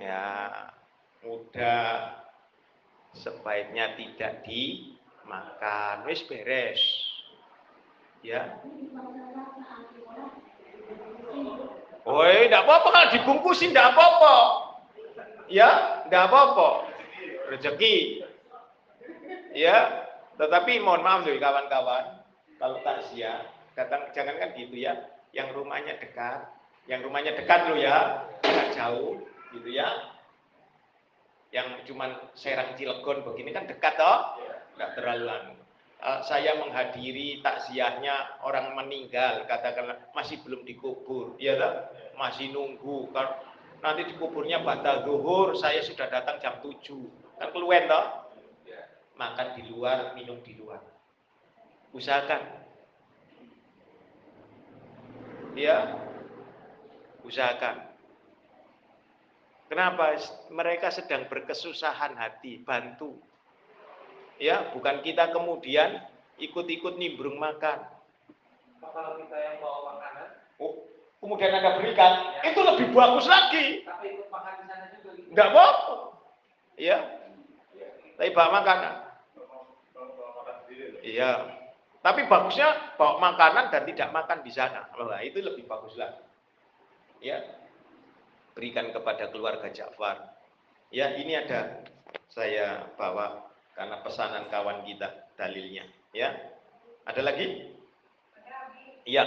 Ya, 0.00 0.72
mudah. 1.20 2.24
Sebaiknya 3.12 3.92
tidak 4.00 4.48
dimakan. 4.48 6.08
Wis 6.08 6.24
beres. 6.24 6.80
Ya. 8.24 8.64
Oh, 12.09 12.24
tidak 12.24 12.64
apa-apa 12.64 12.88
kalau 12.88 13.09
dibungkusin, 13.12 13.70
tidak 13.76 13.92
apa-apa. 13.92 14.34
Ya, 15.53 16.01
tidak 16.09 16.22
apa-apa. 16.32 16.68
Rezeki. 17.53 18.24
Ya, 19.53 20.07
tetapi 20.40 20.80
mohon 20.80 21.05
maaf 21.05 21.26
tuh 21.26 21.36
kawan-kawan, 21.36 22.24
kalau 22.57 22.80
takziah, 22.80 23.44
datang 23.76 24.09
jangan 24.16 24.40
kan 24.40 24.57
gitu 24.57 24.72
ya, 24.72 24.96
yang 25.36 25.53
rumahnya 25.53 26.01
dekat, 26.01 26.48
yang 26.88 27.05
rumahnya 27.05 27.36
dekat 27.36 27.68
lo 27.68 27.76
ya, 27.76 28.24
tidak 28.40 28.72
jauh, 28.72 29.20
gitu 29.53 29.68
ya. 29.68 30.16
Yang 31.51 31.92
cuman 31.92 32.14
Serang 32.38 32.78
Cilegon 32.78 33.26
begini 33.26 33.53
kan 33.53 33.66
dekat 33.68 33.98
toh, 33.98 34.38
tidak 34.78 34.90
terlalu 34.96 35.26
anu. 35.28 35.59
Uh, 36.01 36.24
saya 36.24 36.57
menghadiri 36.57 37.44
takziahnya 37.44 38.40
orang 38.40 38.72
meninggal, 38.72 39.44
katakanlah 39.44 40.01
masih 40.16 40.40
belum 40.40 40.64
dikubur, 40.64 41.36
ya 41.36 41.61
toh? 41.61 41.92
masih 42.16 42.53
nunggu. 42.57 43.12
Kalau 43.12 43.32
nanti 43.84 44.09
dikuburnya 44.09 44.64
batal 44.64 45.05
zuhur, 45.05 45.53
saya 45.61 45.84
sudah 45.84 46.09
datang 46.09 46.40
jam 46.40 46.57
7. 46.64 46.80
Kan 47.36 47.48
keluar 47.53 47.84
toh? 47.84 48.07
Makan 49.20 49.48
di 49.61 49.62
luar, 49.68 50.16
minum 50.16 50.40
di 50.40 50.57
luar. 50.57 50.80
Usahakan. 51.92 52.48
Ya. 55.53 56.01
Usahakan. 57.20 57.92
Kenapa? 59.68 60.16
Mereka 60.48 60.88
sedang 60.88 61.28
berkesusahan 61.28 62.16
hati, 62.16 62.64
bantu. 62.64 63.20
Ya, 64.41 64.72
bukan 64.72 65.05
kita 65.05 65.36
kemudian 65.36 66.01
ikut-ikut 66.41 66.97
nimbrung 66.97 67.36
makan. 67.36 67.84
Kalau 68.80 69.20
kita 69.20 69.36
yang 69.36 69.57
bawa 69.61 69.95
makanan, 69.95 70.28
Oh, 70.57 70.88
kemudian 71.20 71.53
Anda 71.53 71.76
berikan, 71.76 72.41
itu 72.41 72.61
lebih 72.61 72.93
bagus 72.97 73.28
lagi. 73.28 73.84
tapi 73.84 74.16
ikut 74.16 74.28
makan 74.32 74.53
di 74.61 74.64
sana 74.64 74.84
juga 74.97 75.11
gitu. 75.12 75.28
Enggak 75.32 75.49
apa-apa. 75.53 75.95
Ya. 76.80 76.99
Tapi 78.16 78.30
bawa 78.32 78.49
makanan. 78.64 78.95
Iya. 81.05 81.32
Tapi 82.01 82.24
bagusnya 82.24 82.97
bawa 82.97 83.20
makanan 83.20 83.68
dan 83.68 83.82
tidak 83.84 84.09
makan 84.09 84.41
di 84.41 84.53
sana. 84.53 84.88
Nah, 84.97 85.20
itu 85.20 85.45
lebih 85.45 85.68
bagus 85.68 86.01
lagi. 86.01 86.24
Ya. 87.20 87.45
Berikan 88.57 88.88
kepada 88.88 89.28
keluarga 89.28 89.68
Ja'far. 89.68 90.32
Ya, 90.88 91.12
ini 91.16 91.36
ada 91.36 91.84
saya 92.32 92.88
bawa 92.97 93.49
karena 93.81 93.97
pesanan 94.05 94.45
kawan 94.53 94.85
kita 94.85 95.33
dalilnya, 95.41 95.89
ya. 96.12 96.37
Ada 97.09 97.24
lagi? 97.24 97.72
Iya. 99.09 99.24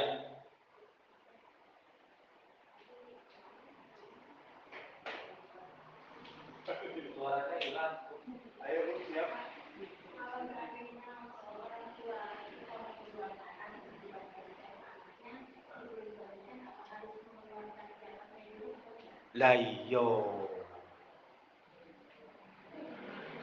Lah 19.33 19.57
iya. 19.57 20.42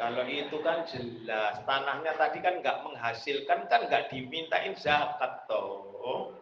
Kalau 0.00 0.24
itu 0.24 0.56
kan 0.64 0.88
jelas, 0.88 1.60
tanahnya 1.68 2.16
tadi 2.16 2.40
kan 2.40 2.64
nggak 2.64 2.88
menghasilkan, 2.88 3.68
kan 3.68 3.84
nggak 3.84 4.08
dimintain 4.08 4.72
zakat 4.72 5.44
toh. 5.44 6.32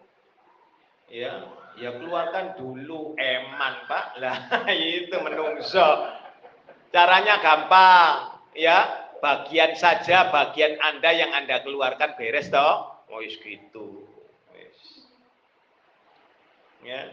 Ya, 1.11 1.43
ya 1.75 1.91
keluarkan 1.99 2.55
dulu 2.55 3.19
eman 3.19 3.75
pak. 3.91 4.15
Lah 4.23 4.63
itu 4.71 5.11
menungso. 5.19 6.07
Caranya 6.95 7.43
gampang, 7.43 8.39
ya. 8.55 9.11
Bagian 9.19 9.75
saja, 9.75 10.31
bagian 10.31 10.79
anda 10.79 11.11
yang 11.11 11.35
anda 11.35 11.59
keluarkan 11.67 12.15
beres 12.15 12.55
toh. 12.55 13.03
Oh 13.11 13.19
gitu. 13.19 14.07
Ya. 16.87 17.11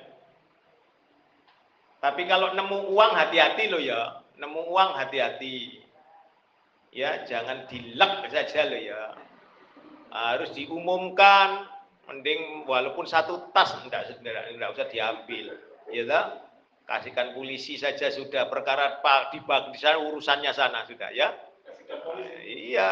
Tapi 1.98 2.30
kalau 2.30 2.54
nemu 2.54 2.94
uang 2.94 3.12
hati-hati 3.18 3.66
loh 3.66 3.82
ya. 3.82 4.22
Nemu 4.38 4.70
uang 4.70 4.94
hati-hati. 4.94 5.85
Ya, 6.96 7.28
jangan 7.28 7.68
dilek 7.68 8.32
saja 8.32 8.72
loh 8.72 8.80
ya. 8.80 9.02
Harus 10.16 10.56
diumumkan. 10.56 11.68
Mending 12.08 12.64
walaupun 12.70 13.04
satu 13.04 13.52
tas 13.52 13.76
enggak, 13.84 14.16
enggak, 14.16 14.46
enggak 14.56 14.70
usah 14.72 14.88
diambil. 14.88 15.60
Ya 15.92 16.08
tak? 16.08 16.26
Kasihkan 16.86 17.36
polisi 17.36 17.76
saja 17.76 18.14
sudah 18.14 18.48
perkara 18.48 19.04
pak 19.04 19.34
di 19.36 19.42
di 19.44 19.78
sana 19.82 20.00
urusannya 20.00 20.54
sana 20.56 20.88
sudah 20.88 21.12
ya. 21.12 21.36
Iya. 22.48 22.92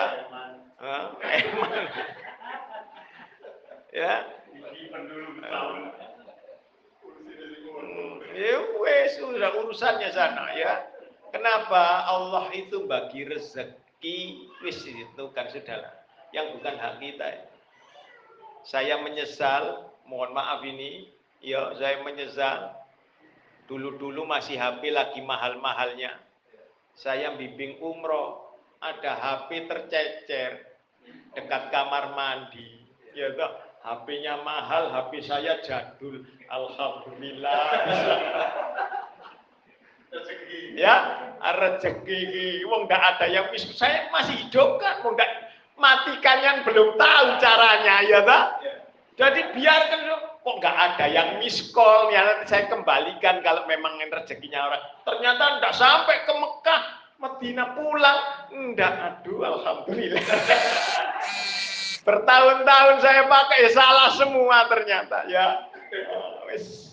Hah? 0.84 1.04
Eman. 1.40 1.72
ya. 3.94 4.14
Ya 8.34 8.58
wes 8.82 9.10
sudah 9.16 9.52
urusannya 9.64 10.10
sana 10.12 10.52
ya. 10.58 10.92
Kenapa 11.30 12.10
Allah 12.10 12.50
itu 12.52 12.84
bagi 12.90 13.30
rezeki 13.30 13.83
wis 14.60 14.84
itu 14.84 15.24
kan 15.32 15.48
sudahlah. 15.48 16.04
Yang 16.36 16.60
bukan 16.60 16.76
hak 16.76 16.96
kita. 17.00 17.26
ya. 17.26 17.42
Saya 18.64 18.96
menyesal, 19.04 19.92
mohon 20.08 20.32
maaf 20.36 20.64
ini, 20.64 21.12
ya 21.44 21.76
saya 21.80 22.04
menyesal. 22.04 22.72
Dulu-dulu 23.68 24.28
masih 24.28 24.60
HP 24.60 24.92
lagi 24.92 25.24
mahal-mahalnya. 25.24 26.20
Saya 26.94 27.34
bimbing 27.40 27.80
umroh, 27.80 28.60
ada 28.84 29.16
HP 29.16 29.72
tercecer 29.72 30.74
dekat 31.32 31.72
kamar 31.72 32.12
mandi. 32.14 32.84
Ya 33.16 33.32
toh, 33.34 33.52
HP-nya 33.84 34.44
mahal, 34.44 34.92
HP 34.92 35.24
saya 35.24 35.60
jadul. 35.64 36.24
Alhamdulillah. 36.52 37.62
Ya, 40.78 40.96
rezeki. 41.40 42.64
Wong 42.68 42.86
nggak 42.90 43.04
ada 43.18 43.26
yang 43.30 43.50
miskin. 43.52 43.76
Saya 43.76 44.10
masih 44.10 44.48
hidup 44.48 44.80
kan, 44.80 45.04
wong 45.04 45.18
nggak 45.18 45.32
matikan 45.78 46.38
yang 46.42 46.58
belum 46.64 46.96
tahu 46.96 47.28
caranya, 47.42 47.96
ya 48.06 48.20
toh. 48.24 48.44
Jadi 49.14 49.54
biarkan 49.54 50.02
kok 50.42 50.56
nggak 50.58 50.78
ada 50.78 51.06
yang 51.06 51.30
miskol 51.38 52.10
ya 52.10 52.26
nanti 52.26 52.50
saya 52.50 52.66
kembalikan 52.68 53.46
kalau 53.46 53.64
memang 53.70 54.02
rezekinya 54.02 54.74
orang. 54.74 54.84
Ternyata 55.06 55.44
enggak 55.60 55.74
sampai 55.78 56.18
ke 56.26 56.34
Mekah, 56.34 56.82
Medina 57.22 57.66
pulang, 57.78 58.20
enggak. 58.50 58.94
Aduh, 59.22 59.46
alhamdulillah. 59.46 60.20
Bertahun-tahun 62.08 62.96
saya 63.00 63.24
pakai 63.32 63.62
salah 63.72 64.10
semua 64.18 64.68
ternyata 64.68 65.24
ya. 65.32 65.72
Wis 66.50 66.93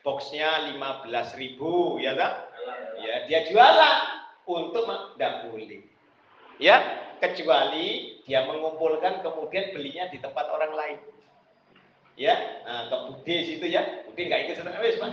boxnya 0.00 0.72
15.000 0.76 2.04
ya 2.04 2.12
kan? 2.16 2.32
Ya, 3.00 3.14
dia 3.28 3.40
jualan 3.48 3.96
untuk 4.44 4.84
tidak 5.16 5.48
boleh. 5.48 5.82
Ya, 6.60 6.76
kecuali 7.20 8.20
dia 8.28 8.44
mengumpulkan 8.44 9.24
kemudian 9.24 9.72
belinya 9.72 10.12
di 10.12 10.20
tempat 10.20 10.46
orang 10.52 10.72
lain. 10.76 10.98
Ya, 12.20 12.36
nah, 12.68 12.92
ke 12.92 12.96
bude 13.08 13.36
situ 13.48 13.64
ya, 13.64 14.04
bude 14.04 14.20
nggak 14.20 14.40
ikut 14.44 14.56
sedekah 14.60 14.80
wis, 14.84 15.00
Pak. 15.00 15.10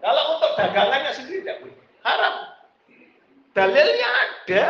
Kalau 0.00 0.22
untuk 0.36 0.52
dagangannya 0.56 1.12
sendiri 1.12 1.44
tidak 1.44 1.58
boleh. 1.64 1.76
Haram. 2.04 2.34
Dalilnya 3.54 4.08
ada. 4.10 4.68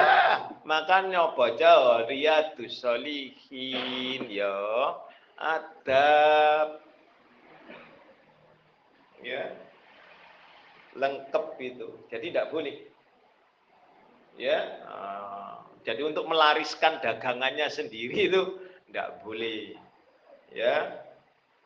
Makanya 0.63 1.33
baca 1.35 2.05
Riyadus 2.07 2.85
Solihin 2.85 4.29
ya. 4.29 4.59
Adab. 5.41 6.84
Ya. 9.25 9.57
Lengkap 10.95 11.57
itu. 11.59 11.89
Jadi 12.13 12.31
tidak 12.31 12.53
boleh. 12.53 12.77
Ya. 14.37 14.59
ah, 14.85 15.65
jadi 15.87 16.05
untuk 16.05 16.29
melariskan 16.29 17.01
dagangannya 17.01 17.67
sendiri 17.73 18.29
itu 18.29 18.43
tidak 18.91 19.25
boleh. 19.25 19.75
Ya. 20.53 21.03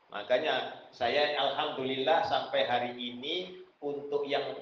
Makanya 0.09 0.87
saya 0.95 1.37
alhamdulillah 1.37 2.25
sampai 2.25 2.65
hari 2.65 2.93
ini 2.97 3.61
untuk 3.85 4.25
yang 4.25 4.57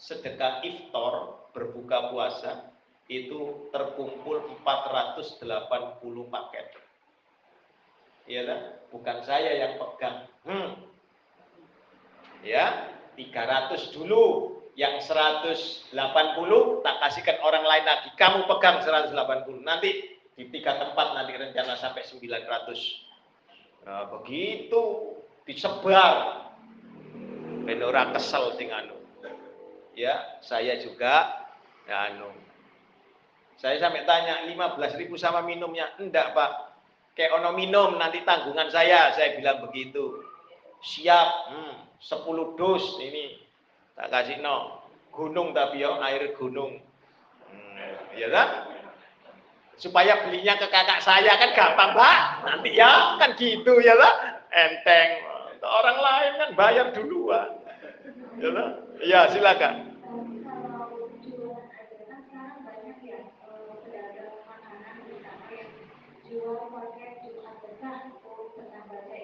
sedekah 0.00 0.64
iftar 0.64 1.44
berbuka 1.52 2.08
puasa 2.08 2.72
itu 3.10 3.68
terkumpul 3.74 4.40
480 4.62 5.42
paket. 6.30 6.66
Iya 8.30 8.42
kan? 8.46 8.60
Bukan 8.94 9.18
saya 9.26 9.50
yang 9.58 9.72
pegang. 9.76 10.16
Hmm. 10.46 10.89
Ya, 12.44 12.96
300 13.16 13.92
dulu. 13.92 14.56
Yang 14.78 15.12
180 15.12 15.92
tak 16.80 16.96
kasihkan 17.04 17.38
orang 17.44 17.66
lain 17.66 17.84
lagi. 17.84 18.08
Kamu 18.16 18.48
pegang 18.48 18.80
180. 18.80 19.60
Nanti 19.60 20.16
di 20.32 20.48
tiga 20.48 20.78
tempat 20.80 21.12
nanti 21.12 21.36
rencana 21.36 21.76
sampai 21.76 22.00
900. 22.06 23.84
Nah, 23.84 24.08
begitu 24.08 25.12
disebar. 25.44 26.48
Ben 27.68 27.82
kesel 28.16 28.56
sing 28.56 28.72
anu. 28.72 28.96
Ya, 29.92 30.40
saya 30.40 30.80
juga 30.80 31.44
ya 31.84 32.08
anu. 32.08 32.32
Saya 33.60 33.76
sampai 33.76 34.08
tanya 34.08 34.48
15.000 34.48 34.96
sama 35.20 35.44
minumnya. 35.44 35.92
Enggak, 36.00 36.32
Pak. 36.32 36.72
Kayak 37.12 37.36
ono 37.36 37.52
minum 37.52 38.00
nanti 38.00 38.24
tanggungan 38.24 38.72
saya, 38.72 39.12
saya 39.12 39.36
bilang 39.36 39.60
begitu. 39.60 40.24
Siap, 40.80 41.28
hmm, 41.52 41.74
10 42.00 42.56
dus 42.58 42.84
ini 43.00 43.40
tak 43.94 44.08
kasih 44.12 44.40
no. 44.40 44.80
Gunung 45.10 45.52
tapi 45.52 45.82
ya, 45.82 45.98
air 46.06 46.32
gunung. 46.38 46.78
Hmm, 47.50 47.94
ya 48.14 48.30
kan? 48.30 48.70
supaya 49.80 50.20
belinya 50.20 50.60
ke 50.60 50.68
kakak 50.68 51.00
saya 51.00 51.40
kan 51.40 51.56
gampang 51.56 51.96
pak 51.96 52.44
nanti 52.44 52.76
ya 52.76 53.16
kan 53.16 53.32
gitu 53.40 53.80
ya 53.80 53.96
lah 53.96 54.44
enteng 54.52 55.24
orang 55.64 55.96
lain 55.96 56.32
kan 56.36 56.50
bayar 56.52 56.86
duluan 56.92 57.48
ya 58.36 58.48
lah 58.52 58.68
ya 59.00 59.20
silakan. 59.32 59.88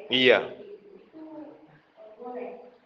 Iya. 0.07 0.39
Itu 0.39 1.19
eh, 1.19 2.15
boleh. 2.23 2.51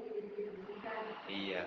didistribusikan. 0.00 1.00
iya. 1.30 1.64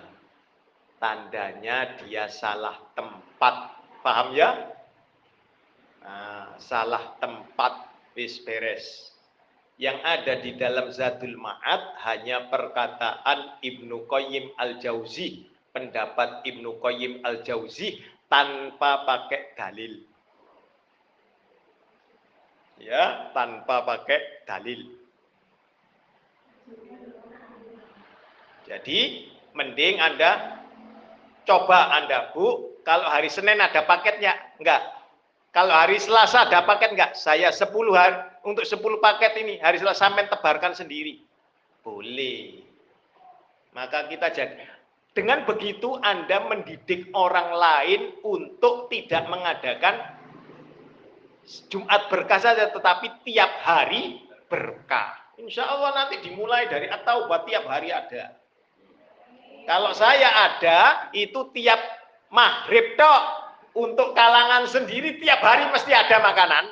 Tandanya 1.02 2.00
dia 2.00 2.30
salah 2.30 2.78
tempat. 2.94 3.76
Paham 4.04 4.36
ya? 4.36 4.72
Nah, 6.04 6.60
salah 6.60 7.16
tempat 7.16 7.88
wis 8.12 8.40
yang 9.74 9.98
ada 10.06 10.38
di 10.38 10.54
dalam 10.54 10.92
Zadul 10.94 11.34
Ma'ad 11.34 11.98
hanya 12.06 12.46
perkataan 12.46 13.58
Ibnu 13.58 14.06
Qayyim 14.06 14.54
Al-Jauzi. 14.54 15.50
Pendapat 15.74 16.46
Ibnu 16.46 16.78
Qayyim 16.78 17.26
Al-Jauzi 17.26 17.98
tanpa 18.30 19.02
pakai 19.02 19.58
dalil 19.58 20.13
ya 22.84 23.32
tanpa 23.32 23.80
pakai 23.88 24.44
dalil. 24.44 24.92
Jadi 28.64 29.28
mending 29.56 30.00
Anda 30.00 30.60
coba 31.48 31.96
Anda 31.96 32.32
Bu 32.32 32.80
kalau 32.84 33.08
hari 33.08 33.32
Senin 33.32 33.60
ada 33.60 33.84
paketnya 33.88 34.36
enggak. 34.60 34.84
Kalau 35.54 35.70
hari 35.70 36.02
Selasa 36.02 36.50
ada 36.50 36.66
paket 36.66 36.98
enggak. 36.98 37.14
Saya 37.14 37.54
10 37.54 37.70
hari 37.94 38.16
untuk 38.42 38.66
10 38.66 38.80
paket 38.98 39.32
ini 39.40 39.62
hari 39.62 39.78
Selasa 39.80 40.10
sampai 40.10 40.28
tebarkan 40.28 40.74
sendiri. 40.76 41.22
Boleh. 41.84 42.64
Maka 43.70 44.10
kita 44.10 44.34
jadi 44.34 44.66
dengan 45.14 45.46
begitu 45.46 45.94
Anda 46.02 46.42
mendidik 46.42 47.14
orang 47.14 47.54
lain 47.54 48.00
untuk 48.26 48.90
tidak 48.90 49.30
mengadakan 49.30 50.23
Jumat 51.68 52.08
berkah 52.08 52.40
saja, 52.40 52.72
tetapi 52.72 53.24
tiap 53.28 53.52
hari 53.60 54.24
berkah. 54.48 55.24
Insya 55.36 55.66
Allah 55.66 55.92
nanti 55.92 56.22
dimulai 56.24 56.70
dari 56.70 56.86
atau 56.88 57.26
buat 57.28 57.44
tiap 57.44 57.66
hari 57.68 57.90
ada. 57.90 58.38
Kalau 59.64 59.92
saya 59.96 60.28
ada, 60.52 61.10
itu 61.16 61.50
tiap 61.52 61.80
maghrib 62.32 62.96
tok. 62.96 63.44
Untuk 63.74 64.14
kalangan 64.14 64.70
sendiri 64.70 65.18
tiap 65.18 65.42
hari 65.42 65.66
mesti 65.74 65.90
ada 65.90 66.22
makanan. 66.22 66.70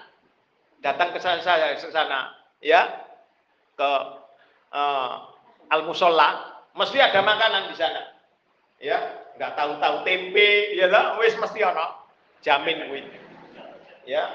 Datang 0.79 1.11
ke 1.11 1.19
sana, 1.19 1.43
saya 1.43 1.75
ke 1.75 1.91
sana, 1.91 2.31
ya 2.63 2.87
ke 3.75 3.91
uh, 4.71 5.15
al 5.67 5.83
musola, 5.83 6.63
mesti 6.79 7.03
ada 7.03 7.19
makanan 7.27 7.71
di 7.71 7.77
sana. 7.79 8.03
Ya, 8.79 8.99
nggak 9.35 9.55
tahu-tahu 9.59 10.07
tempe, 10.07 10.79
ya 10.79 10.87
lah, 10.87 11.19
wis 11.19 11.35
mesti 11.39 11.59
ono. 11.67 12.07
Jamin. 12.43 12.83
Ya, 14.07 14.31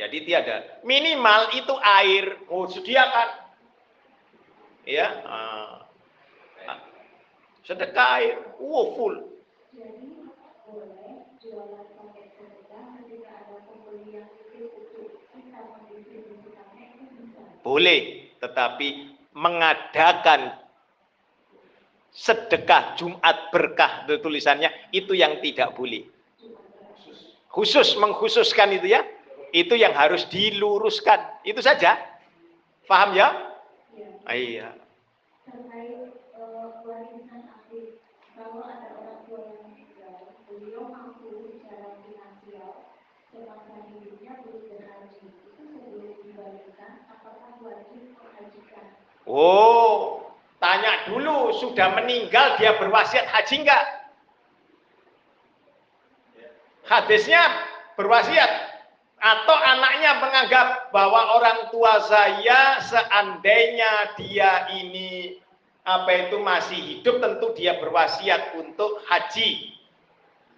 jadi 0.00 0.18
tiada. 0.24 0.56
Minimal 0.80 1.52
itu 1.60 1.74
air. 1.84 2.40
Oh, 2.48 2.64
sediakan. 2.64 3.28
Ya. 4.88 5.08
Ah. 5.28 5.76
sedekah 7.60 8.08
air. 8.16 8.36
Wow, 8.56 8.96
full. 8.96 9.16
Boleh. 17.60 18.00
Tetapi 18.40 18.88
mengadakan 19.36 20.56
sedekah 22.08 22.96
Jumat 22.96 23.52
berkah 23.52 24.08
tulisannya 24.08 24.72
itu 24.96 25.12
yang 25.12 25.44
tidak 25.44 25.76
boleh. 25.76 26.08
Khusus 27.52 28.00
mengkhususkan 28.00 28.72
itu 28.80 28.96
ya. 28.96 29.04
Itu 29.50 29.74
yang 29.74 29.94
harus 29.94 30.26
diluruskan. 30.30 31.42
Itu 31.42 31.62
saja. 31.62 31.98
Paham 32.86 33.14
ya? 33.14 33.28
Ah, 34.26 34.36
iya. 34.36 34.70
terkait 35.50 36.14
warisan 36.86 37.42
aktif 37.50 37.98
kalau 38.38 38.62
ada 38.62 38.94
orang 38.94 39.26
tua 39.26 39.40
yang 39.50 39.62
meninggal 39.66 40.38
beliau 40.46 40.86
mampu 40.86 41.50
secara 41.50 41.98
finansial 42.06 42.94
semasa 43.26 43.74
hidupnya 43.90 44.32
belum 44.46 44.62
berhaji 44.70 45.34
itu 45.34 45.62
sebelum 45.66 46.14
dibalikan 46.22 46.92
apakah 47.10 47.58
wajib 47.58 48.14
menghajikan 48.14 48.86
Oh, 49.26 50.30
tanya 50.58 51.06
dulu 51.10 51.54
sudah 51.58 51.90
meninggal 51.94 52.58
dia 52.58 52.74
berwasiat 52.78 53.26
haji 53.26 53.66
enggak? 53.66 53.84
Hadisnya 56.86 57.42
berwasiat 57.94 58.69
atau 59.20 59.52
anaknya 59.52 60.16
menganggap 60.16 60.88
bahwa 60.96 61.36
orang 61.36 61.68
tua 61.68 62.00
saya 62.08 62.80
seandainya 62.88 64.16
dia 64.16 64.64
ini 64.80 65.36
apa 65.84 66.08
itu 66.28 66.40
masih 66.40 66.80
hidup 66.80 67.20
tentu 67.20 67.52
dia 67.52 67.76
berwasiat 67.76 68.56
untuk 68.56 69.04
haji. 69.04 69.76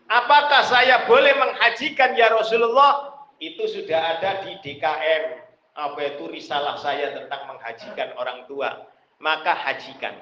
Apakah 0.06 0.62
saya 0.66 1.10
boleh 1.10 1.34
menghajikan 1.34 2.14
ya 2.14 2.30
Rasulullah? 2.30 3.26
Itu 3.42 3.66
sudah 3.66 4.18
ada 4.18 4.46
di 4.46 4.54
DKM. 4.62 5.24
Apa 5.72 6.00
itu 6.14 6.30
risalah 6.30 6.78
saya 6.78 7.16
tentang 7.18 7.48
menghajikan 7.50 8.14
orang 8.14 8.46
tua. 8.46 8.86
Maka 9.18 9.56
hajikan. 9.56 10.14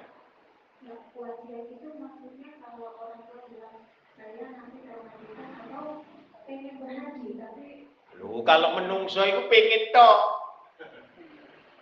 Tapi 7.40 7.89
Loh, 8.18 8.42
kalau 8.42 8.74
menungso 8.74 9.22
itu 9.22 9.46
pengen 9.46 9.82
tok. 9.94 10.18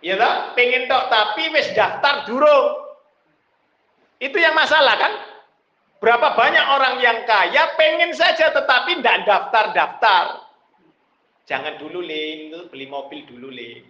Ya 0.05 0.15
tak? 0.15 0.53
Pengen 0.53 0.85
tok, 0.85 1.09
tapi 1.09 1.49
wis 1.49 1.73
daftar 1.73 2.29
durung. 2.29 2.67
Itu 4.19 4.37
yang 4.37 4.53
masalah 4.53 4.99
kan? 4.99 5.13
Berapa 5.99 6.31
banyak 6.35 6.65
orang 6.69 6.95
yang 7.03 7.27
kaya 7.27 7.75
pengen 7.75 8.15
saja 8.15 8.55
tetapi 8.55 8.99
tidak 8.99 9.27
daftar-daftar. 9.27 10.47
Jangan 11.43 11.75
dulu 11.81 11.99
Lin, 11.99 12.55
Lu 12.55 12.59
beli 12.71 12.87
mobil 12.87 13.27
dulu 13.27 13.51
Lin. 13.51 13.83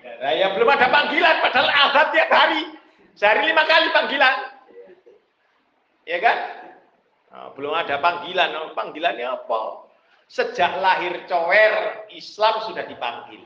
Nah, 0.00 0.32
ya 0.32 0.56
belum 0.56 0.68
ada 0.68 0.88
panggilan 0.88 1.36
padahal 1.44 1.68
azab 1.68 2.06
tiap 2.16 2.30
hari. 2.32 2.64
Sehari 3.12 3.52
lima 3.52 3.68
kali 3.68 3.92
panggilan. 3.92 4.36
Ya 6.08 6.18
kan? 6.24 6.38
Nah, 7.28 7.48
belum 7.52 7.72
ada 7.76 8.00
panggilan. 8.00 8.48
Nah, 8.48 8.72
panggilannya 8.72 9.26
apa? 9.28 9.89
Sejak 10.30 10.78
lahir 10.78 11.26
cower 11.26 12.06
Islam 12.14 12.54
sudah 12.70 12.86
dipanggil. 12.86 13.42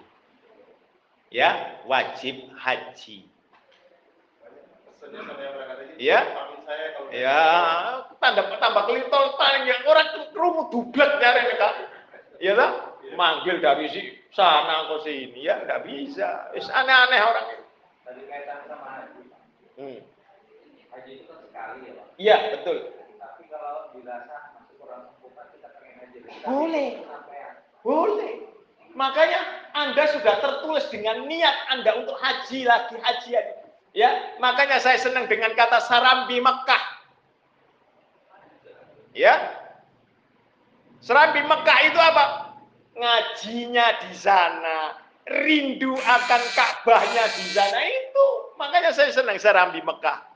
Ya, 1.33 1.81
wajib 1.89 2.53
haji. 2.61 3.25
Kalau 5.01 6.53
Ya, 7.13 7.39
tambah 8.21 8.57
tambah 8.61 8.83
kelitol 8.89 9.37
tanya 9.41 9.75
orang 9.85 10.09
kerumut 10.33 10.69
dublek 10.73 11.11
nyari 11.21 11.41
mereka. 11.49 11.69
Ya 12.43 12.53
tak? 12.59 12.73
Manggil 13.15 13.61
dari 13.63 13.87
si 13.93 14.01
sana 14.35 14.91
ke 14.91 14.97
sini 15.07 15.47
ya 15.47 15.63
nggak 15.63 15.87
bisa. 15.87 16.51
Is 16.57 16.67
aneh-aneh 16.67 17.21
orang 17.21 17.47
itu. 17.55 17.65
Tadi 18.03 18.23
kaitan 18.27 18.59
sama 18.67 18.87
haji. 18.91 19.23
Hmm. 19.79 19.99
Haji 20.91 21.11
itu 21.15 21.25
kan 21.31 21.39
sekali 21.47 21.79
ya 21.87 21.93
Pak. 21.95 22.07
Iya 22.19 22.37
betul. 22.59 22.77
Tapi 23.21 23.43
kalau 23.53 23.93
dirasa 23.95 24.37
masih 24.59 24.75
kurang 24.83 25.03
sempurna 25.15 25.43
kita 25.55 25.69
pengen 25.79 25.95
haji 26.01 26.17
lagi. 26.19 26.24
Tapi 26.24 26.24
Boleh. 26.43 26.99
Boleh. 27.87 28.35
Makanya 28.95 29.41
Anda 29.75 30.07
sudah 30.11 30.39
tertulis 30.39 30.87
dengan 30.91 31.27
niat 31.27 31.57
Anda 31.71 31.99
untuk 32.03 32.19
haji 32.19 32.67
lagi, 32.67 32.95
haji 32.99 33.31
lagi. 33.35 33.55
Ya, 33.95 34.11
makanya 34.43 34.83
saya 34.83 34.99
senang 34.99 35.31
dengan 35.31 35.55
kata 35.55 35.79
Sarambi 35.87 36.43
Mekah. 36.43 36.83
Ya. 39.15 39.35
Serambi 40.99 41.47
Mekah 41.47 41.79
itu 41.87 41.99
apa? 42.03 42.25
Ngajinya 42.99 43.87
di 44.03 44.13
sana, 44.19 44.99
rindu 45.31 45.95
akan 45.95 46.43
Ka'bahnya 46.59 47.25
di 47.39 47.47
sana 47.55 47.81
itu. 47.87 48.27
Makanya 48.59 48.91
saya 48.91 49.15
senang 49.15 49.39
Serambi 49.39 49.79
Mekah. 49.83 50.27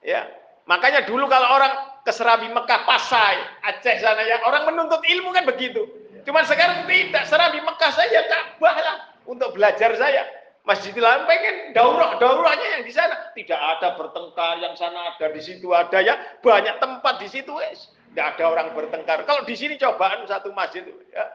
Ya. 0.00 0.24
Makanya 0.66 1.06
dulu 1.06 1.30
kalau 1.30 1.46
orang 1.54 1.72
ke 2.02 2.10
Serambi 2.10 2.50
Mekah, 2.50 2.82
Pasai, 2.82 3.38
Aceh 3.62 4.02
sana 4.02 4.22
ya, 4.26 4.42
orang 4.42 4.66
menuntut 4.66 4.98
ilmu 4.98 5.30
kan 5.30 5.46
begitu. 5.46 5.86
Cuman 6.26 6.42
sekarang 6.42 6.90
tidak, 6.90 7.22
Serambi 7.30 7.62
Mekah 7.62 7.90
saja 7.94 8.26
Ka'bah 8.26 8.74
lah 8.74 8.96
untuk 9.30 9.54
belajar 9.54 9.94
saya. 9.94 10.26
Masjidil 10.66 11.06
Haram 11.06 11.30
pengen 11.30 11.70
daurah 11.70 12.18
daurahnya 12.18 12.78
yang 12.78 12.82
di 12.82 12.90
sana. 12.90 13.30
Tidak 13.38 13.54
ada 13.54 13.94
bertengkar 13.94 14.58
yang 14.58 14.74
sana 14.74 15.14
ada 15.14 15.30
di 15.30 15.38
situ 15.38 15.70
ada 15.70 16.02
ya. 16.02 16.18
Banyak 16.42 16.82
tempat 16.82 17.22
di 17.22 17.30
situ 17.30 17.54
wes. 17.54 17.94
Tidak 18.10 18.34
ada 18.34 18.50
orang 18.50 18.74
bertengkar. 18.74 19.22
Kalau 19.30 19.46
di 19.46 19.54
sini 19.54 19.78
cobaan 19.78 20.26
satu 20.26 20.50
masjid 20.50 20.82
ya. 21.14 21.26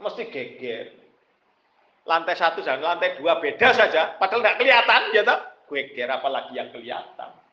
Mesti 0.00 0.32
geger. 0.32 0.96
Lantai 2.08 2.40
satu 2.40 2.64
dan 2.64 2.80
lantai 2.80 3.20
dua 3.20 3.36
beda 3.36 3.76
saja. 3.76 4.16
Padahal 4.16 4.40
tidak 4.40 4.56
kelihatan 4.64 5.00
ya 5.12 5.20
tak 5.20 5.40
geger 5.68 6.08
apalagi 6.08 6.56
yang 6.56 6.72
kelihatan 6.72 7.43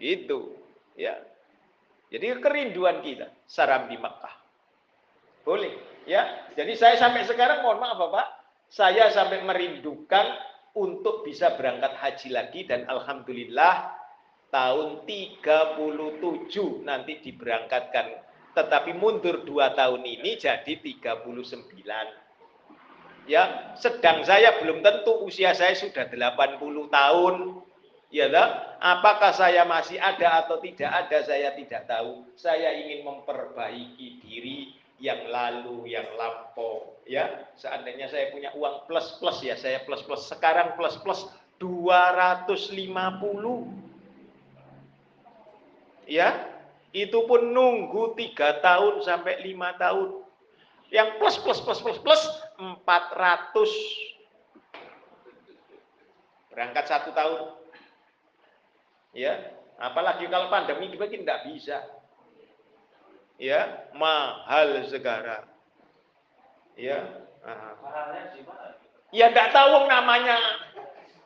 itu 0.00 0.56
ya. 0.96 1.14
Jadi 2.10 2.42
kerinduan 2.42 3.04
kita 3.04 3.30
saram 3.46 3.86
di 3.86 3.94
Makkah. 3.94 4.34
Boleh 5.46 6.02
ya. 6.08 6.50
Jadi 6.58 6.74
saya 6.74 6.98
sampai 6.98 7.22
sekarang 7.28 7.62
mohon 7.62 7.78
maaf 7.78 8.00
Bapak 8.00 8.26
saya 8.66 9.12
sampai 9.14 9.46
merindukan 9.46 10.26
untuk 10.74 11.22
bisa 11.22 11.54
berangkat 11.54 11.94
haji 11.98 12.28
lagi 12.34 12.60
dan 12.66 12.86
alhamdulillah 12.90 13.94
tahun 14.50 15.06
37 15.06 15.78
nanti 16.82 17.22
diberangkatkan. 17.22 18.06
Tetapi 18.50 18.90
mundur 18.98 19.46
dua 19.46 19.70
tahun 19.78 20.02
ini 20.02 20.34
jadi 20.34 20.74
39 20.82 21.30
ya 23.30 23.74
sedang 23.78 24.26
saya 24.26 24.58
belum 24.58 24.82
tentu 24.82 25.22
usia 25.22 25.54
saya 25.54 25.78
sudah 25.78 26.10
80 26.10 26.58
tahun 26.90 27.34
ya 28.10 28.26
tak? 28.28 28.48
apakah 28.82 29.32
saya 29.32 29.62
masih 29.64 29.96
ada 29.96 30.44
atau 30.44 30.58
tidak 30.58 30.90
ada 30.90 31.22
saya 31.22 31.54
tidak 31.54 31.86
tahu 31.86 32.26
saya 32.34 32.74
ingin 32.74 33.06
memperbaiki 33.06 34.18
diri 34.22 34.80
yang 35.00 35.32
lalu, 35.32 35.88
yang 35.96 36.04
lampau, 36.14 37.00
ya. 37.08 37.48
Seandainya 37.56 38.12
saya 38.12 38.28
punya 38.28 38.52
uang 38.52 38.84
plus 38.84 39.16
plus 39.16 39.40
ya, 39.40 39.56
saya 39.56 39.80
plus 39.88 40.04
plus. 40.04 40.28
Sekarang 40.28 40.76
plus 40.76 41.00
plus 41.00 41.24
250. 41.56 42.52
Ya, 46.04 46.44
itu 46.92 47.18
pun 47.24 47.40
nunggu 47.48 48.12
tiga 48.14 48.60
tahun 48.60 49.00
sampai 49.00 49.40
lima 49.40 49.72
tahun. 49.80 50.20
Yang 50.92 51.08
plus 51.16 51.36
plus 51.40 51.60
plus 51.64 51.80
plus 51.80 51.98
plus 52.04 52.22
400. 52.60 52.84
Berangkat 56.52 56.84
satu 56.84 57.14
tahun. 57.16 57.59
Ya, 59.10 59.34
apalagi 59.80 60.30
kalau 60.30 60.48
pandemi 60.48 60.90
begini 60.94 61.26
tidak 61.26 61.42
bisa. 61.50 61.78
Ya 63.40 63.88
mahal 63.96 64.84
sekarang 64.86 65.48
ya. 66.76 67.00
Mahalnya 67.80 68.36
ya 69.10 69.26
tidak 69.32 69.48
tahu 69.50 69.88
namanya. 69.88 70.36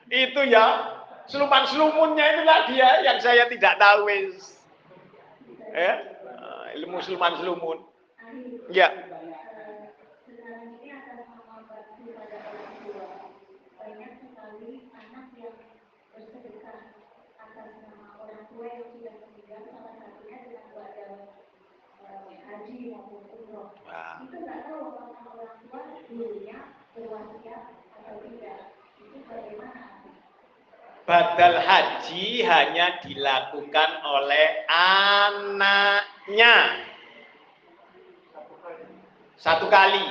Itu 0.09 0.47
ya 0.47 0.95
seluman 1.27 1.65
selumunnya 1.69 2.25
itulah 2.37 2.61
dia 2.69 2.91
yang 3.03 3.19
saya 3.21 3.49
tidak 3.49 3.75
tahu 3.81 4.09
ya 5.75 6.15
Ah, 6.45 6.71
ilmu 6.77 7.03
seluman 7.03 7.35
selumun. 7.41 7.79
Ya 8.71 8.89
eh, 8.95 9.91
sekarang 10.23 10.79
ini 10.79 10.89
akan 10.93 11.17
mengobati 11.35 12.05
pada 12.15 12.37
orang 12.47 12.75
tua 12.85 13.07
banyak 13.79 14.13
sekali 14.23 14.71
anak 14.95 15.27
yang 15.35 15.57
bersedekah 16.15 16.79
atas 17.39 17.71
nama 17.83 18.23
orang 18.23 18.43
tua 18.51 18.67
yang 18.71 18.87
sudah 18.93 19.15
meninggal 19.23 19.63
salah 19.71 19.95
satunya 19.99 20.37
dengan 20.47 20.65
keluarga 20.71 21.07
eh, 22.03 22.04
haji 22.23 22.77
maupun 22.93 23.23
umroh 23.29 23.69
Wah. 23.87 24.23
itu 24.23 24.37
nggak 24.43 24.59
tahu 24.69 24.79
apakah 24.95 25.23
orang 25.35 25.55
tua 25.67 25.81
dulunya 26.09 26.59
berwasiat 26.95 27.63
atau 27.99 28.17
tidak. 28.23 28.59
Itu 29.03 29.19
bagaimana? 29.27 29.95
Badal 31.05 31.61
haji 31.61 32.41
hanya 32.49 32.97
dilakukan 33.05 33.91
oleh 34.09 34.65
anaknya. 34.73 36.81
Satu 39.37 39.69
kali. 39.69 40.09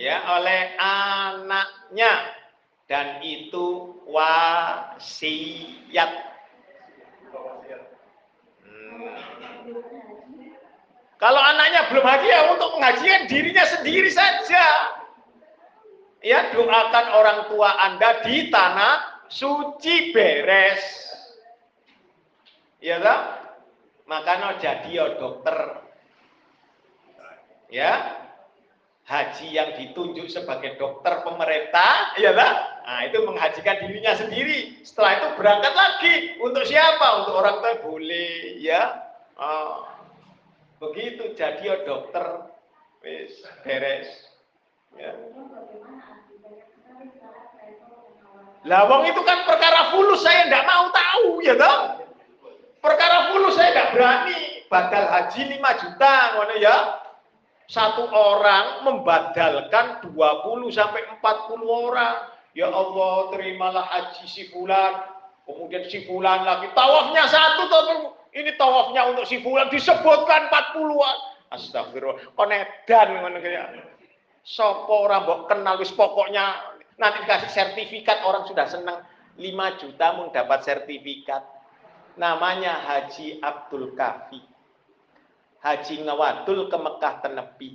Ya 0.00 0.24
oleh 0.40 0.72
anaknya. 0.80 2.32
Dan 2.88 3.20
itu 3.20 3.92
wasiat. 4.08 6.12
Hmm. 8.64 9.20
Kalau 11.20 11.36
anaknya 11.36 11.92
belum 11.92 12.00
haji 12.00 12.26
ya 12.32 12.40
untuk 12.48 12.80
pengajian 12.80 13.28
dirinya 13.28 13.64
sendiri 13.68 14.08
saja. 14.08 14.96
Ya 16.24 16.48
doakan 16.48 17.06
orang 17.12 17.38
tua 17.52 17.76
Anda 17.76 18.24
di 18.24 18.48
tanah 18.48 19.28
suci 19.28 20.16
beres. 20.16 20.80
Ya 22.80 22.96
tak? 23.04 23.20
Makanya 24.08 24.56
jadi 24.56 24.88
ya 24.88 25.06
dokter. 25.20 25.84
Ya. 27.68 28.16
Haji 29.04 29.48
yang 29.50 29.74
ditunjuk 29.74 30.30
sebagai 30.30 30.78
dokter 30.78 31.26
pemerintah, 31.26 32.14
ya 32.14 32.30
tak? 32.30 32.54
Nah, 32.86 33.00
itu 33.10 33.18
menghajikan 33.26 33.82
dirinya 33.82 34.14
sendiri. 34.14 34.86
Setelah 34.86 35.18
itu 35.18 35.28
berangkat 35.34 35.74
lagi. 35.74 36.14
Untuk 36.38 36.62
siapa? 36.62 37.26
Untuk 37.26 37.34
orang 37.34 37.58
tua 37.58 37.74
boleh, 37.82 38.62
ya. 38.62 39.02
Oh. 39.34 39.89
Begitu 40.80 41.36
jadi 41.36 41.60
ya 41.60 41.76
dokter 41.84 42.48
wis 43.04 43.44
beres. 43.60 44.08
Ya. 44.96 45.12
Lawang 48.64 49.04
itu 49.08 49.20
kan 49.24 49.44
perkara 49.44 49.92
fulus 49.92 50.24
saya 50.24 50.48
tidak 50.48 50.64
mau 50.64 50.88
tahu 50.88 51.44
ya 51.44 51.52
toh. 51.56 52.00
Perkara 52.80 53.28
fulus 53.28 53.60
saya 53.60 53.76
tidak 53.76 53.88
berani. 53.92 54.40
Badal 54.72 55.04
haji 55.04 55.40
5 55.60 55.80
juta 55.84 56.14
ngono 56.36 56.54
ya. 56.56 56.76
Satu 57.70 58.08
orang 58.10 58.82
membadalkan 58.82 60.02
20 60.02 60.16
sampai 60.72 61.06
40 61.20 61.60
orang. 61.60 62.14
Ya 62.50 62.66
Allah, 62.66 63.30
terimalah 63.30 63.84
haji 63.84 64.24
si 64.26 64.48
fulan. 64.50 65.06
Kemudian 65.44 65.86
si 65.86 66.02
fulan 66.08 66.42
lagi 66.42 66.72
tawafnya 66.72 67.26
satu 67.30 67.62
tuh 67.68 68.19
ini 68.30 68.54
tawafnya 68.54 69.10
untuk 69.10 69.26
si 69.26 69.42
fulan 69.42 69.66
disebutkan 69.70 70.46
40-an. 70.50 71.16
Astagfirullah. 71.50 72.30
Konedan 72.38 73.08
ngono 73.18 73.42
kaya. 73.42 73.74
Sopo 74.46 75.04
orang 75.04 75.26
mbok 75.26 75.50
kenal 75.50 75.76
wis 75.82 75.90
pokoknya 75.92 76.78
nanti 76.96 77.26
dikasih 77.26 77.50
sertifikat 77.50 78.22
orang 78.22 78.46
sudah 78.46 78.70
senang 78.70 79.02
5 79.34 79.80
juta 79.82 80.06
dapat 80.30 80.58
sertifikat. 80.62 81.42
Namanya 82.14 82.78
Haji 82.86 83.42
Abdul 83.42 83.98
Kafi. 83.98 84.40
Haji 85.60 85.94
Ngawadul 86.06 86.72
ke 86.72 86.76
Mekah 86.78 87.14
Tenepi. 87.20 87.70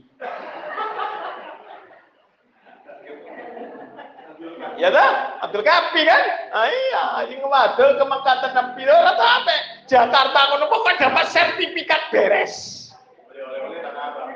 Ya 4.75 4.89
dah, 4.91 5.39
Abdul 5.45 5.63
Kafi 5.63 6.01
kan? 6.03 6.23
Ah, 6.49 6.67
iya, 6.67 7.03
Haji 7.21 7.33
Ngawadul 7.43 7.91
ke 7.99 8.05
Mekah 8.07 8.35
Tenepi. 8.41 8.81
Ora 8.89 9.13
apa? 9.13 9.74
Jakarta 9.85 10.39
ngono 10.49 10.65
pokoknya 10.69 11.09
dapat 11.09 11.25
sertifikat 11.29 12.09
beres. 12.09 12.85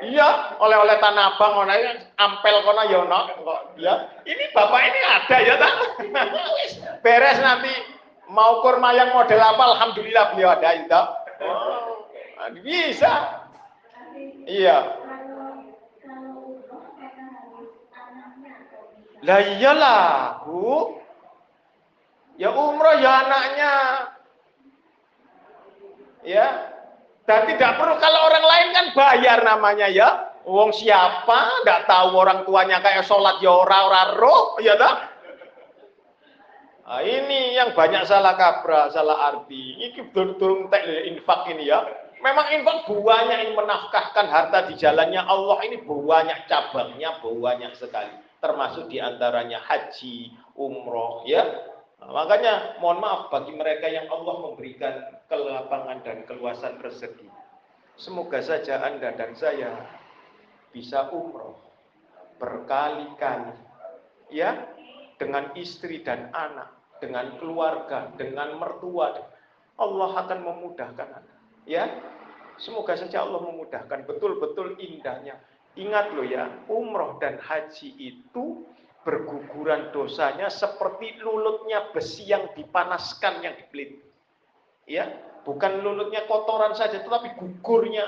Iya, 0.00 0.56
oleh-oleh 0.56 0.96
tanah 0.96 1.36
abang 1.36 1.52
ngono 1.60 1.74
ampel 2.16 2.56
kono 2.64 2.82
ya 2.88 2.98
ono 3.04 3.20
kok. 3.44 3.60
Ya, 3.76 4.08
ini 4.24 4.44
bapak 4.56 4.80
ini 4.80 5.00
ada 5.04 5.36
ya 5.42 5.54
tak? 5.60 5.74
beres 7.04 7.38
nanti 7.42 7.72
mau 8.30 8.62
kurma 8.62 8.94
yang 8.94 9.12
model 9.12 9.42
apa 9.42 9.62
alhamdulillah 9.76 10.24
beliau 10.32 10.54
ada 10.54 10.70
itu. 10.78 11.02
Oh, 11.44 12.48
bisa. 12.64 13.44
Iya. 14.48 14.78
Lah 19.20 19.40
iyalah, 19.44 20.04
Bu. 20.48 20.96
Ya 22.40 22.48
umroh 22.56 22.96
ya 23.04 23.28
anaknya. 23.28 23.72
Ya. 26.26 26.76
Dan 27.28 27.46
tidak 27.46 27.78
perlu 27.78 27.94
kalau 28.02 28.20
orang 28.26 28.44
lain 28.44 28.68
kan 28.74 28.86
bayar 28.96 29.38
namanya 29.46 29.86
ya. 29.86 30.08
Wong 30.48 30.72
siapa? 30.72 31.62
Tidak 31.62 31.84
tahu 31.84 32.16
orang 32.16 32.42
tuanya 32.48 32.80
kayak 32.80 33.04
sholat 33.04 33.38
ya 33.44 33.52
ora 33.52 33.78
ora 33.86 34.02
roh, 34.16 34.56
ya 34.58 34.74
tak? 34.74 35.20
Nah, 36.90 37.06
ini 37.06 37.54
yang 37.54 37.70
banyak 37.70 38.02
salah 38.02 38.34
kaprah, 38.34 38.90
salah 38.90 39.30
arti. 39.30 39.78
Ini 39.78 40.10
turun 40.10 40.66
tek 40.72 40.82
infak 41.06 41.46
ini 41.54 41.70
ya. 41.70 41.86
Memang 42.18 42.50
infak 42.50 42.90
banyak 42.90 43.38
yang 43.46 43.52
menafkahkan 43.54 44.26
harta 44.26 44.66
di 44.66 44.74
jalannya 44.74 45.22
Allah 45.22 45.62
ini 45.70 45.86
banyak 45.86 46.50
cabangnya, 46.50 47.22
banyak 47.22 47.78
sekali. 47.78 48.10
Termasuk 48.42 48.90
di 48.90 48.98
antaranya 48.98 49.62
haji, 49.62 50.34
umroh, 50.58 51.22
ya. 51.30 51.46
Nah, 52.00 52.10
makanya 52.16 52.80
mohon 52.80 53.04
maaf 53.04 53.28
bagi 53.28 53.52
mereka 53.52 53.84
yang 53.84 54.08
Allah 54.08 54.36
memberikan 54.40 55.20
kelapangan 55.28 56.00
dan 56.00 56.24
keluasan 56.24 56.80
rezeki. 56.80 57.28
Semoga 58.00 58.40
saja 58.40 58.80
Anda 58.80 59.12
dan 59.12 59.36
saya 59.36 59.84
bisa 60.72 61.12
umroh 61.12 61.60
berkali-kali. 62.40 63.68
Ya, 64.32 64.72
dengan 65.20 65.52
istri 65.58 66.00
dan 66.00 66.32
anak, 66.32 66.72
dengan 67.04 67.36
keluarga, 67.36 68.08
dengan 68.16 68.56
mertua. 68.56 69.20
Allah 69.76 70.10
akan 70.24 70.40
memudahkan 70.40 71.08
Anda. 71.20 71.36
Ya, 71.68 71.84
semoga 72.56 72.96
saja 72.96 73.28
Allah 73.28 73.44
memudahkan 73.44 74.08
betul-betul 74.08 74.80
indahnya. 74.80 75.36
Ingat 75.76 76.16
loh 76.16 76.24
ya, 76.24 76.48
umroh 76.66 77.20
dan 77.20 77.36
haji 77.36 77.94
itu 78.00 78.64
berguguran 79.00 79.88
dosanya 79.96 80.52
seperti 80.52 81.16
lulutnya 81.24 81.88
besi 81.92 82.28
yang 82.28 82.52
dipanaskan 82.52 83.40
yang 83.40 83.56
dipelit. 83.56 83.96
Ya, 84.84 85.08
bukan 85.46 85.80
lulutnya 85.80 86.26
kotoran 86.28 86.76
saja 86.76 87.00
tetapi 87.00 87.38
gugurnya 87.38 88.04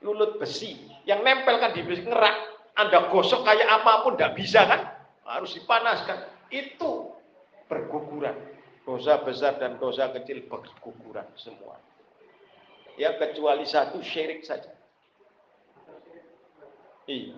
lulut 0.00 0.38
besi 0.38 0.78
yang 1.04 1.20
nempel 1.26 1.58
kan 1.60 1.74
di 1.74 1.82
besi 1.84 2.06
ngerak. 2.06 2.36
Anda 2.78 3.10
gosok 3.10 3.42
kayak 3.42 3.82
apa 3.82 4.06
pun 4.06 4.14
tidak 4.14 4.38
bisa 4.38 4.62
kan? 4.62 4.80
Harus 5.26 5.58
dipanaskan. 5.58 6.30
Itu 6.48 7.18
berguguran. 7.66 8.38
Dosa 8.86 9.20
besar 9.20 9.60
dan 9.60 9.76
dosa 9.76 10.08
kecil 10.14 10.46
berguguran 10.46 11.26
semua. 11.34 11.76
Ya 12.96 13.18
kecuali 13.18 13.66
satu 13.66 13.98
syirik 14.00 14.46
saja. 14.46 14.72
Iya. 17.10 17.36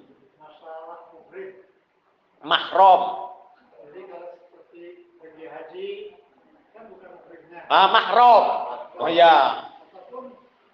Mahrom. 2.45 3.33
Jadi 3.89 4.01
kalau 4.09 4.29
seperti 4.37 4.83
pergi 5.21 5.45
haji 5.49 5.89
kan 6.73 6.85
bukan 6.89 7.11
muhrimnya. 7.21 7.61
Ah, 7.69 7.89
mahrom. 7.93 8.45
Oh 9.01 9.11
ya. 9.11 9.37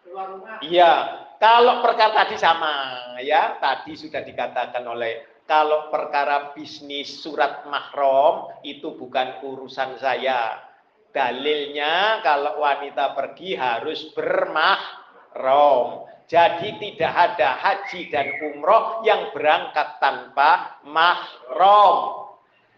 Rumah. 0.06 0.59
Iya. 0.64 0.93
Kalau 1.36 1.84
perkara 1.84 2.24
tadi 2.24 2.40
sama 2.40 2.97
ya, 3.20 3.60
tadi 3.60 3.93
sudah 3.93 4.24
dikatakan 4.24 4.80
oleh 4.88 5.44
kalau 5.44 5.93
perkara 5.93 6.56
bisnis 6.56 7.20
surat 7.20 7.68
mahrom 7.68 8.48
itu 8.64 8.97
bukan 8.97 9.44
urusan 9.44 10.01
saya. 10.01 10.64
Dalilnya 11.12 12.24
kalau 12.24 12.64
wanita 12.64 13.12
pergi 13.12 13.52
harus 13.52 14.10
bermahrom. 14.16 16.09
Jadi 16.27 16.74
tidak 16.82 17.12
ada 17.15 17.55
haji 17.55 18.11
dan 18.11 18.35
umroh 18.43 19.07
yang 19.07 19.31
berangkat 19.31 20.03
tanpa 20.03 20.82
mahram. 20.82 22.27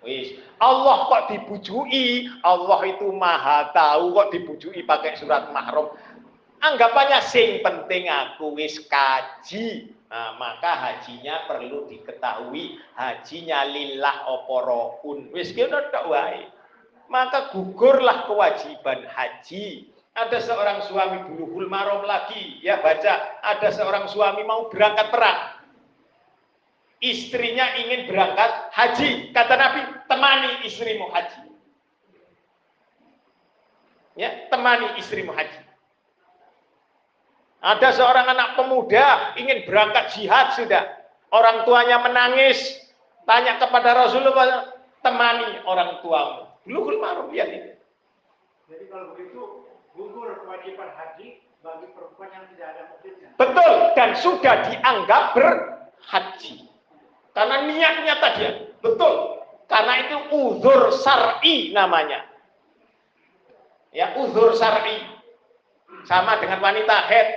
Wis, 0.05 0.37
Allah 0.61 1.09
kok 1.09 1.33
dibujui, 1.33 2.29
Allah 2.45 2.81
itu 2.87 3.09
maha 3.11 3.73
tahu 3.73 4.15
kok 4.15 4.31
dibujui 4.37 4.85
pakai 4.85 5.17
surat 5.17 5.49
mahram. 5.51 5.89
Anggapannya 6.61 7.25
sing 7.25 7.65
penting 7.65 8.13
aku 8.13 8.53
wis 8.53 8.85
kaji. 8.85 9.97
Nah, 10.09 10.41
maka 10.41 10.73
hajinya 10.73 11.45
perlu 11.45 11.85
diketahui 11.89 12.81
hajinya 12.97 13.65
lillah 13.65 14.29
oporoun. 14.29 15.33
Wis 15.33 15.57
kena 15.57 15.89
tok 15.89 16.09
wae. 16.13 16.49
Maka 17.09 17.49
gugurlah 17.57 18.29
kewajiban 18.29 19.09
haji 19.09 19.89
ada 20.27 20.39
seorang 20.43 20.79
suami 20.91 21.19
bulughul 21.31 21.71
marom 21.71 22.03
lagi, 22.03 22.59
ya 22.59 22.83
baca, 22.83 23.39
ada 23.43 23.69
seorang 23.71 24.11
suami 24.11 24.43
mau 24.43 24.67
berangkat 24.67 25.15
perang. 25.15 25.59
Istrinya 26.99 27.79
ingin 27.79 28.11
berangkat 28.11 28.75
haji. 28.75 29.31
Kata 29.31 29.55
Nabi, 29.55 29.81
temani 30.11 30.67
istrimu 30.67 31.07
haji. 31.15 31.47
Ya, 34.19 34.51
temani 34.51 34.99
istrimu 34.99 35.31
haji. 35.31 35.63
Ada 37.63 37.95
seorang 37.95 38.27
anak 38.27 38.59
pemuda 38.59 39.39
ingin 39.39 39.63
berangkat 39.63 40.11
jihad 40.19 40.59
sudah. 40.59 40.91
Orang 41.31 41.63
tuanya 41.63 42.03
menangis. 42.03 42.59
Tanya 43.23 43.63
kepada 43.63 43.95
Rasulullah, 43.95 44.75
temani 45.05 45.63
orang 45.69 46.03
tuamu. 46.03 46.51
Bulughul 46.67 46.99
marom, 46.99 47.31
lihat 47.31 47.51
ini. 47.53 47.73
Jadi 48.67 48.85
kalau 48.91 49.15
begitu 49.15 49.68
gugur 49.99 50.31
kewajiban 50.47 50.95
haji 50.95 51.43
bagi 51.59 51.87
perempuan 51.91 52.31
yang 52.31 52.47
tidak 52.55 52.67
ada 52.71 52.83
muhrimnya. 52.95 53.29
Betul 53.35 53.73
dan 53.99 54.11
sudah 54.15 54.55
dianggap 54.71 55.25
berhaji. 55.35 56.55
Karena 57.35 57.57
niatnya 57.67 58.15
tadi 58.23 58.41
ya, 58.47 58.53
betul. 58.79 59.15
Karena 59.69 59.95
itu 60.07 60.17
uzur 60.33 60.95
sar'i 60.95 61.75
namanya. 61.77 62.25
Ya, 63.93 64.17
uzur 64.17 64.57
sar'i. 64.57 65.03
Sama 66.07 66.41
dengan 66.41 66.63
wanita 66.63 67.05
head. 67.11 67.29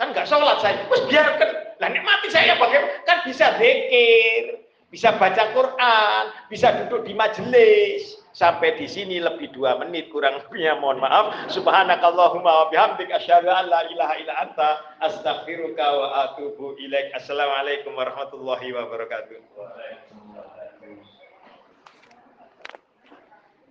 Kan 0.00 0.14
nggak 0.14 0.24
sholat 0.24 0.62
saya. 0.62 0.88
Terus 0.88 1.04
biarkan. 1.10 1.50
Lah 1.82 1.90
mati 1.90 2.28
saya 2.32 2.56
bagaimana? 2.56 3.02
Kan 3.04 3.18
bisa 3.28 3.60
zikir, 3.60 4.63
bisa 4.94 5.18
baca 5.18 5.50
Quran, 5.50 6.24
bisa 6.46 6.70
duduk 6.86 7.02
di 7.02 7.18
majelis. 7.18 8.22
Sampai 8.34 8.74
di 8.74 8.90
sini 8.90 9.22
lebih 9.22 9.54
dua 9.54 9.78
menit 9.78 10.10
kurang 10.10 10.42
lebihnya 10.42 10.78
mohon 10.82 10.98
maaf. 10.98 11.50
Subhanakallahumma 11.54 12.66
wa 12.66 12.66
bihamdik 12.66 13.06
asyhadu 13.14 13.46
an 13.46 13.70
la 13.70 13.86
ilaha 13.86 14.14
illa 14.18 14.34
anta 14.42 14.70
astaghfiruka 15.02 15.86
wa 15.86 16.06
atubu 16.30 16.74
ilaik. 16.82 17.14
Assalamualaikum 17.14 17.94
warahmatullahi 17.94 18.74
wabarakatuh. 18.74 19.38